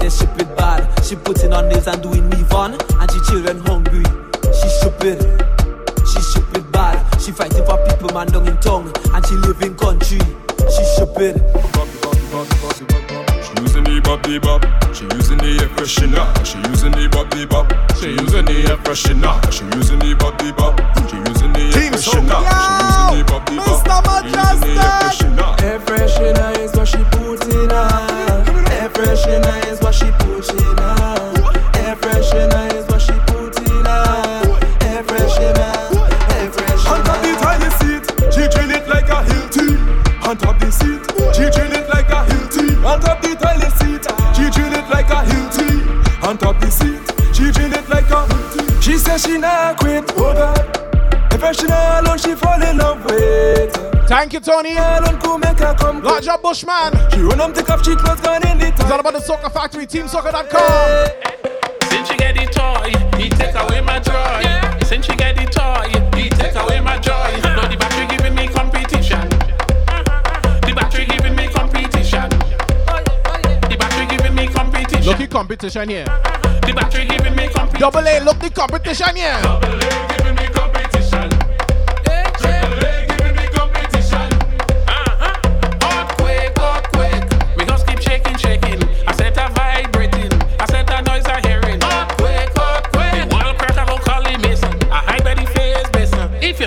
They're 0.00 0.10
stupid 0.10 0.56
bad. 0.56 1.04
She 1.04 1.16
putting 1.16 1.52
on 1.52 1.68
nails 1.68 1.86
and 1.86 2.02
doing 2.02 2.28
me 2.28 2.42
fun, 2.44 2.72
and 2.72 3.10
she 3.10 3.20
children 3.28 3.58
hungry. 3.66 4.04
She 4.44 4.68
stupid. 4.80 5.20
She 6.06 6.20
stupid 6.20 6.70
bad. 6.72 7.20
She 7.20 7.32
fighting 7.32 7.64
for 7.64 7.78
people 7.86 8.10
man 8.14 8.28
down 8.28 8.48
in 8.48 8.56
tongue, 8.58 8.92
and 9.12 9.26
she 9.26 9.34
live 9.34 9.60
in 9.62 9.74
country. 9.76 10.20
She 10.58 10.84
stupid. 10.94 11.42
She 13.42 13.52
using 13.62 13.84
the 13.84 14.00
bop 14.02 14.22
the 14.22 14.38
bop. 14.38 14.64
She 14.94 15.04
using 15.04 15.38
the 15.38 15.58
air 15.60 15.68
freshener. 15.68 16.26
She 16.44 16.58
using 16.68 16.92
the 16.92 17.08
bop 17.08 17.30
the 17.30 17.46
bop. 17.46 17.72
She 17.96 18.10
using 18.10 18.44
the 18.44 18.70
air 18.70 18.76
freshener. 18.78 19.52
She 19.52 19.64
using 19.76 19.98
the 19.98 20.14
bop 20.18 20.38
the 20.38 20.52
bop. 20.52 20.76
She 21.08 21.16
using 21.16 21.52
the 21.52 21.60
air 21.60 21.90
freshener. 21.92 22.40
She 22.80 22.85
using 23.16 23.24
the 23.24 23.32
bop 23.32 23.46
the 23.46 23.56
bop. 23.56 24.24
She 24.24 24.68
using 24.68 25.36
the 25.36 25.48
air 25.64 25.80
freshener. 25.80 26.58
Is 26.58 26.72
what 26.74 26.88
she 26.88 27.02
put 27.12 27.44
in 27.46 27.70
her. 27.70 27.88
Air 28.72 28.88
freshener 28.90 29.66
is 29.70 29.80
what 29.80 29.94
she 29.94 30.10
put 30.18 30.48
in 30.50 30.76
her. 30.76 31.16
Air 31.80 31.96
freshener 31.96 32.74
is 32.74 32.86
what 32.88 33.00
she 33.00 33.12
put 33.26 33.58
in 33.60 33.84
her. 33.84 34.02
Air 34.82 35.02
freshener, 35.04 35.74
air 36.32 36.50
On 36.92 37.04
top 37.04 37.22
the 37.22 37.28
freshener. 37.28 37.42
toilet 37.42 37.74
seat, 37.80 38.04
she 38.32 38.42
drill 38.48 38.70
it 38.70 38.88
like 38.88 39.08
a 39.08 39.22
hill. 39.24 40.28
On 40.28 40.36
top 40.36 40.58
the 40.58 40.70
seat, 40.70 41.00
she 41.34 41.44
drill 41.50 41.72
it 41.72 41.88
like 41.88 42.10
a 42.10 42.24
hill. 42.24 42.86
On 42.86 43.00
top 43.00 43.22
the 43.22 43.34
toilet 43.36 43.72
seat, 43.78 44.04
she 44.34 44.50
drill 44.50 44.74
it 44.74 44.88
like 44.90 45.10
a 45.10 45.24
hill. 45.24 46.28
On 46.28 46.36
top 46.36 46.60
the 46.60 46.70
seat, 46.70 47.00
she 47.34 47.50
drill 47.52 47.72
it 47.72 47.88
like 47.88 48.10
a. 48.10 48.82
She 48.82 48.98
says 48.98 49.22
she 49.22 49.38
not 49.38 49.78
quit, 49.78 50.04
oh 50.16 50.34
God. 50.34 50.85
If 51.48 51.60
she 51.60 51.66
not 51.68 52.02
alone, 52.02 52.18
she 52.18 52.34
fall 52.34 52.60
in 52.60 52.78
love 52.78 53.04
with. 53.04 53.72
Thank 54.08 54.32
you, 54.32 54.40
Tony. 54.40 54.76
Alone 54.76 55.20
could 55.20 55.38
make 55.38 55.58
her 55.60 55.74
come. 55.74 56.02
Large 56.02 56.26
up 56.26 56.42
Bushman. 56.42 56.92
She 57.12 57.20
run 57.20 57.40
up, 57.40 57.54
take 57.54 57.70
off, 57.70 57.84
she 57.84 57.94
clothes 57.94 58.20
gone 58.20 58.44
in 58.48 58.58
the 58.58 58.66
It's 58.66 58.90
all 58.90 58.98
about 58.98 59.12
the 59.12 59.20
Soca 59.20 59.52
Factory, 59.52 59.86
TeamSoca.com. 59.86 61.06
Since 61.88 62.08
she 62.08 62.16
get 62.16 62.34
the 62.34 62.46
toy, 62.50 62.90
he 63.16 63.28
take 63.30 63.54
away 63.54 63.80
my 63.80 64.00
joy. 64.00 64.42
Since 64.84 65.06
she 65.06 65.14
get 65.14 65.36
the 65.36 65.46
toy, 65.46 65.86
he 66.18 66.28
take 66.30 66.56
away 66.56 66.80
my 66.80 66.98
joy. 66.98 67.38
No, 67.54 67.62
the 67.62 67.76
battery 67.78 68.06
giving 68.08 68.34
me 68.34 68.48
competition. 68.48 69.28
The 70.66 70.72
battery 70.74 71.06
giving 71.06 71.36
me 71.36 71.46
competition. 71.46 72.28
The 73.70 73.76
battery 73.78 74.06
giving 74.06 74.34
me 74.34 74.48
competition. 74.48 75.06
Look 75.06 75.18
the 75.18 75.28
competition 75.28 75.88
here. 75.90 76.06
The 76.06 76.72
battery 76.74 77.06
giving 77.06 77.36
me 77.36 77.46
competition. 77.50 77.80
Double 77.80 78.08
A, 78.08 78.18
look 78.24 78.40
the 78.40 78.50
competition 78.50 79.14
here. 79.14 80.25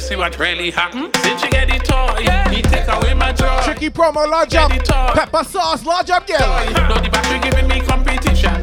See 0.09 0.15
what 0.15 0.39
really 0.39 0.71
happened, 0.71 1.15
since 1.17 1.43
you 1.43 1.49
get 1.51 1.67
the 1.67 1.77
toy, 1.77 2.25
he 2.49 2.63
take 2.63 2.87
away 2.87 3.13
my 3.13 3.31
joy. 3.31 3.61
Tricky 3.63 3.91
promo, 3.91 4.27
large 4.27 4.55
up. 4.55 4.71
Pepper 5.13 5.43
sauce, 5.43 5.85
large 5.85 6.09
up, 6.09 6.25
girl. 6.25 6.39
No, 6.89 6.95
the 6.97 7.09
battery 7.11 7.39
giving 7.39 7.67
me 7.67 7.79
competition. 7.81 8.59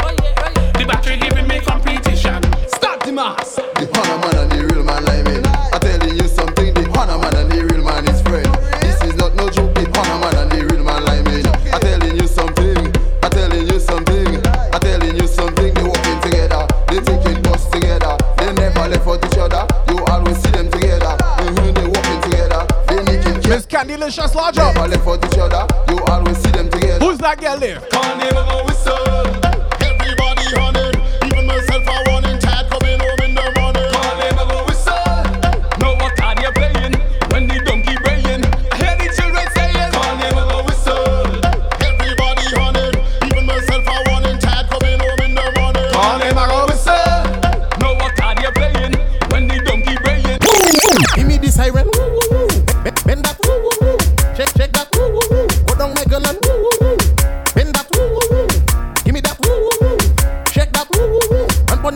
Oh, 0.00 0.16
oh, 0.16 0.72
the 0.78 0.86
battery 0.88 1.18
giving 1.18 1.46
me 1.46 1.60
competition. 1.60 2.40
Start 2.68 3.00
the 3.00 3.12
mass. 3.12 3.56
The 3.56 3.84
Hana 3.92 4.16
man 4.22 4.36
and 4.36 4.50
the 4.50 4.74
real 4.74 4.82
man 4.82 5.04
like 5.04 5.24
me. 5.26 5.36
I'm 5.74 5.80
telling 5.80 6.16
you 6.16 6.26
something, 6.26 6.72
the 6.72 6.84
Hana 6.96 7.18
man 7.18 7.36
and 7.36 7.50
the 7.52 7.66
real 7.66 7.84
man 7.84 8.08
is 8.08 8.22
friend. 8.22 8.48
This 8.80 9.02
is 9.02 9.14
not 9.16 9.34
no 9.34 9.50
joke, 9.50 9.74
the 9.74 9.84
Hana 9.92 10.18
man 10.24 10.36
and 10.36 10.50
the 10.50 10.64
real 10.72 10.77
nicking 23.84 24.00
Miss 24.04 24.16
Candylicious, 24.16 24.34
large 24.34 24.58
up. 24.58 24.74
Never 24.74 24.88
left 24.88 25.06
out 25.06 25.32
each 25.32 25.38
other. 25.38 25.66
You 25.92 25.98
always 26.04 26.36
see 26.38 26.50
them 26.50 26.70
together. 26.70 27.04
Who's 27.04 27.18
that 27.18 27.40
girl 27.40 27.58
there? 27.58 27.80
Carnival 27.90 28.64
whistle. 28.64 28.94
Everybody 28.98 29.37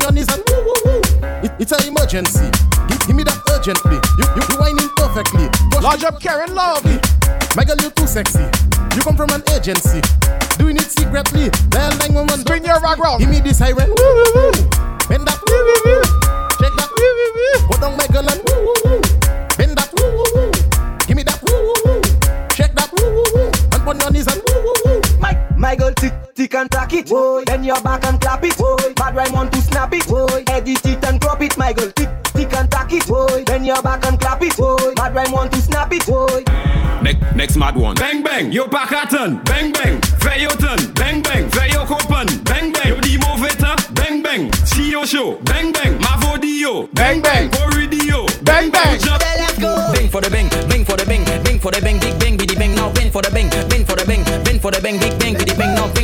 woo. 0.03 0.09
And 0.09 0.11
on 0.11 0.12
your 0.12 0.12
knees 0.12 0.29
and 0.35 0.43
woo, 0.49 0.65
woo, 0.65 0.74
woo. 0.85 1.01
It, 1.43 1.53
it's 1.59 1.73
an 1.73 1.87
emergency. 1.87 2.51
Give, 2.89 3.01
give 3.07 3.16
me 3.16 3.24
that 3.24 3.39
urgently. 3.51 3.99
You, 4.19 4.27
you, 4.35 4.43
you 4.43 4.57
whining 4.59 4.91
perfectly. 4.97 5.49
Push 5.70 5.83
Large 5.83 6.05
up, 6.05 6.20
Karen 6.20 6.55
Love. 6.55 6.85
My 7.57 7.65
girl, 7.65 7.77
you 7.81 7.91
too 7.91 8.07
sexy. 8.07 8.43
You 8.95 9.03
come 9.03 9.16
from 9.16 9.31
an 9.31 9.43
agency. 9.55 10.01
Doing 10.59 10.77
it 10.77 10.89
secretly. 10.91 11.51
Dial 11.70 11.93
911. 11.99 12.41
Spin 12.47 12.65
your 12.65 12.81
rag 12.81 12.99
round. 12.99 13.20
Give 13.20 13.31
me 13.31 13.41
the 13.41 13.55
siren. 13.55 13.89
Woo, 13.91 13.95
woo, 13.99 14.27
woo. 14.35 14.53
Bend 15.09 15.27
that. 15.27 15.39
Woo, 15.47 15.55
woo, 15.55 15.79
woo. 15.87 16.03
Shake 16.59 16.74
that. 16.79 16.91
Woo, 16.91 17.11
woo, 17.19 17.31
woo. 17.37 17.57
Go 17.70 17.74
down, 17.81 17.97
my 17.97 18.07
girl, 18.11 18.27
and 18.27 18.41
woo, 18.43 18.59
woo, 18.66 18.74
woo. 18.85 19.01
Bend 19.59 19.74
that. 19.79 19.91
Woo, 19.95 20.09
woo, 20.19 20.27
woo. 20.35 20.51
Give 21.07 21.16
me 21.16 21.23
that. 21.23 21.39
Woo, 21.43 21.55
woo, 21.55 21.79
woo. 21.87 22.03
Shake 22.55 22.74
that. 22.74 22.91
Woo, 22.95 23.07
woo, 23.07 23.27
woo. 23.35 23.51
And 23.73 23.83
on 23.87 24.01
your 24.01 24.11
knees 24.11 24.27
and 24.27 24.41
woo, 24.47 24.59
woo, 24.62 24.74
woo. 24.85 25.01
My, 25.20 25.35
my 25.57 25.74
girl 25.77 25.93
tick, 25.95 26.12
tick 26.43 26.55
and 26.55 26.70
tack 26.70 26.93
it. 26.93 27.06
Boy. 27.06 27.44
Bend 27.44 27.64
your 27.64 27.81
back 27.82 28.05
and 28.05 28.20
clap 28.20 28.43
it. 28.44 28.56
Boy. 28.59 28.93
Bad 28.97 29.14
rhyme 29.14 29.32
want 29.32 29.52
to 29.52 29.60
snap 29.62 29.93
it. 29.93 30.06
Boy. 30.09 30.43
Edit 30.48 30.86
it 30.86 31.05
and 31.05 31.20
crop 31.20 31.40
it. 31.43 31.56
My 31.56 31.73
girl 31.73 31.90
tick, 31.90 32.10
tick 32.35 32.52
and 32.55 32.70
tack 32.70 32.93
it. 32.93 33.06
Boy. 33.06 33.44
Bend 33.44 33.66
your 33.66 33.82
back 33.82 34.05
and 34.06 34.19
clap 34.19 34.43
it. 34.43 34.56
Boy. 34.56 34.94
Bad 34.97 35.14
rhyme 35.14 35.32
want 35.32 35.52
to 35.52 35.60
snap 35.62 35.93
it. 35.93 36.06
Boy. 36.06 36.43
Next, 37.02 37.35
next 37.35 37.56
mad 37.56 37.77
one. 37.77 37.97
Bang 37.97 38.23
bang, 38.23 38.52
yo 38.52 38.66
pakatan. 38.66 39.44
Bang 39.44 39.73
bang, 39.73 40.01
Veyotan. 40.23 40.94
Bang 40.94 41.23
bang, 41.23 41.48
Veyo 41.51 41.85
kopan. 41.86 42.27
Bang 42.44 42.73
bang, 42.73 42.89
yo 42.89 43.01
di 43.01 43.19
moveta. 43.19 43.74
Bang 43.94 44.23
bang, 44.23 44.51
CEO 44.64 45.05
show. 45.05 45.39
Bang 45.43 45.73
bang, 45.73 45.98
Mavodio. 45.98 46.89
Bang 46.94 47.20
bang, 47.20 47.51
Corridio. 47.51 48.27
Bang 48.44 48.70
bang. 48.70 48.98
Let's 49.43 49.59
go. 49.59 49.93
Bang 49.93 50.09
for 50.09 50.20
the 50.20 50.31
bang, 50.31 50.48
bang 50.69 50.85
for 50.85 50.97
the 50.97 51.05
bang, 51.06 51.24
bang 51.24 51.59
for 51.59 51.70
the 51.70 51.81
bang, 51.81 51.98
big 51.98 52.19
bang, 52.20 52.36
biddy 52.36 52.55
bang, 52.55 52.74
now 52.74 52.93
bang 52.93 53.10
for 53.10 53.23
the 53.23 53.31
bang, 53.31 53.48
bang 53.69 53.85
for 53.85 53.97
the 53.97 54.05
bang, 54.05 54.23
bang 54.44 54.60
for 54.60 54.70
the 54.70 54.81
bang, 54.81 54.98
big 54.98 55.19
bang, 55.19 55.35
biddy 55.35 55.44
bang, 55.44 55.47
now 55.47 55.47
bang 55.47 55.52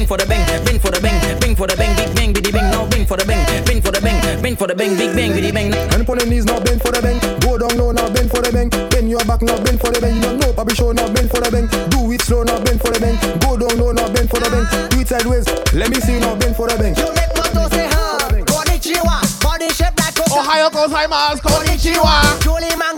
for 0.09 0.17
the 0.17 0.25
bang, 0.25 0.41
bang 0.65 0.79
for 0.81 0.91
the 0.91 1.01
bang, 1.01 1.21
bang 1.39 1.55
for 1.55 1.67
the 1.67 1.77
bang, 1.77 1.95
big 1.95 2.17
bang, 2.17 2.33
biddy 2.33 2.51
bang, 2.51 2.71
now 2.73 2.89
bang 2.89 3.05
for 3.05 3.19
the 3.19 3.27
bang, 3.29 3.45
bang 3.67 3.81
for 3.83 3.93
the 3.93 4.01
bang, 4.01 4.17
bang 4.41 4.57
for 4.57 4.67
the 4.67 4.75
bang, 4.75 4.97
big 4.97 5.15
bang, 5.15 5.33
biddy 5.37 5.53
bang. 5.53 5.69
And 5.93 6.09
on 6.09 6.17
the 6.17 6.25
knees 6.25 6.47
now 6.47 6.59
bend 6.65 6.81
for 6.81 6.91
the 6.91 7.03
bang. 7.05 7.21
Go 7.45 7.59
down 7.61 7.77
low 7.77 7.93
now 7.93 8.09
bend 8.09 8.31
for 8.33 8.41
the 8.41 8.49
bang. 8.51 8.73
Bend 8.89 9.11
your 9.11 9.21
back 9.29 9.43
now 9.43 9.61
bend 9.61 9.79
for 9.79 9.93
the 9.93 10.01
bang. 10.01 10.17
You 10.17 10.23
don't 10.23 10.41
know 10.41 10.53
Bobby 10.57 10.73
show 10.75 10.93
now 10.93 11.13
bend 11.13 11.29
for 11.29 11.45
the 11.45 11.53
bang. 11.53 11.69
Do 11.93 12.09
it 12.11 12.23
slow 12.25 12.43
now 12.43 12.57
bend 12.65 12.81
for 12.81 12.89
the 12.89 12.99
bang. 12.99 13.21
Go 13.45 13.61
down 13.61 13.77
low 13.77 13.93
now 13.93 14.09
bend 14.09 14.33
for 14.33 14.41
the 14.41 14.49
bang. 14.49 14.65
Do 14.89 14.97
it 15.05 15.09
sideways. 15.09 15.45
Let 15.77 15.93
me 15.93 16.01
see 16.01 16.17
you 16.17 16.25
now 16.25 16.35
bend 16.41 16.57
for 16.57 16.67
the 16.73 16.81
bang. 16.81 16.97
You 16.97 17.13
make 17.13 17.33
moto 17.37 17.69
say 17.69 17.85
huh. 17.93 18.33
Konnichiwa. 18.49 19.21
Body 19.45 19.69
shape 19.77 19.93
like 20.01 20.17
coconut. 20.17 20.41
Ohio 20.41 20.71
gozaimasu, 20.73 21.45
konnichiwa. 21.45 22.25
Julie 22.41 22.73
mango 22.81 22.98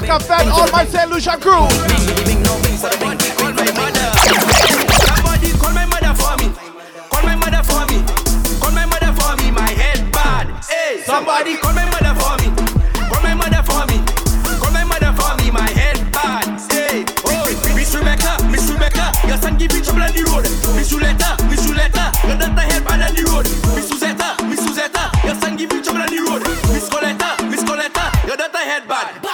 Sucker 0.00 0.16
bang, 0.28 0.48
fan, 0.48 0.48
all 0.48 0.70
my 0.72 0.86
St. 0.86 1.10
Lucia 1.10 1.36
crew. 1.36 1.68
Somebody 2.80 3.28
call 3.36 3.52
my 5.76 5.84
mother 5.84 6.14
for 6.16 6.32
me. 6.40 6.48
Call 7.12 7.22
my 7.22 7.36
mother 7.36 7.60
for 7.60 7.84
me. 7.84 8.00
Call 8.60 8.72
my 8.72 8.86
mother 8.88 9.12
for 9.12 9.36
me. 9.36 9.50
My 9.52 9.68
head 9.68 10.00
bad. 10.10 10.48
Hey, 10.64 11.02
somebody 11.04 11.58
call 11.58 11.74
my 11.74 11.84
mother 11.84 12.16
for 12.16 12.32
me. 12.40 12.48
Call 13.12 13.20
my 13.20 13.34
mother 13.34 13.60
for 13.60 13.84
me. 13.92 14.00
Call 14.56 14.72
my 14.72 14.84
mother 14.84 15.12
for 15.12 15.36
me. 15.36 15.50
My 15.50 15.68
head 15.68 16.00
bad. 16.12 16.48
Hey, 16.72 17.04
oh, 17.28 17.44
Miss 17.76 17.94
Rebecca, 17.94 18.40
Miss 18.48 18.70
Rebecca, 18.72 19.12
your 19.28 19.36
son 19.36 19.58
give 19.58 19.72
me 19.74 19.82
trouble 19.84 20.02
on 20.02 20.12
the 20.16 20.24
road. 20.32 20.48
Miss 20.76 20.88
Juletta, 20.88 21.36
Miss 21.50 21.60
Juletta, 21.66 22.08
your 22.24 22.38
daughter 22.40 22.64
head 22.64 22.84
bad 22.88 23.04
on 23.04 23.14
the 23.14 23.22
road. 23.28 23.44
Miss 23.76 23.90
Suzetta, 23.90 24.48
Miss 24.48 24.60
Suzetta, 24.64 25.12
your 25.24 25.34
son 25.36 25.56
give 25.56 25.70
me 25.70 25.82
trouble 25.82 26.00
on 26.00 26.08
the 26.08 26.20
road. 26.24 26.40
Miss 26.72 26.88
Coletta, 26.88 27.36
Miss 27.50 27.62
Coletta, 27.62 28.26
your 28.26 28.36
daughter 28.38 28.64
head 28.64 28.88
bad. 28.88 29.29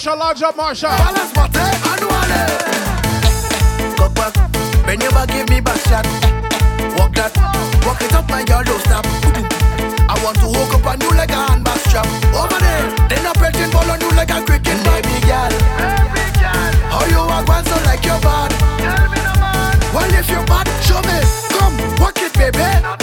Marsha, 0.00 0.18
large 0.18 0.42
up, 0.42 0.56
Marsha. 0.56 0.88
Balance 0.96 1.34
mate, 1.36 1.56
annually. 1.92 2.40
Cock 3.98 4.14
back, 4.14 4.32
bend 4.86 5.02
your 5.02 5.12
back, 5.12 5.28
give 5.28 5.46
me 5.50 5.60
back 5.60 5.76
shot. 5.76 6.06
Walk 6.96 7.12
that, 7.16 7.36
walk 7.84 8.00
it 8.00 8.14
up, 8.14 8.26
my 8.30 8.42
girl, 8.42 8.64
don't 8.64 8.80
stop. 8.80 9.04
I 10.08 10.16
want 10.24 10.38
to 10.40 10.48
hook 10.48 10.72
up 10.72 10.86
on 10.86 11.00
you 11.02 11.10
like 11.12 11.28
a 11.28 11.52
handbag 11.52 11.76
strap. 11.84 12.06
Over 12.32 12.58
there, 12.64 12.88
then 13.12 13.26
I 13.26 13.32
pretend 13.36 13.72
ball 13.72 13.90
on 13.90 14.00
you 14.00 14.10
like 14.16 14.30
a 14.30 14.40
cricket, 14.40 14.80
baby 14.88 15.20
girl. 15.28 15.52
baby 15.52 16.32
girl, 16.40 16.72
How 16.88 17.04
you 17.04 17.20
walk 17.20 17.46
one 17.46 17.64
so 17.66 17.76
like 17.84 18.02
your 18.02 18.16
bad? 18.24 18.48
Tell 18.80 19.04
me 19.04 19.20
the 19.20 19.36
man. 19.36 19.76
Well, 19.92 20.14
if 20.16 20.30
you're 20.30 20.46
bad, 20.48 20.64
show 20.80 21.04
me. 21.04 21.20
Come, 21.52 21.76
walk 22.00 22.16
it, 22.16 22.32
baby. 22.32 22.99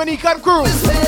Dominican 0.00 0.40
crew. 0.40 0.99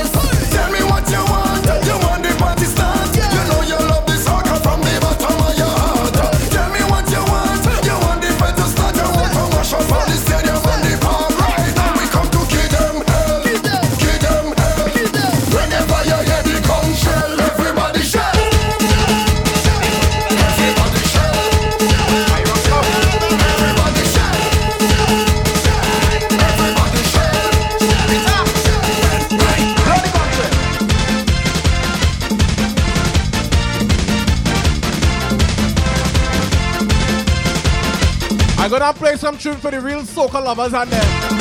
some 39.32 39.52
tune 39.52 39.60
for 39.60 39.70
the 39.70 39.80
real 39.80 40.02
soca 40.02 40.42
lovers 40.42 40.74
and 40.74 40.90
them. 40.90 41.38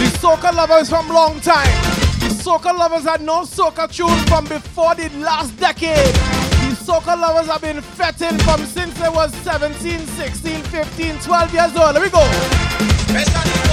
The 0.00 0.10
soca 0.18 0.54
lovers 0.54 0.88
from 0.88 1.08
long 1.08 1.40
time. 1.40 1.70
The 2.20 2.28
soca 2.28 2.76
lovers 2.76 3.04
had 3.04 3.22
no 3.22 3.42
soca 3.42 3.90
tune 3.90 4.18
from 4.26 4.44
before 4.46 4.94
the 4.94 5.08
last 5.18 5.56
decade. 5.58 6.14
The 6.14 6.76
soca 6.84 7.18
lovers 7.18 7.46
have 7.46 7.62
been 7.62 7.80
fetting 7.80 8.38
from 8.38 8.64
since 8.66 8.94
they 8.98 9.08
was 9.08 9.32
17, 9.36 10.06
16, 10.06 10.62
15, 10.62 11.18
12 11.20 11.54
years 11.54 11.76
old. 11.76 11.92
Here 11.96 12.02
we 12.02 12.10
go. 12.10 13.71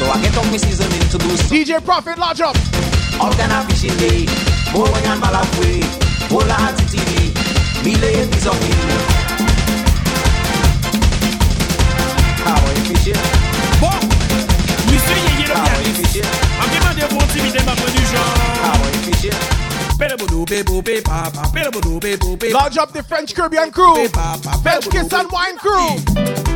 So 0.00 0.06
I 0.08 0.16
get 0.22 0.34
off 0.34 0.50
my 0.50 0.56
seasoning 0.56 0.98
to 1.12 1.18
do 1.18 1.28
stuff. 1.36 1.52
DJ 1.52 1.84
Profit, 1.84 2.16
large 2.16 2.40
up. 2.40 2.56
All 3.20 3.30
kind 3.36 3.52
of 3.52 3.68
fishing 3.68 3.92
day. 4.00 4.24
More 4.72 4.88
way 4.88 5.04
and 5.04 5.20
balafway. 5.20 5.84
Bola 6.30 6.56
anti 6.56 6.88
TV. 6.88 7.28
Me 7.84 7.94
lay 8.00 8.22
a 8.22 8.26
piece 8.32 8.46
of 8.46 8.56
meat. 8.64 8.80
How 12.48 12.56
are 12.56 12.74
you 12.80 12.84
fishing? 12.88 13.20
Bon! 13.76 13.92
Monsieur 14.88 15.20
Yeye 15.20 15.44
le 15.44 15.54
pianiste. 15.68 16.24
En 16.56 16.66
demandant 16.72 17.08
pour 17.12 17.22
intimider 17.22 17.62
ma 17.66 17.74
bonne 17.74 17.92
du 17.92 18.04
genre. 18.08 18.40
How 18.64 18.80
are 18.80 18.92
you 18.96 19.12
fishing? 19.12 19.36
Lodge 22.52 22.78
up 22.78 22.92
the 22.94 23.02
French 23.06 23.34
Caribbean 23.34 23.70
crew, 23.70 24.08
French 24.62 24.88
Kiss 24.88 25.12
and 25.12 25.30
Wine 25.30 25.58
crew. 25.58 26.49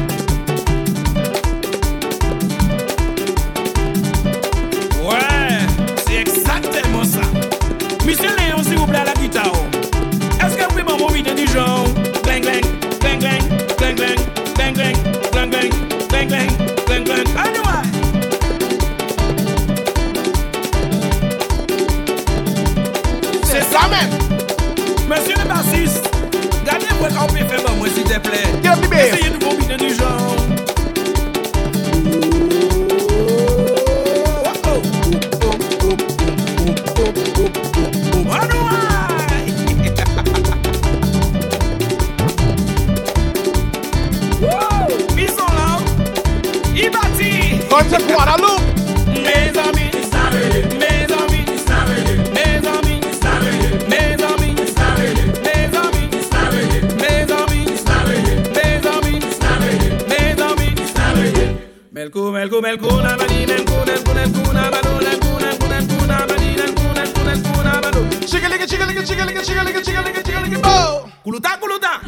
culuta 71.24 71.56
culuta 71.58 72.00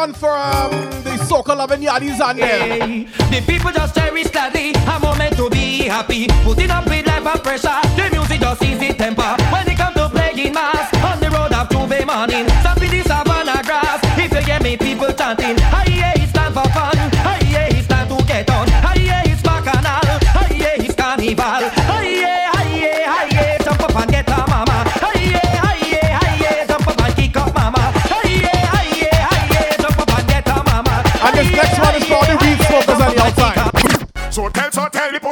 one 0.00 0.14
for 0.14 0.30
um, 0.30 0.70
the 1.04 1.14
so-called 1.28 1.58
loving 1.58 1.82
yardies 1.82 2.20
and 2.26 2.38
them. 2.38 3.04
The 3.30 3.42
people 3.46 3.70
just 3.70 3.94
cherish 3.94 4.30
gladly 4.30 4.72
a 4.72 4.98
moment 4.98 5.36
to 5.36 5.50
be 5.50 5.82
happy. 5.82 6.26
Putting 6.42 6.70
up 6.70 6.86
with 6.86 7.06
life 7.06 7.26
and 7.26 7.42
pressure, 7.42 7.80
the 7.96 8.08
music 8.10 8.40
just 8.40 8.62
ease 8.62 8.78
the 8.78 8.94
temper. 8.94 9.36
When 9.52 9.66
they 9.66 9.74
come 9.74 9.92
to 9.94 10.08
playing 10.08 10.54
mass, 10.54 10.88
on 11.04 11.20
the 11.20 11.28
road 11.28 11.52
of 11.52 11.68
Tuesday 11.68 12.04
morning, 12.06 12.48
something 12.62 12.92
is 12.94 13.04
savanna 13.04 13.62
grass. 13.62 14.00
If 14.16 14.32
you 14.32 14.42
get 14.46 14.62
me, 14.62 14.78
people 14.78 15.12
chanting, 15.12 15.56
aye. 15.64 16.19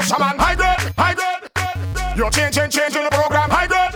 fisherman. 0.08 0.38
High 0.38 0.54
grade, 0.54 0.94
high 0.96 1.14
grade. 1.14 2.16
You're 2.16 2.30
changing, 2.30 2.70
changing 2.70 3.04
the 3.04 3.10
program. 3.10 3.50
High 3.50 3.66
grade. 3.66 3.87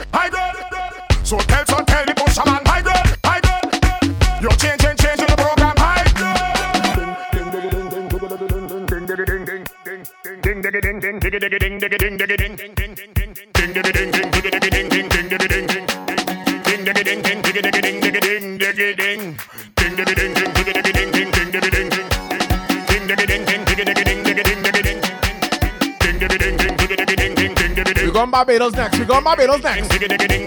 Beatles 28.63 28.77
next. 28.77 28.99
We 28.99 29.05
got 29.05 29.23
my 29.25 29.35
Beatles 29.35 29.63
next. 29.63 30.42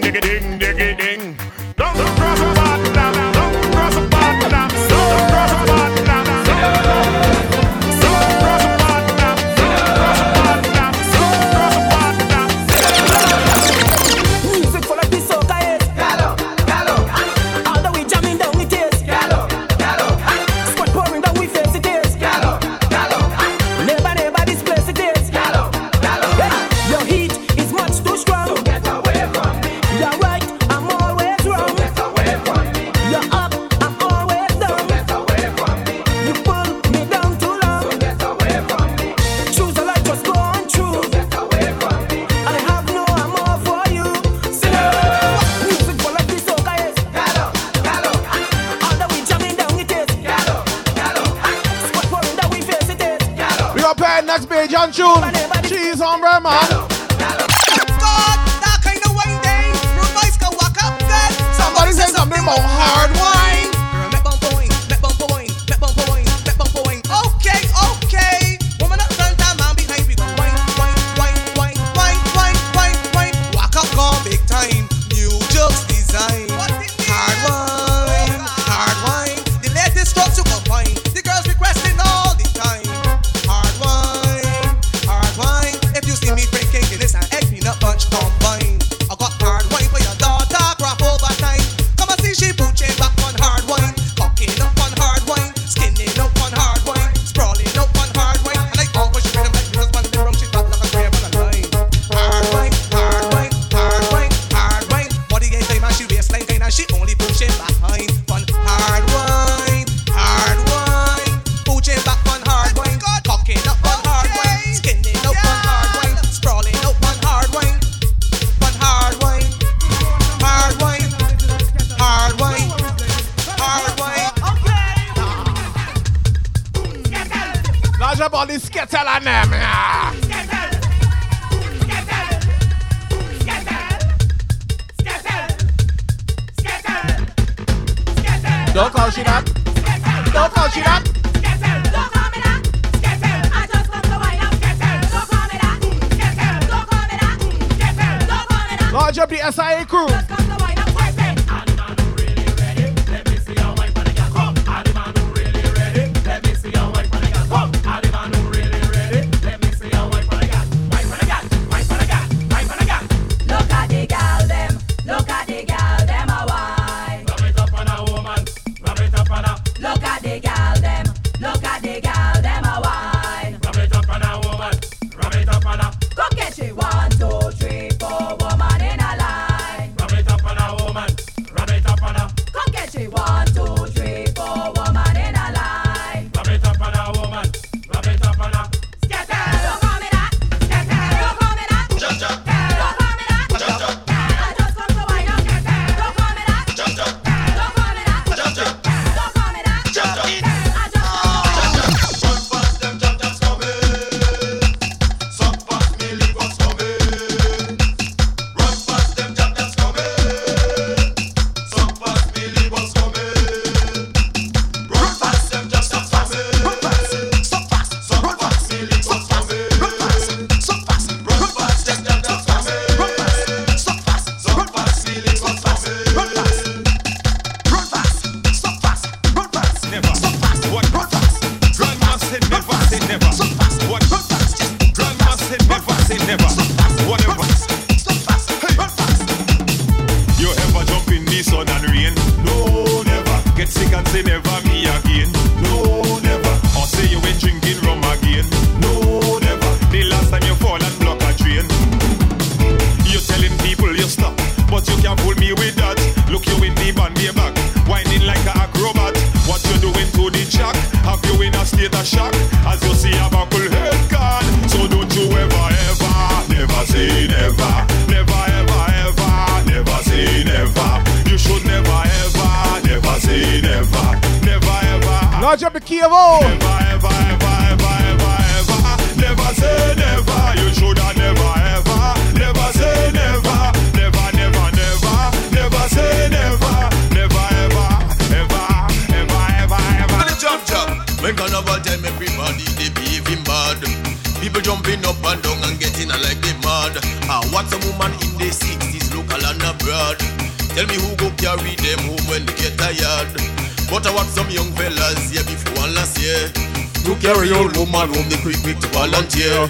Woman 308.26 308.42
home, 308.42 308.52
they 308.52 308.62
quick 308.62 308.78
to 308.80 308.88
volunteer. 308.88 309.68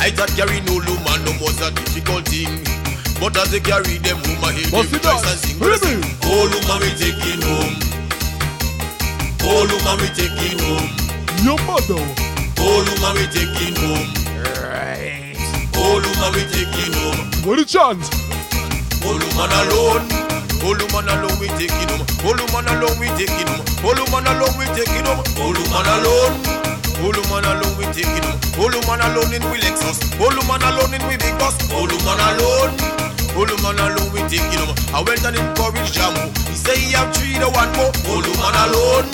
I 0.00 0.10
thought 0.10 0.30
carry 0.34 0.60
no 0.62 0.74
woman 0.74 1.24
no 1.24 1.32
was 1.40 1.60
a 1.60 1.70
difficult 1.70 2.26
thing. 2.28 2.64
But 3.20 3.36
as 3.36 3.50
they 3.50 3.60
carry 3.60 3.98
them 3.98 4.18
home, 4.18 4.44
I 4.44 4.52
hear 4.52 4.70
them 4.70 4.90
rejoice 4.90 5.22
and 5.22 5.38
sing. 5.38 5.58
Oh, 6.24 6.50
woman 6.50 6.78
we 6.82 6.90
taking 6.98 7.42
home. 7.42 7.78
Oh, 9.44 9.62
woman 9.62 9.96
we 10.02 10.08
taking 10.10 10.58
home. 10.58 10.90
Your 11.46 11.58
mother. 11.66 12.02
Oh, 12.58 12.82
woman 12.82 13.14
we 13.14 13.26
taking 13.30 13.76
home. 13.78 14.10
Right. 14.42 15.36
Oh, 15.76 16.02
woman 16.02 16.30
we 16.34 16.42
taking 16.50 16.92
home. 16.98 17.46
What 17.46 17.58
a 17.58 17.64
chance. 17.64 18.10
Oh, 19.04 19.14
woman 19.14 19.50
alone. 19.62 20.06
Oh, 20.64 20.74
woman 20.74 21.06
alone 21.10 21.38
we 21.38 21.46
taking 21.54 21.88
home. 21.90 22.06
Oh, 22.26 22.34
woman 22.34 22.66
alone 22.74 22.98
we 22.98 23.06
taking 23.14 23.46
home. 23.46 23.62
Oh, 23.86 23.94
woman 23.94 24.26
alone 24.26 24.54
we 24.58 24.66
taking 24.74 25.06
home. 25.06 25.22
Oh, 25.38 25.54
woman 25.54 25.86
alone. 25.86 26.61
Oh, 27.02 27.10
woman 27.10 27.44
alone 27.44 27.74
we 27.78 27.84
taking 27.90 28.22
home. 28.22 28.38
Oh, 28.54 28.70
woman 28.70 29.02
alone 29.02 29.34
in 29.34 29.42
we 29.50 29.58
Lexus. 29.58 29.98
Oh, 30.22 30.30
woman 30.30 30.62
alone 30.62 30.94
in 30.94 31.02
we 31.10 31.18
big 31.18 31.34
bus. 31.34 31.58
Oh, 31.74 31.82
woman 31.82 32.20
alone. 32.30 32.78
Oh, 33.34 33.42
woman 33.42 33.78
alone 33.82 34.06
we 34.14 34.22
taking 34.30 34.62
home. 34.62 34.70
I 34.94 35.02
went 35.02 35.26
and 35.26 35.34
encouraged 35.34 35.98
Jamu. 35.98 36.30
He 36.46 36.54
say 36.54 36.78
he 36.78 36.94
have 36.94 37.10
three 37.10 37.34
to 37.42 37.50
one 37.50 37.74
more. 37.74 37.90
Oh, 38.06 38.22
woman 38.22 38.54
alone. 38.54 39.06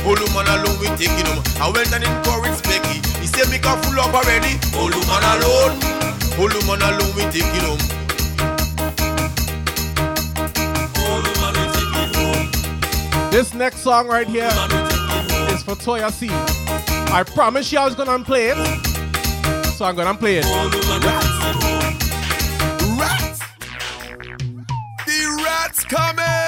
Oh, 0.00 0.16
woman 0.16 0.48
alone 0.48 0.80
we 0.80 0.88
taking 0.96 1.28
home. 1.28 1.44
I 1.60 1.68
went 1.68 1.92
and 1.92 2.08
encouraged 2.08 2.64
Becky. 2.64 3.04
He 3.20 3.28
say 3.28 3.44
make 3.52 3.68
her 3.68 3.76
full 3.84 4.00
up 4.00 4.16
already. 4.16 4.56
Oh, 4.72 4.88
woman 4.88 5.24
alone. 5.36 5.76
Oh, 6.40 6.48
woman 6.48 6.80
alone 6.88 7.12
we 7.12 7.28
taking 7.28 7.68
home. 7.68 7.76
This 13.30 13.52
next 13.52 13.80
song 13.80 14.08
right 14.08 14.26
here 14.26 14.48
is 15.52 15.62
for 15.62 15.76
Toya 15.76 16.10
C. 16.10 16.30
I 17.08 17.22
promise 17.24 17.72
you 17.72 17.78
I 17.78 17.84
was 17.84 17.94
gonna 17.94 18.22
play 18.24 18.48
it. 18.50 18.56
So 19.76 19.84
I'm 19.84 19.96
gonna 19.96 20.14
play 20.14 20.38
it. 20.38 20.44
Rats! 22.98 23.40
The 25.06 25.42
rats 25.44 25.84
coming! 25.84 26.45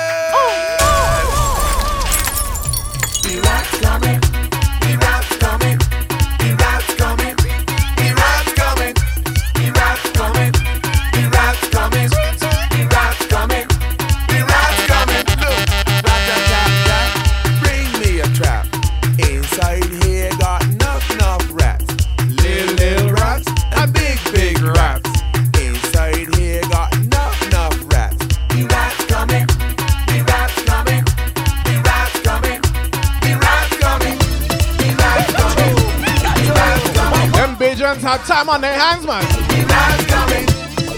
Bajans 38.09 38.17
had 38.17 38.27
time 38.27 38.49
on 38.49 38.61
their 38.61 38.73
hands, 38.73 39.07
man. 39.07 39.23
The 39.23 40.05
coming. 40.09 40.49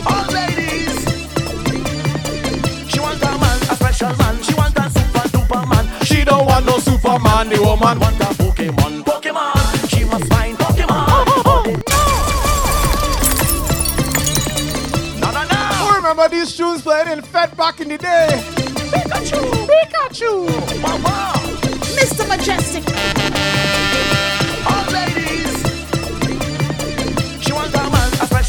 All 0.06 0.24
ladies. 0.32 0.94
She 2.90 3.00
want 3.00 3.22
a 3.22 3.38
man, 3.38 3.58
a 3.62 3.74
special 3.74 4.16
man. 4.16 4.42
She 4.42 4.54
want 4.54 4.76
a 4.76 4.90
super 4.90 5.28
duper 5.28 5.68
man. 5.68 5.86
She 6.04 6.24
don't 6.24 6.46
want 6.46 6.66
no 6.66 6.78
Superman, 6.78 7.48
the 7.48 7.60
woman 7.60 7.98
want 7.98 8.20
a 8.20 8.26
Pokemon. 8.38 9.02
Pokemon. 9.02 9.88
She 9.88 10.04
must 10.04 10.24
find 10.26 10.56
Pokemon. 10.56 11.06
Oh, 11.08 11.24
oh, 11.26 11.42
oh. 11.46 11.64
No, 15.20 15.30
no, 15.32 15.42
no. 15.42 15.56
Who 15.56 15.96
remember 15.96 16.28
these 16.28 16.56
tunes 16.56 16.82
played 16.82 17.08
in 17.08 17.22
Fed 17.22 17.56
back 17.56 17.80
in 17.80 17.88
the 17.88 17.98
day? 17.98 18.28
Pikachu. 18.92 19.40
Pikachu. 19.66 20.46
Wow, 20.82 20.98
wow. 21.02 21.32
Mr. 21.96 22.24
Mejustik. 22.28 24.19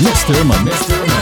Mr. 0.00 0.44
Mr. 0.64 1.17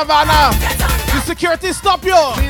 savannah. 0.00 0.50
The 1.12 1.20
security 1.20 1.72
stop 1.72 2.04
you. 2.04 2.49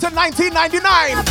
To 0.00 0.06
1999. 0.08 1.24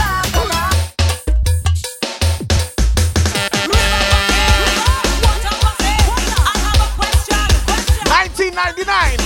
Nineteen 8.06 8.54
ninety 8.54 8.86
nine. 8.86 9.18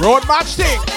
Road 0.00 0.26
March 0.26 0.54
thing. 0.56 0.91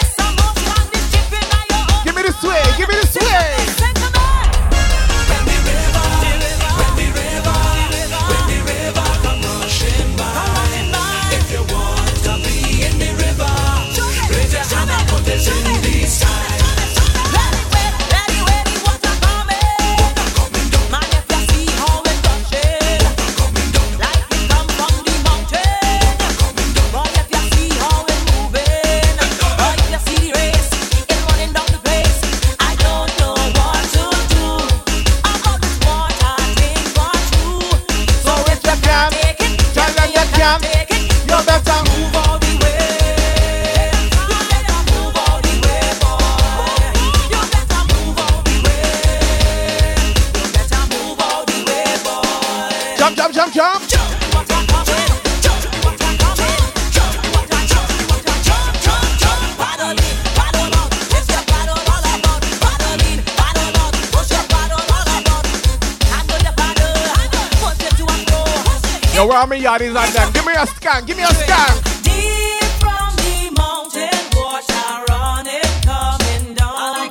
Yo, 69.65 69.71
where 69.71 69.81
are 69.81 69.93
my 69.93 70.05
yardies 70.05 70.05
and 70.05 70.13
them? 70.13 70.33
Give 70.33 70.45
me 70.45 70.53
a 70.53 70.67
scan, 70.67 71.05
give 71.05 71.17
me 71.17 71.23
a 71.23 71.33
scan. 71.33 71.81
Deep 72.03 72.63
from 72.77 73.15
the 73.17 73.49
mountain, 73.57 74.09
water 74.37 75.05
running, 75.09 75.61
coming 75.81 76.53
down. 76.53 77.09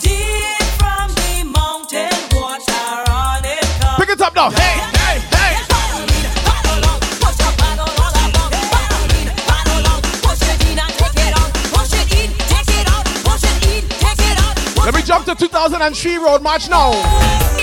Deep 0.00 0.62
from 0.80 1.12
the 1.20 1.44
mountain, 1.44 2.16
water 2.32 3.04
running, 3.08 3.60
coming 3.78 3.98
Pick 3.98 4.08
it 4.08 4.20
up 4.22 4.34
now. 4.34 4.50
Hey, 4.50 4.80
hey, 4.96 5.20
hey. 5.36 5.56
Let 14.84 14.94
me 14.94 15.02
jump 15.02 15.26
to 15.26 15.34
2003 15.34 16.16
Road 16.16 16.42
March 16.42 16.70
now. 16.70 17.59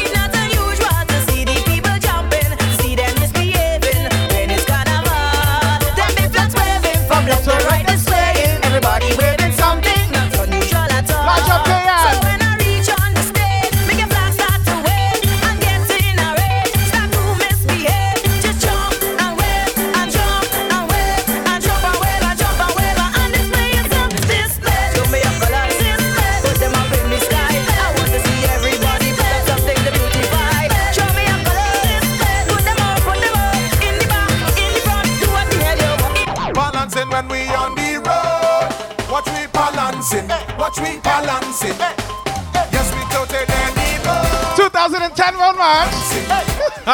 2010 45.68 46.88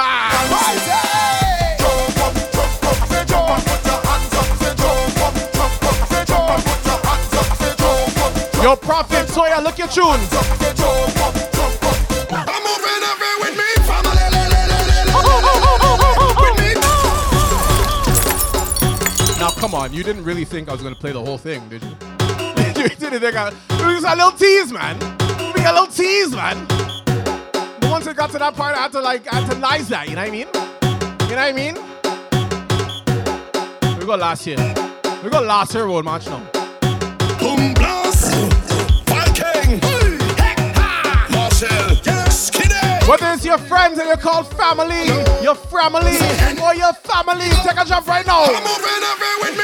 Road 8.57 8.63
Yo, 8.63 8.75
Prophet 8.77 9.29
Sawyer, 9.29 9.61
look 9.61 9.77
your 9.77 9.87
tune. 9.89 10.19
Now, 19.37 19.51
come 19.51 19.75
on, 19.75 19.93
you 19.93 20.01
didn't 20.01 20.23
really 20.23 20.45
think 20.45 20.67
I 20.69 20.71
was 20.71 20.81
going 20.81 20.95
to 20.95 20.99
play 20.99 21.11
the 21.11 21.21
whole 21.21 21.37
thing, 21.37 21.69
did 21.69 21.83
you? 21.83 21.89
you 21.89 22.89
didn't 22.89 23.19
think 23.19 23.35
I. 23.35 23.49
It 23.49 23.85
was 23.85 24.03
a 24.03 24.15
little 24.15 24.31
tease, 24.31 24.71
man. 24.71 24.97
It 24.99 25.53
was 25.57 25.63
a 25.63 25.73
little 25.73 25.87
tease, 25.87 26.31
man. 26.31 26.82
Once 28.03 28.11
it 28.11 28.17
got 28.17 28.31
to 28.31 28.38
that 28.38 28.53
part, 28.55 28.75
I 28.75 28.81
had 28.81 28.91
to 28.91 28.99
like, 28.99 29.31
I 29.31 29.39
had 29.39 29.49
to 29.49 29.55
that. 29.55 30.09
You 30.09 30.15
know 30.15 30.23
what 30.23 30.27
I 30.27 30.31
mean? 30.31 30.47
You 31.30 31.35
know 31.35 31.39
what 31.39 31.47
I 31.47 31.53
mean? 31.53 31.75
We 33.97 34.05
got 34.05 34.19
last 34.19 34.45
year. 34.45 34.57
We 35.23 35.30
got 35.30 35.45
last 35.45 35.73
year 35.73 35.85
road 35.85 36.03
march 36.03 36.25
now. 36.27 36.43
Boom 37.39 37.73
blast, 37.73 38.35
Viking, 39.07 39.80
Marshall, 41.31 41.95
Skinny. 42.27 42.75
Whether 43.07 43.31
it's 43.31 43.45
your 43.45 43.57
friends 43.57 43.97
and 43.97 44.07
you're 44.09 44.17
called 44.17 44.51
family, 44.51 45.07
your 45.41 45.55
family, 45.55 46.19
or 46.59 46.75
your 46.75 46.91
family, 47.07 47.47
take 47.63 47.80
a 47.80 47.85
jump 47.88 48.05
right 48.05 48.27
now. 48.27 48.43
I'm 48.43 48.63
moving 48.67 48.99
every 49.15 49.47
with 49.47 49.55
me, 49.55 49.62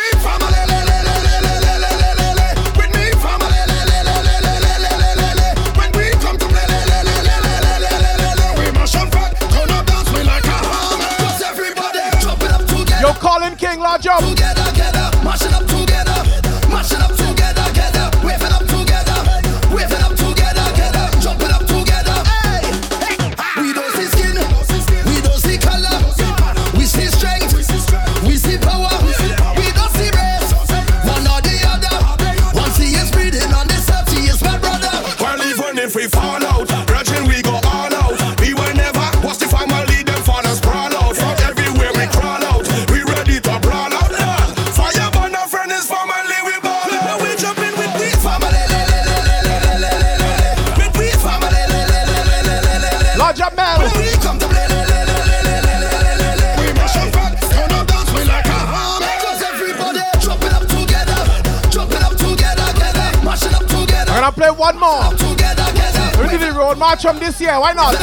one 64.60 64.78
more. 64.78 65.10
We 66.20 66.28
did 66.28 66.42
the 66.42 66.54
road 66.54 66.78
march 66.78 67.02
from 67.02 67.18
this 67.18 67.40
year. 67.40 67.58
Why 67.60 67.72
not? 67.72 67.96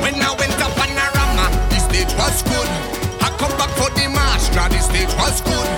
When 0.00 0.14
I 0.16 0.34
went 0.38 0.60
up 0.64 0.78
on 0.80 0.88
the 1.68 1.78
stage 1.78 2.12
was 2.16 2.42
good. 2.42 2.68
I 3.20 3.28
come 3.36 3.52
back 3.60 3.70
for 3.76 3.90
the 3.92 4.08
march, 4.08 4.48
the 4.56 4.80
stage 4.80 5.12
was 5.20 5.42
good. 5.42 5.68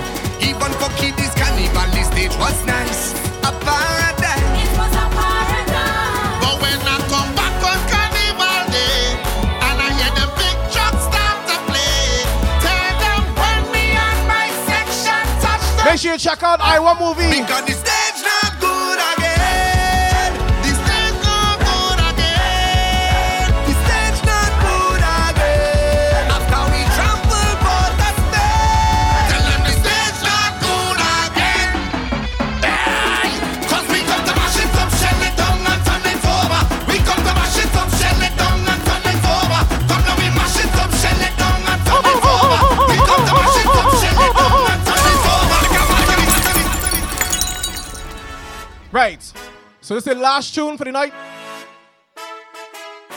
Even 0.41 0.71
for 0.79 0.89
kiddies, 0.97 1.35
the 1.35 2.05
stage 2.05 2.37
was 2.39 2.65
nice. 2.65 3.13
sure 16.03 16.13
you 16.15 16.19
check 16.19 16.43
out 16.43 16.61
Iowa 16.61 16.97
Movie. 16.99 17.82
So 49.83 49.95
this 49.95 50.07
is 50.07 50.15
the 50.15 50.21
last 50.21 50.55
tune 50.55 50.79
for 50.79 50.85
the 50.85 50.93
night. 50.93 51.13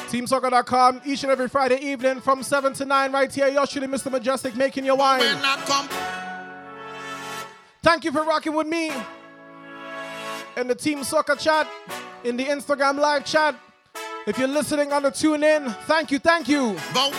TeamSoca.com 0.10 1.02
each 1.06 1.22
and 1.22 1.32
every 1.32 1.48
Friday 1.48 1.78
evening 1.78 2.20
from 2.22 2.42
7 2.42 2.74
to 2.74 2.86
9 2.86 3.12
right 3.12 3.34
here. 3.34 3.48
You're 3.48 3.68
shooting 3.68 3.90
Mr. 3.90 4.12
Mejustik 4.12 4.56
making 4.56 4.84
your 4.84 4.96
wine. 4.98 5.22
Thank 7.84 8.04
you 8.04 8.12
for 8.12 8.24
rocking 8.24 8.56
with 8.56 8.66
me 8.66 8.92
in 10.58 10.68
the 10.68 10.74
Team 10.74 11.02
Soca 11.02 11.38
chat, 11.38 11.68
in 12.24 12.36
the 12.36 12.46
Instagram 12.46 12.98
live 12.98 13.26
chat. 13.26 13.56
If 14.26 14.40
you're 14.40 14.48
listening 14.48 14.92
on 14.92 15.04
the 15.04 15.12
tune 15.12 15.44
in, 15.44 15.70
thank 15.86 16.10
you, 16.10 16.18
thank 16.18 16.48
you. 16.48 16.74
Vote. 16.94 17.14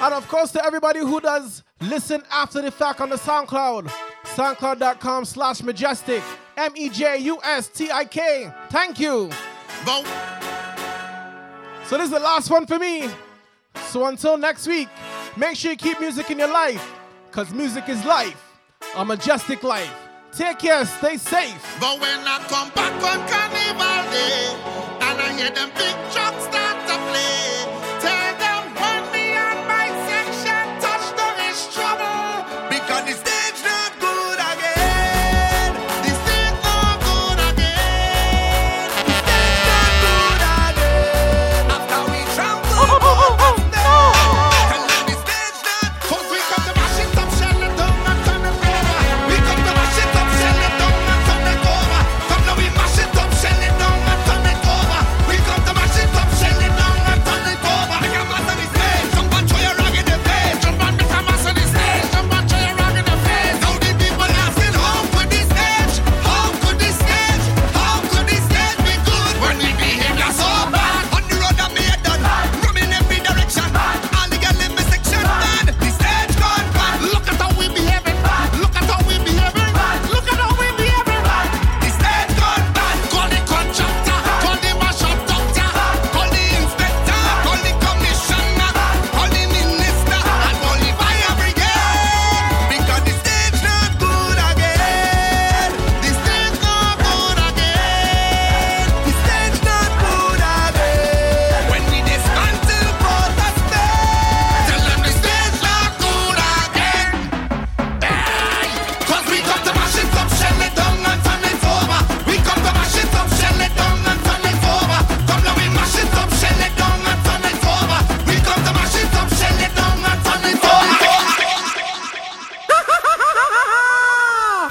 And 0.00 0.14
of 0.14 0.26
course, 0.26 0.50
to 0.52 0.64
everybody 0.64 0.98
who 0.98 1.20
does 1.20 1.62
listen 1.80 2.24
after 2.32 2.60
the 2.60 2.72
fact 2.72 3.00
on 3.00 3.10
the 3.10 3.16
SoundCloud, 3.16 3.86
soundcloud.com 4.34 5.24
slash 5.26 5.60
mejustik. 5.60 6.24
M 6.56 6.72
E 6.76 6.88
J 6.88 7.18
U 7.18 7.38
S 7.42 7.68
T 7.68 7.90
I 7.90 8.04
K. 8.04 8.52
Thank 8.70 9.00
you. 9.00 9.30
Vote. 9.84 10.06
So 11.86 11.96
this 11.98 12.06
is 12.06 12.10
the 12.10 12.20
last 12.20 12.50
one 12.50 12.66
for 12.66 12.78
me. 12.78 13.08
So 13.88 14.06
until 14.06 14.36
next 14.38 14.66
week, 14.66 14.88
make 15.36 15.56
sure 15.56 15.72
you 15.72 15.76
keep 15.76 16.00
music 16.00 16.30
in 16.30 16.38
your 16.38 16.52
life, 16.52 16.94
cause 17.30 17.52
music 17.52 17.88
is 17.88 18.04
life, 18.04 18.58
a 18.96 19.04
majestic 19.04 19.62
life. 19.62 19.92
Take 20.32 20.60
care, 20.60 20.84
stay 20.86 21.18
safe. 21.18 21.76
But 21.78 22.00
when 22.00 22.20
I 22.26 22.38
come 22.48 22.70
back 22.70 22.94
on 22.94 23.28
Carnival 23.28 24.10
Day, 24.10 24.48
and 25.06 25.20
I 25.20 25.32
hear 25.36 25.50
them 25.50 25.70
big 25.76 25.94
trucks 26.12 26.44
start 26.44 26.88
to 26.88 26.96
play. 27.10 27.51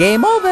Game 0.01 0.25
over! 0.25 0.50